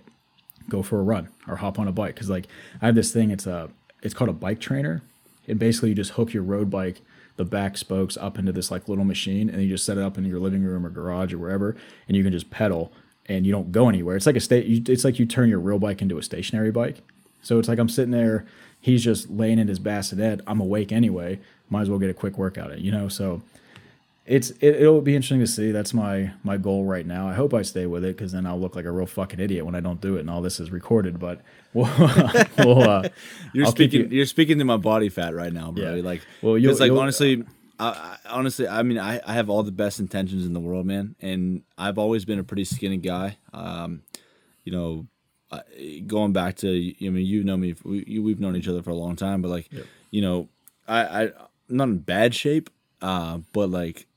[0.70, 2.16] go for a run or hop on a bike.
[2.16, 2.48] Because like
[2.82, 3.70] i have this thing it's a
[4.02, 5.02] it's called a bike trainer.
[5.48, 7.02] And basically you just hook your road bike
[7.38, 10.18] the back spokes up into this like little machine and you just set it up
[10.18, 11.76] in your living room or garage or wherever
[12.08, 12.92] and you can just pedal
[13.26, 14.16] and you don't go anywhere.
[14.16, 17.02] It's like a state it's like you turn your real bike into a stationary bike
[17.42, 18.46] so it's like i'm sitting there
[18.80, 21.40] he's just laying in his bassinet i'm awake anyway
[21.70, 23.42] might as well get a quick workout in you know so
[24.28, 25.72] it's it, it'll be interesting to see.
[25.72, 27.28] That's my my goal right now.
[27.28, 29.66] I hope I stay with it because then I'll look like a real fucking idiot
[29.66, 31.20] when I don't do it and all this is recorded.
[31.20, 31.42] But
[31.74, 31.90] we'll,
[32.60, 33.10] we'll uh,
[33.54, 34.02] You're I'll speaking.
[34.12, 35.96] you- You, are speaking to my body fat right now, bro.
[35.96, 36.04] Yeah.
[36.04, 37.44] Like, Well, it's like honestly,
[37.80, 40.86] I, I, honestly, I mean, I, I have all the best intentions in the world,
[40.86, 43.38] man, and I've always been a pretty skinny guy.
[43.54, 44.04] Um,
[44.64, 45.08] you know,
[46.08, 48.96] going back to, I mean, you know me, we, we've known each other for a
[48.96, 49.70] long time, but like,
[50.10, 50.50] you know,
[50.88, 51.32] I, I, I'm
[51.70, 52.70] not in bad shape,
[53.02, 54.08] uh, but like,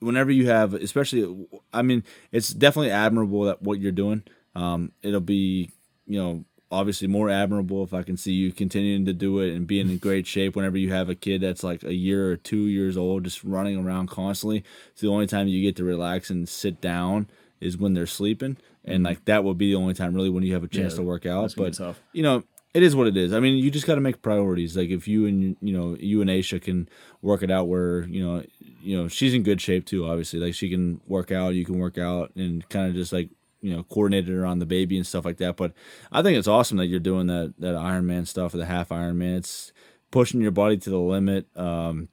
[0.00, 4.22] whenever you have, especially, I mean, it's definitely admirable that what you're doing.
[4.54, 5.70] Um, it'll be,
[6.06, 9.66] you know, obviously more admirable if I can see you continuing to do it and
[9.66, 12.66] being in great shape whenever you have a kid that's like a year or two
[12.66, 14.64] years old, just running around constantly.
[14.92, 17.28] It's the only time you get to relax and sit down
[17.60, 18.56] is when they're sleeping.
[18.84, 20.98] And like that would be the only time really when you have a chance Yeah,
[21.00, 21.42] to work out.
[21.42, 22.00] that's gonna be But tough.
[22.12, 22.42] you know,
[22.72, 23.32] it is what it is.
[23.32, 24.76] I mean, you just got to make priorities.
[24.76, 26.88] Like if you and you know you and Aisha can
[27.20, 28.42] work it out, where you know
[28.80, 30.06] you know she's in good shape too.
[30.06, 33.28] Obviously, like she can work out, you can work out, and kind of just like
[33.60, 35.56] you know coordinated around the baby and stuff like that.
[35.56, 35.72] But
[36.12, 39.36] I think it's awesome that you're doing that that Ironman stuff or the half Ironman.
[39.38, 39.72] It's
[40.12, 41.46] pushing your body to the limit.
[41.56, 42.08] Um,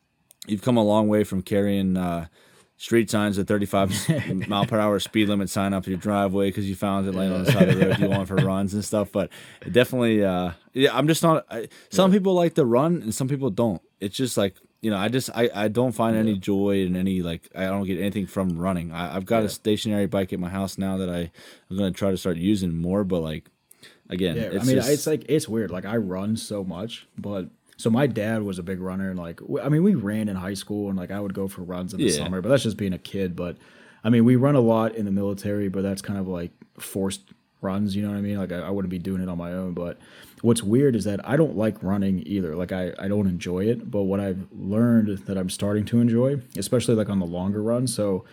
[0.47, 1.95] you've come a long way from carrying.
[1.95, 2.27] Uh,
[2.77, 6.75] street signs at 35 mile per hour speed limit sign up your driveway because you
[6.75, 9.11] found it laying on the side of the road you want for runs and stuff
[9.11, 9.29] but
[9.71, 12.19] definitely uh yeah i'm just not I, some yeah.
[12.19, 15.31] people like to run and some people don't it's just like you know i just
[15.35, 16.21] i, I don't find yeah.
[16.21, 19.45] any joy in any like i don't get anything from running I, have got yeah.
[19.45, 21.31] a stationary bike at my house now that i
[21.69, 23.49] i'm going to try to start using more but like
[24.07, 27.91] again i mean just, it's like it's weird like i run so much but so
[27.91, 30.89] my dad was a big runner, and like I mean, we ran in high school,
[30.89, 32.23] and like I would go for runs in the yeah.
[32.23, 33.35] summer, but that's just being a kid.
[33.35, 33.57] But
[34.03, 37.21] I mean, we run a lot in the military, but that's kind of like forced
[37.61, 37.95] runs.
[37.95, 38.37] You know what I mean?
[38.37, 39.73] Like I, I wouldn't be doing it on my own.
[39.73, 39.99] But
[40.41, 42.55] what's weird is that I don't like running either.
[42.55, 43.89] Like I, I don't enjoy it.
[43.91, 47.85] But what I've learned that I'm starting to enjoy, especially like on the longer run.
[47.85, 48.25] So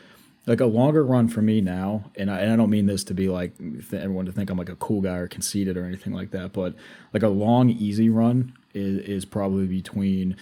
[0.46, 3.14] like a longer run for me now, and I, and I don't mean this to
[3.14, 6.12] be like th- everyone to think I'm like a cool guy or conceited or anything
[6.12, 6.74] like that, but
[7.12, 10.36] like a long, easy run is, is probably between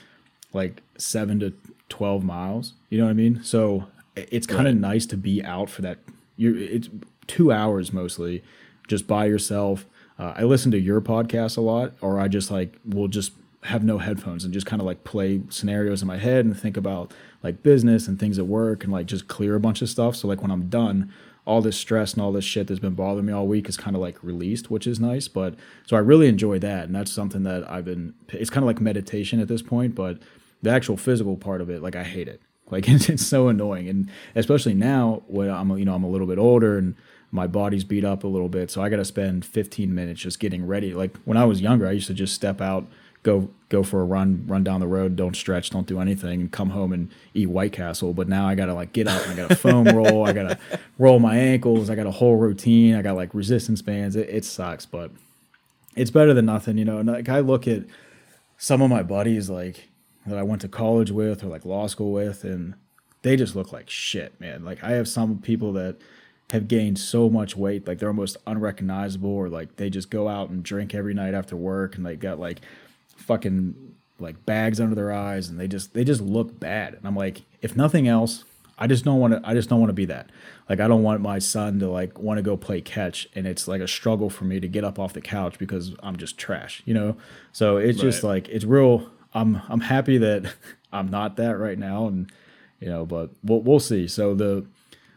[0.52, 1.52] like seven to
[1.88, 2.74] 12 miles.
[2.90, 3.42] You know what I mean?
[3.42, 4.80] So it's kind of right.
[4.80, 5.98] nice to be out for that.
[6.36, 6.88] You it's
[7.26, 8.42] two hours mostly
[8.88, 9.86] just by yourself.
[10.18, 13.32] Uh, I listen to your podcast a lot, or I just like will just
[13.64, 16.76] have no headphones and just kind of like play scenarios in my head and think
[16.76, 20.16] about like business and things at work and like just clear a bunch of stuff.
[20.16, 21.12] So like when I'm done,
[21.44, 23.97] all this stress and all this shit that's been bothering me all week is kind
[23.97, 25.27] of like released, which is nice.
[25.28, 25.55] But
[25.86, 28.14] so I really enjoy that, and that's something that I've been.
[28.28, 30.19] It's kind of like meditation at this point, but
[30.62, 32.40] the actual physical part of it, like I hate it.
[32.70, 36.27] Like it's, it's so annoying, and especially now when I'm you know I'm a little
[36.27, 36.94] bit older and
[37.32, 40.39] my body's beat up a little bit, so I got to spend 15 minutes just
[40.39, 40.94] getting ready.
[40.94, 42.86] Like when I was younger, I used to just step out
[43.22, 46.52] go go for a run, run down the road, don't stretch, don't do anything, and
[46.52, 48.12] come home and eat White Castle.
[48.12, 50.58] But now I gotta like get up and I gotta foam roll, I gotta
[50.98, 54.16] roll my ankles, I got a whole routine, I got like resistance bands.
[54.16, 55.10] It, it sucks, but
[55.96, 56.98] it's better than nothing, you know.
[56.98, 57.84] And like I look at
[58.58, 59.88] some of my buddies like
[60.26, 62.74] that I went to college with or like law school with, and
[63.22, 64.64] they just look like shit, man.
[64.64, 65.96] Like I have some people that
[66.50, 70.50] have gained so much weight, like they're almost unrecognizable, or like they just go out
[70.50, 72.60] and drink every night after work, and they got like
[73.22, 76.94] fucking like bags under their eyes and they just they just look bad.
[76.94, 78.44] And I'm like, if nothing else,
[78.78, 80.30] I just don't want to I just don't want to be that.
[80.68, 83.66] Like I don't want my son to like want to go play catch and it's
[83.68, 86.82] like a struggle for me to get up off the couch because I'm just trash,
[86.84, 87.16] you know?
[87.52, 88.04] So it's right.
[88.04, 90.54] just like it's real I'm I'm happy that
[90.92, 92.30] I'm not that right now and
[92.80, 94.08] you know, but we'll we'll see.
[94.08, 94.66] So the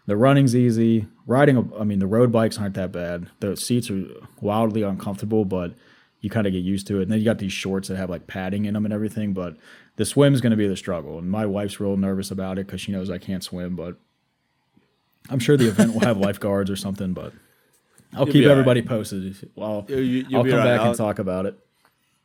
[0.06, 1.08] the running's easy.
[1.26, 3.28] Riding, I mean, the road bikes aren't that bad.
[3.40, 4.06] The seats are
[4.40, 5.74] wildly uncomfortable, but
[6.26, 7.04] you kind of get used to it.
[7.04, 9.34] And then you got these shorts that have like padding in them and everything.
[9.34, 9.58] But
[9.96, 11.20] the swim's going to be the struggle.
[11.20, 13.76] And my wife's real nervous about it because she knows I can't swim.
[13.76, 13.98] But
[15.30, 17.14] I'm sure the event will have lifeguards or something.
[17.14, 17.32] But
[18.12, 18.90] I'll you'll keep everybody right.
[18.90, 19.52] posted.
[19.56, 20.64] Well, you, will come right.
[20.64, 21.60] back I'll, and talk about it.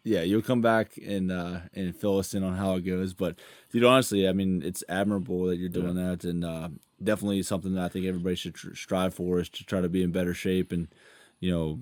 [0.03, 3.13] Yeah, you'll come back and uh, and fill us in on how it goes.
[3.13, 3.39] But
[3.71, 6.09] dude, honestly, I mean, it's admirable that you're doing yeah.
[6.13, 6.71] that, and uh,
[7.05, 10.03] definitely something that I think everybody should tr- strive for is to try to be
[10.03, 10.89] in better shape, and
[11.39, 11.81] you know,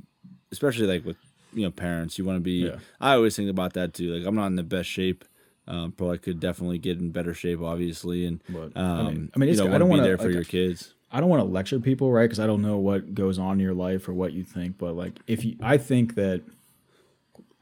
[0.50, 1.16] especially like with
[1.52, 2.18] you know parents.
[2.18, 2.66] You want to be.
[2.66, 2.76] Yeah.
[3.00, 4.14] I always think about that too.
[4.14, 5.24] Like I'm not in the best shape.
[5.66, 9.38] Um, probably could definitely get in better shape, obviously, and but, um, I mean, I
[9.38, 10.94] mean, you know, I don't want to be there for like, your kids.
[11.12, 12.24] I don't want to lecture people, right?
[12.24, 14.78] Because I don't know what goes on in your life or what you think.
[14.78, 16.42] But like, if you, I think that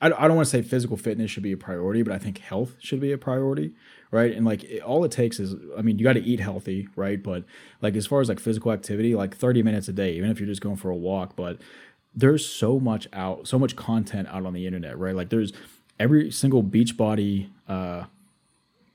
[0.00, 2.38] I, I don't want to say physical fitness should be a priority, but I think
[2.38, 3.72] health should be a priority,
[4.10, 4.32] right?
[4.32, 7.22] And like, it, all it takes is, I mean, you got to eat healthy, right?
[7.22, 7.44] But
[7.80, 10.48] like, as far as like physical activity, like 30 minutes a day, even if you're
[10.48, 11.58] just going for a walk, but
[12.16, 15.14] there's so much out, so much content out on the internet, right?
[15.14, 15.52] Like there's
[16.00, 18.04] every single Beachbody uh,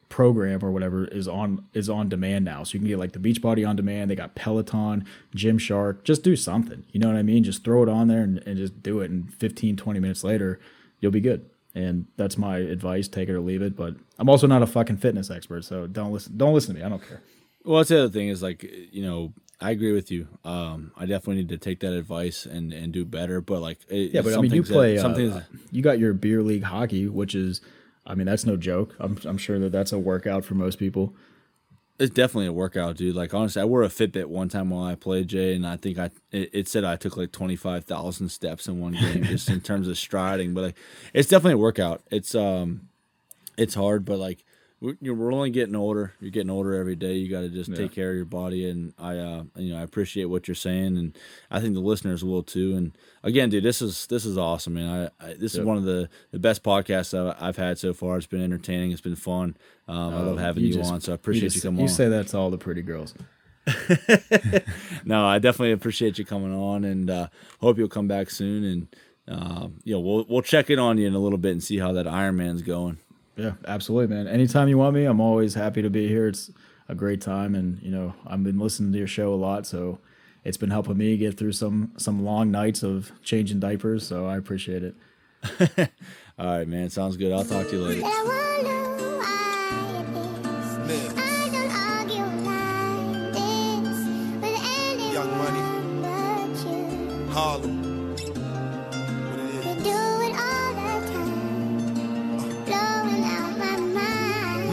[0.09, 2.63] program or whatever is on is on demand now.
[2.63, 4.09] So you can get like the Beachbody on demand.
[4.09, 6.03] They got Peloton, Gymshark.
[6.03, 6.83] Just do something.
[6.91, 7.43] You know what I mean?
[7.43, 9.11] Just throw it on there and, and just do it.
[9.11, 10.59] And 15, 20 minutes later,
[10.99, 11.47] you'll be good.
[11.73, 13.07] And that's my advice.
[13.07, 13.77] Take it or leave it.
[13.77, 16.37] But I'm also not a fucking fitness expert, so don't listen.
[16.37, 16.85] Don't listen to me.
[16.85, 17.21] I don't care.
[17.63, 20.27] Well, that's the other thing is like you know I agree with you.
[20.43, 23.41] Um, I definitely need to take that advice and, and do better.
[23.41, 25.31] But like, it, yeah, but I mean, you play that, something.
[25.31, 27.61] Uh, you got your beer league hockey, which is,
[28.05, 28.95] I mean, that's no joke.
[28.99, 31.13] I'm I'm sure that that's a workout for most people.
[31.99, 33.15] It's definitely a workout, dude.
[33.15, 35.99] Like honestly, I wore a Fitbit one time while I played Jay, and I think
[35.99, 39.47] I it, it said I took like twenty five thousand steps in one game just
[39.47, 40.55] in terms of striding.
[40.55, 40.77] But like,
[41.13, 42.01] it's definitely a workout.
[42.09, 42.89] It's um,
[43.55, 44.43] it's hard, but like
[44.81, 46.13] we're, we're only getting older.
[46.19, 47.13] You're getting older every day.
[47.13, 47.75] You got to just Yeah.
[47.77, 50.97] take care of your body, and I, uh, you know, I appreciate what you're saying,
[50.97, 51.15] and
[51.51, 52.75] I think the listeners will too.
[52.75, 52.91] And
[53.23, 55.09] again, dude, this is this is awesome, man.
[55.21, 58.17] I, I this is one of the the best podcasts I've, I've had so far.
[58.17, 58.91] It's been entertaining.
[58.91, 59.55] It's been fun.
[59.87, 61.83] Um, I love having you, Oh, just- on, so I appreciate you, just- coming You
[61.83, 61.89] on.
[61.89, 63.13] say that to all the pretty girls.
[65.05, 67.27] no, I definitely appreciate you coming on, and uh,
[67.59, 68.63] hope you'll come back soon.
[68.63, 68.87] And
[69.27, 71.77] um, you know, we'll we'll check in on you in a little bit and see
[71.77, 72.97] how that Ironman's going.
[73.35, 74.27] Yeah, absolutely, man.
[74.27, 76.27] Anytime you want me, I'm always happy to be here.
[76.27, 76.51] It's
[76.89, 79.99] a great time, and you know, I've been listening to your show a lot, so
[80.43, 84.05] it's been helping me get through some some long nights of changing diapers.
[84.05, 84.95] So I appreciate it.
[86.37, 86.89] All right, man.
[86.89, 87.31] Sounds good.
[87.31, 88.70] I'll talk to you later.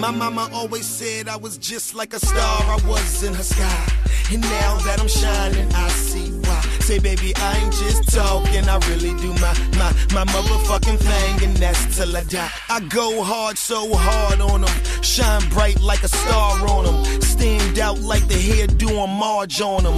[0.09, 3.93] My mama always said I was just like a star, I was in her sky.
[4.33, 6.63] And now that I'm shining, I see why.
[6.81, 11.55] Say, baby, I ain't just talking, I really do my, my, my motherfucking thing, and
[11.59, 12.51] that's till I die.
[12.71, 15.03] I go hard, so hard on them.
[15.03, 17.21] Shine bright like a star on them.
[17.21, 19.97] Stand out like the hairdo on Marge on them.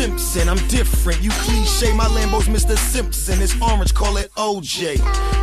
[0.00, 1.22] Simpson, I'm different.
[1.22, 2.74] You cliche, my Lambo's Mr.
[2.74, 3.42] Simpson.
[3.42, 4.98] It's orange, call it OJ.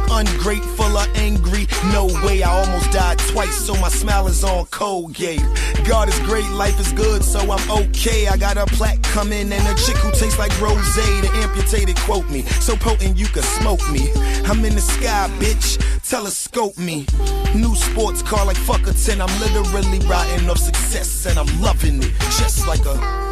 [0.10, 2.42] Ungrateful or angry, no way.
[2.42, 5.44] I almost died twice, so my smile is on Colgate.
[5.88, 8.30] God is great, life is good, so I'm okay.
[8.30, 10.96] I got a plaque coming and a chick who tastes like rose.
[10.96, 14.12] The amputated quote me, so potent you could smoke me.
[14.46, 15.78] I'm in the sky, bitch.
[16.02, 17.06] Telescope me.
[17.54, 19.22] New sports car like fuck a 10.
[19.22, 22.12] I'm literally riding off success and I'm loving it.
[22.40, 23.28] Just like a.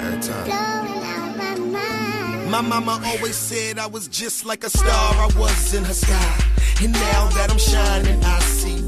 [0.00, 0.44] Every time.
[0.44, 2.50] blowing out my mind.
[2.50, 6.38] My mama always said I was just like a star, I was in her sky.
[6.82, 8.81] And now that I'm shining, I see why.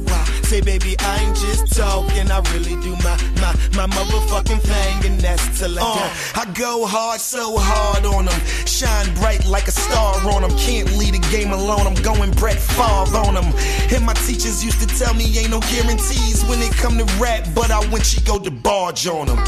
[0.44, 5.18] Say, baby, I ain't just talking, I really do my, my, my motherfucking thing, and
[5.18, 6.42] that's till I die.
[6.42, 8.40] I go hard, so hard on them.
[8.66, 10.50] Shine bright like a star on them.
[10.58, 13.52] Can't lead a game alone, I'm going Brett Favre on them.
[13.90, 17.48] And my teachers used to tell me ain't no guarantees when it come to rap,
[17.54, 19.38] but I went she go the barge on them.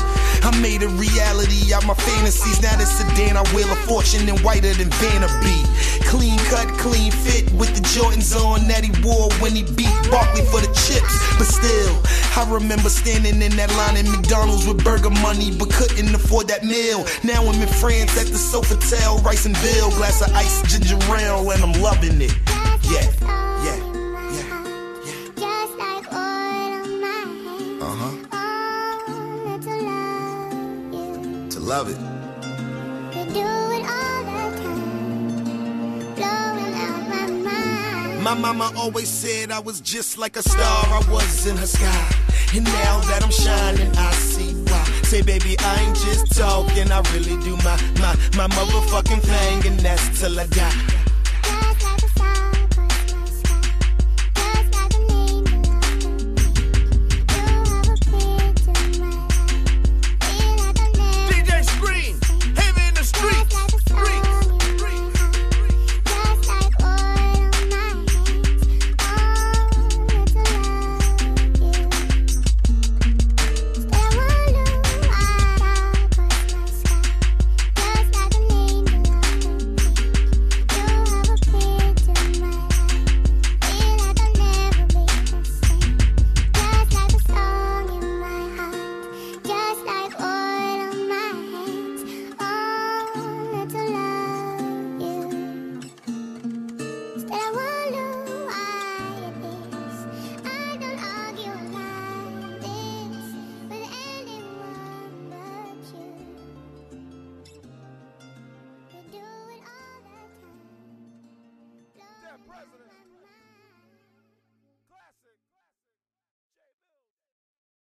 [0.47, 2.63] I made a reality out my fantasies.
[2.63, 5.67] Now this sedan, I wheel a fortune and whiter than Vanderbeat.
[6.07, 10.47] Clean cut, clean fit with the Jordans on that he wore when he beat Barkley
[10.47, 11.19] for the chips.
[11.37, 11.99] But still,
[12.39, 16.63] I remember standing in that line at McDonald's with burger money, but couldn't afford that
[16.63, 17.05] meal.
[17.25, 21.51] Now I'm in France at the Sofitel, rice and bill, glass of ice, ginger ale,
[21.51, 22.33] and I'm loving it.
[22.87, 23.46] Yeah.
[31.67, 31.99] Love it.
[33.17, 38.23] We do it all the time, blowing out my mind.
[38.23, 42.09] My mama always said I was just like a star, I was in her sky.
[42.55, 44.85] And now that I'm shining, I see why.
[45.03, 49.81] Say, baby, I ain't just talking, I really do my, my, my motherfucking thing, and
[49.81, 51.06] that's till I die.